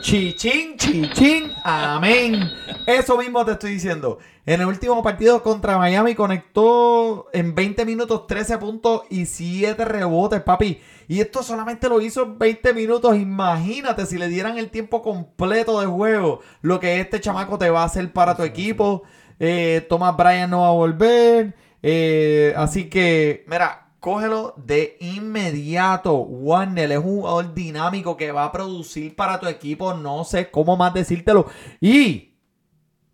Chichín, 0.00 0.76
chichín, 0.76 1.50
amén. 1.64 2.48
Eso 2.86 3.18
mismo 3.18 3.44
te 3.44 3.52
estoy 3.52 3.72
diciendo. 3.72 4.18
En 4.46 4.60
el 4.60 4.66
último 4.68 5.02
partido 5.02 5.42
contra 5.42 5.76
Miami 5.78 6.14
conectó 6.14 7.26
en 7.32 7.56
20 7.56 7.84
minutos 7.84 8.28
13 8.28 8.58
puntos 8.58 9.02
y 9.10 9.26
7 9.26 9.84
rebotes, 9.84 10.42
papi. 10.42 10.80
Y 11.08 11.20
esto 11.20 11.42
solamente 11.42 11.88
lo 11.88 12.00
hizo 12.00 12.22
en 12.22 12.38
20 12.38 12.72
minutos. 12.72 13.16
Imagínate 13.16 14.06
si 14.06 14.16
le 14.16 14.28
dieran 14.28 14.58
el 14.58 14.70
tiempo 14.70 15.02
completo 15.02 15.80
de 15.80 15.86
juego. 15.86 16.40
Lo 16.60 16.78
que 16.78 17.00
este 17.00 17.20
chamaco 17.20 17.58
te 17.58 17.68
va 17.70 17.82
a 17.82 17.86
hacer 17.86 18.12
para 18.12 18.36
tu 18.36 18.42
equipo. 18.44 19.02
Eh, 19.38 19.86
Thomas 19.88 20.16
Bryan 20.16 20.50
no 20.50 20.60
va 20.60 20.68
a 20.68 20.72
volver. 20.72 21.54
Eh, 21.82 22.54
así 22.56 22.88
que, 22.88 23.44
mira, 23.46 23.88
cógelo 24.00 24.54
de 24.56 24.96
inmediato. 25.00 26.16
Warner 26.16 26.92
es 26.92 26.98
un 26.98 27.20
jugador 27.20 27.54
dinámico 27.54 28.16
que 28.16 28.32
va 28.32 28.44
a 28.44 28.52
producir 28.52 29.14
para 29.16 29.40
tu 29.40 29.46
equipo. 29.46 29.94
No 29.94 30.24
sé 30.24 30.50
cómo 30.50 30.76
más 30.76 30.94
decírtelo. 30.94 31.46
Y, 31.80 32.34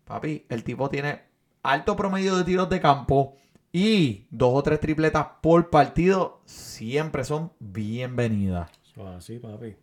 papi, 0.05 0.45
el 0.49 0.63
tipo 0.63 0.89
tiene 0.89 1.21
alto 1.63 1.95
promedio 1.95 2.35
de 2.37 2.43
tiros 2.43 2.69
de 2.69 2.81
campo. 2.81 3.35
Y 3.71 4.27
dos 4.31 4.51
o 4.55 4.63
tres 4.63 4.79
tripletas 4.79 5.27
por 5.41 5.69
partido 5.69 6.41
siempre 6.45 7.23
son 7.23 7.51
bienvenidas. 7.59 8.71
Así, 9.15 9.37
papi. 9.37 9.75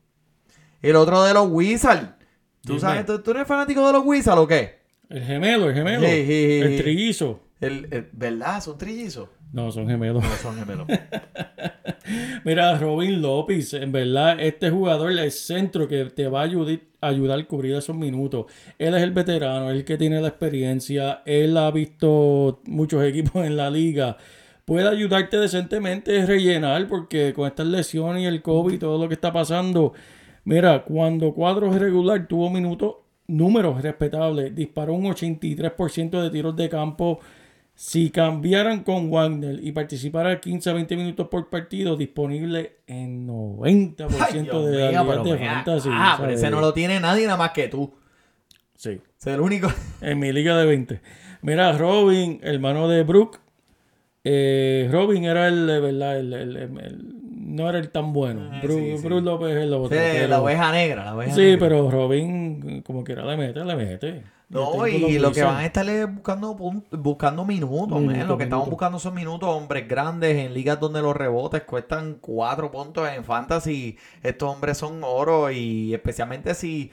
El 0.83 0.97
otro 0.97 1.23
de 1.23 1.35
los 1.35 1.49
Wizards, 1.49 2.15
¿Tú 2.63 2.81
sabes, 2.81 3.07
tú, 3.07 3.21
tú 3.21 3.31
eres 3.31 3.47
fanático 3.47 3.87
de 3.87 3.93
los 3.93 4.05
Wizards 4.05 4.39
o 4.39 4.47
qué? 4.47 4.86
El 5.09 5.23
gemelo, 5.23 5.69
el 5.69 5.75
gemelo. 5.75 6.07
El 6.07 6.77
trillizo. 6.83 7.41
El, 7.61 7.89
el- 7.91 8.09
¿Verdad? 8.13 8.61
¿Son 8.61 8.77
trillizos? 8.77 9.29
No, 9.53 9.71
son 9.71 9.87
gemelos. 9.89 10.23
No 10.23 10.31
son 10.43 10.57
gemelos. 10.59 10.87
Mira, 12.45 12.77
Robin 12.79 13.21
López, 13.23 13.73
en 13.75 13.91
verdad, 13.93 14.39
este 14.41 14.71
jugador 14.71 15.13
es 15.13 15.19
el 15.19 15.31
centro 15.33 15.89
que 15.89 16.05
te 16.07 16.29
va 16.29 16.41
a 16.41 16.45
ayudar, 16.45 16.79
ayudar 17.01 17.41
a 17.41 17.45
cubrir 17.47 17.75
esos 17.75 17.97
minutos. 17.97 18.47
Él 18.79 18.95
es 18.95 19.03
el 19.03 19.11
veterano, 19.13 19.71
el 19.71 19.85
que 19.85 19.97
tiene 19.97 20.21
la 20.21 20.29
experiencia, 20.29 21.23
él 21.25 21.57
ha 21.57 21.71
visto 21.71 22.61
muchos 22.67 23.03
equipos 23.05 23.45
en 23.45 23.57
la 23.57 23.71
liga. 23.71 24.17
Puede 24.65 24.89
ayudarte 24.89 25.39
decentemente 25.39 26.21
a 26.21 26.27
rellenar, 26.27 26.87
porque 26.89 27.33
con 27.33 27.47
estas 27.47 27.67
lesiones 27.67 28.23
y 28.23 28.27
el 28.27 28.43
COVID 28.43 28.75
y 28.75 28.79
todo 28.79 29.01
lo 29.03 29.09
que 29.09 29.15
está 29.15 29.33
pasando, 29.33 29.93
mira, 30.45 30.85
cuando 30.85 31.33
cuadro 31.35 31.73
regular 31.73 32.27
tuvo 32.29 32.51
minutos, 32.51 32.97
números 33.29 33.83
respetables, 33.83 34.55
disparó 34.55 34.95
un 34.95 35.05
83% 35.07 36.23
de 36.23 36.31
tiros 36.31 36.55
de 36.57 36.69
campo. 36.69 37.21
Si 37.75 38.09
cambiaran 38.11 38.85
con 38.85 39.11
Wagner 39.11 39.59
y 39.63 39.71
participara 39.73 40.41
15 40.41 40.71
a 40.71 40.73
20 40.73 40.97
minutos 40.97 41.29
por 41.29 41.51
partido, 41.51 41.95
disponible 41.97 42.77
en 42.87 43.27
90% 43.29 44.09
Ay, 44.19 44.43
de 44.67 44.93
la 44.93 45.05
pero 45.07 45.25
de 45.25 45.39
fantasy. 45.39 45.89
acá, 45.91 46.17
pero 46.21 46.33
ese 46.33 46.51
no 46.51 46.61
lo 46.63 46.73
tiene 46.73 47.01
nadie 47.01 47.27
nada 47.27 47.37
más 47.37 47.51
que 47.51 47.69
tú. 47.69 47.93
Sí, 48.77 48.99
es 49.21 49.27
el 49.27 49.41
único. 49.41 49.71
en 50.01 50.19
mi 50.19 50.33
liga 50.33 50.57
de 50.57 50.65
20. 50.65 51.01
Mira, 51.43 51.73
Robin, 51.77 52.41
hermano 52.43 52.89
de 52.89 53.03
Brook. 53.03 53.41
eh, 54.25 54.89
Robin 54.91 55.25
era 55.25 55.47
el, 55.49 55.67
verdad, 55.67 56.19
el- 56.19 56.33
el- 56.33 56.57
el- 56.57 57.16
no 57.47 57.69
era 57.69 57.79
el 57.79 57.91
tan 57.91 58.13
bueno. 58.13 58.51
Sí, 58.61 58.97
sí. 58.99 59.05
Brook 59.07 59.23
López 59.23 59.57
es 59.57 59.63
el 59.65 59.73
otro. 59.75 59.89
Sí, 59.97 60.03
pero- 60.13 60.29
la 60.29 60.41
oveja 60.43 60.73
negra, 60.73 61.05
la 61.05 61.15
oveja 61.15 61.35
Sí, 61.35 61.41
negra. 61.43 61.59
pero 61.61 61.91
Robin, 61.91 62.83
como 62.83 63.05
quiera, 63.05 63.25
le 63.25 63.37
mete, 63.37 63.65
le 63.65 63.77
mete. 63.77 64.23
No, 64.49 64.87
y 64.87 65.19
lo 65.19 65.33
que 65.33 65.43
van 65.43 65.57
a 65.57 65.67
estarle 65.67 66.05
buscando, 66.05 66.57
pun- 66.57 66.85
buscando 66.93 67.45
minutos, 67.45 68.01
man. 68.01 68.29
Lo 68.29 68.39
que 68.39 68.45
estamos 68.45 68.69
buscando 68.71 68.99
son 69.01 69.13
minutos, 69.15 69.49
hombres 69.49 69.89
grandes, 69.89 70.37
en 70.37 70.55
ligas 70.55 70.79
donde 70.79 71.03
los 71.03 71.17
rebotes 71.17 71.63
cuestan 71.63 72.19
cuatro 72.21 72.71
puntos 72.71 73.09
en 73.09 73.25
fantasy. 73.25 73.97
Estos 74.23 74.49
hombres 74.55 74.79
son 74.79 75.01
oro 75.03 75.51
y 75.51 75.93
especialmente 75.95 76.55
si... 76.55 76.93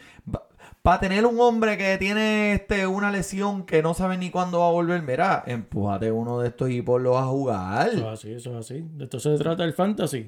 Para 0.83 0.99
tener 0.99 1.25
un 1.25 1.39
hombre 1.39 1.77
que 1.77 1.97
tiene 1.97 2.55
este 2.55 2.85
una 2.87 3.09
lesión 3.09 3.65
que 3.65 3.81
no 3.81 3.93
sabe 3.93 4.17
ni 4.17 4.29
cuándo 4.29 4.59
va 4.59 4.67
a 4.67 4.71
volver, 4.71 5.01
mira, 5.01 5.41
empújate 5.47 6.11
uno 6.11 6.41
de 6.41 6.49
estos 6.49 6.69
y 6.71 6.81
ponlo 6.81 7.17
a 7.17 7.25
jugar. 7.25 7.87
Eso 7.87 7.99
es 7.99 8.19
así, 8.19 8.33
eso 8.33 8.51
es 8.51 8.65
así. 8.65 8.85
De 8.91 9.05
esto 9.05 9.17
se 9.17 9.37
trata 9.37 9.63
el 9.63 9.71
fantasy. 9.71 10.27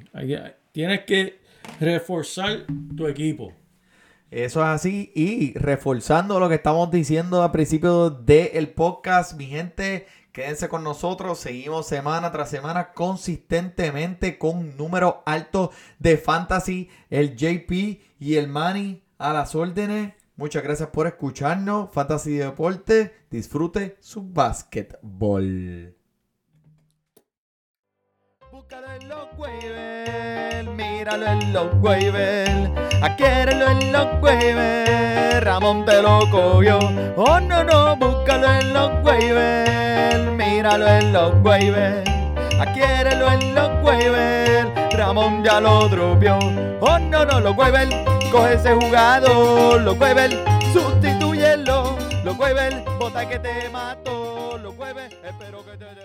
Tienes 0.72 1.02
que 1.02 1.42
reforzar 1.82 2.66
tu 2.96 3.06
equipo. 3.06 3.52
Eso 4.32 4.62
es 4.62 4.68
así. 4.68 5.12
Y 5.14 5.60
reforzando 5.60 6.40
lo 6.40 6.48
que 6.48 6.56
estamos 6.56 6.90
diciendo 6.90 7.44
al 7.44 7.52
principio 7.52 8.10
del 8.10 8.70
podcast, 8.70 9.34
mi 9.36 9.48
gente, 9.48 10.08
quédense 10.32 10.70
con 10.70 10.86
nosotros. 10.86 11.38
Seguimos 11.38 11.86
semana 11.86 12.32
tras 12.32 12.50
semana 12.50 12.94
consistentemente 12.94 14.38
con 14.38 14.78
números 14.78 15.16
altos 15.26 15.72
de 16.00 16.16
fantasy. 16.16 16.90
El 17.10 17.36
JP 17.36 17.72
y 18.22 18.36
el 18.36 18.48
Manny 18.48 19.04
a 19.18 19.34
las 19.34 19.54
órdenes. 19.54 20.14
Muchas 20.38 20.64
gracias 20.64 20.90
por 20.90 21.08
escucharnos. 21.08 21.90
Fantasy 21.92 22.38
Deporte. 22.38 23.26
Disfrute 23.30 23.98
su 24.02 24.22
básquetbol. 24.22 25.96
Búscalo 28.52 28.88
en 28.94 29.10
los 29.10 29.28
waivers, 29.38 30.68
míralo 30.70 31.28
en 31.28 31.54
los 31.54 31.68
waivers, 31.82 32.72
adquiérelo 33.02 33.70
en 33.70 33.92
los 33.92 34.08
waivers, 34.24 35.44
Ramón 35.44 35.86
te 35.86 36.02
lo 36.02 36.20
cogió. 36.32 36.80
Oh 37.18 37.40
no, 37.42 37.64
no, 37.64 37.96
búscalo 37.98 38.52
en 38.54 38.74
los 38.74 38.92
waivers, 39.06 40.32
míralo 40.32 40.88
en 40.88 41.14
los 41.14 41.34
waivers, 41.44 42.10
adquiérelo 42.60 43.32
en 43.34 43.56
los 43.56 43.84
waivers, 43.84 44.94
Ramón 44.96 45.44
ya 45.44 45.60
lo 45.60 45.88
dropeó. 45.90 46.40
Oh 46.80 46.98
no, 46.98 47.26
no, 47.26 47.42
los 47.42 47.58
waivers, 47.58 47.94
coge 48.32 48.54
ese 48.54 48.74
jugador, 48.74 49.82
los 49.82 49.98
waivers, 50.00 50.36
sustitúyelo, 50.74 51.98
los 52.24 52.38
waivers, 52.38 52.84
bota 53.00 53.28
que 53.28 53.40
te 53.40 53.70
mató, 53.70 54.58
los 54.58 54.78
waivers, 54.78 55.14
espero 55.24 55.64
que 55.66 55.78
te. 55.78 56.05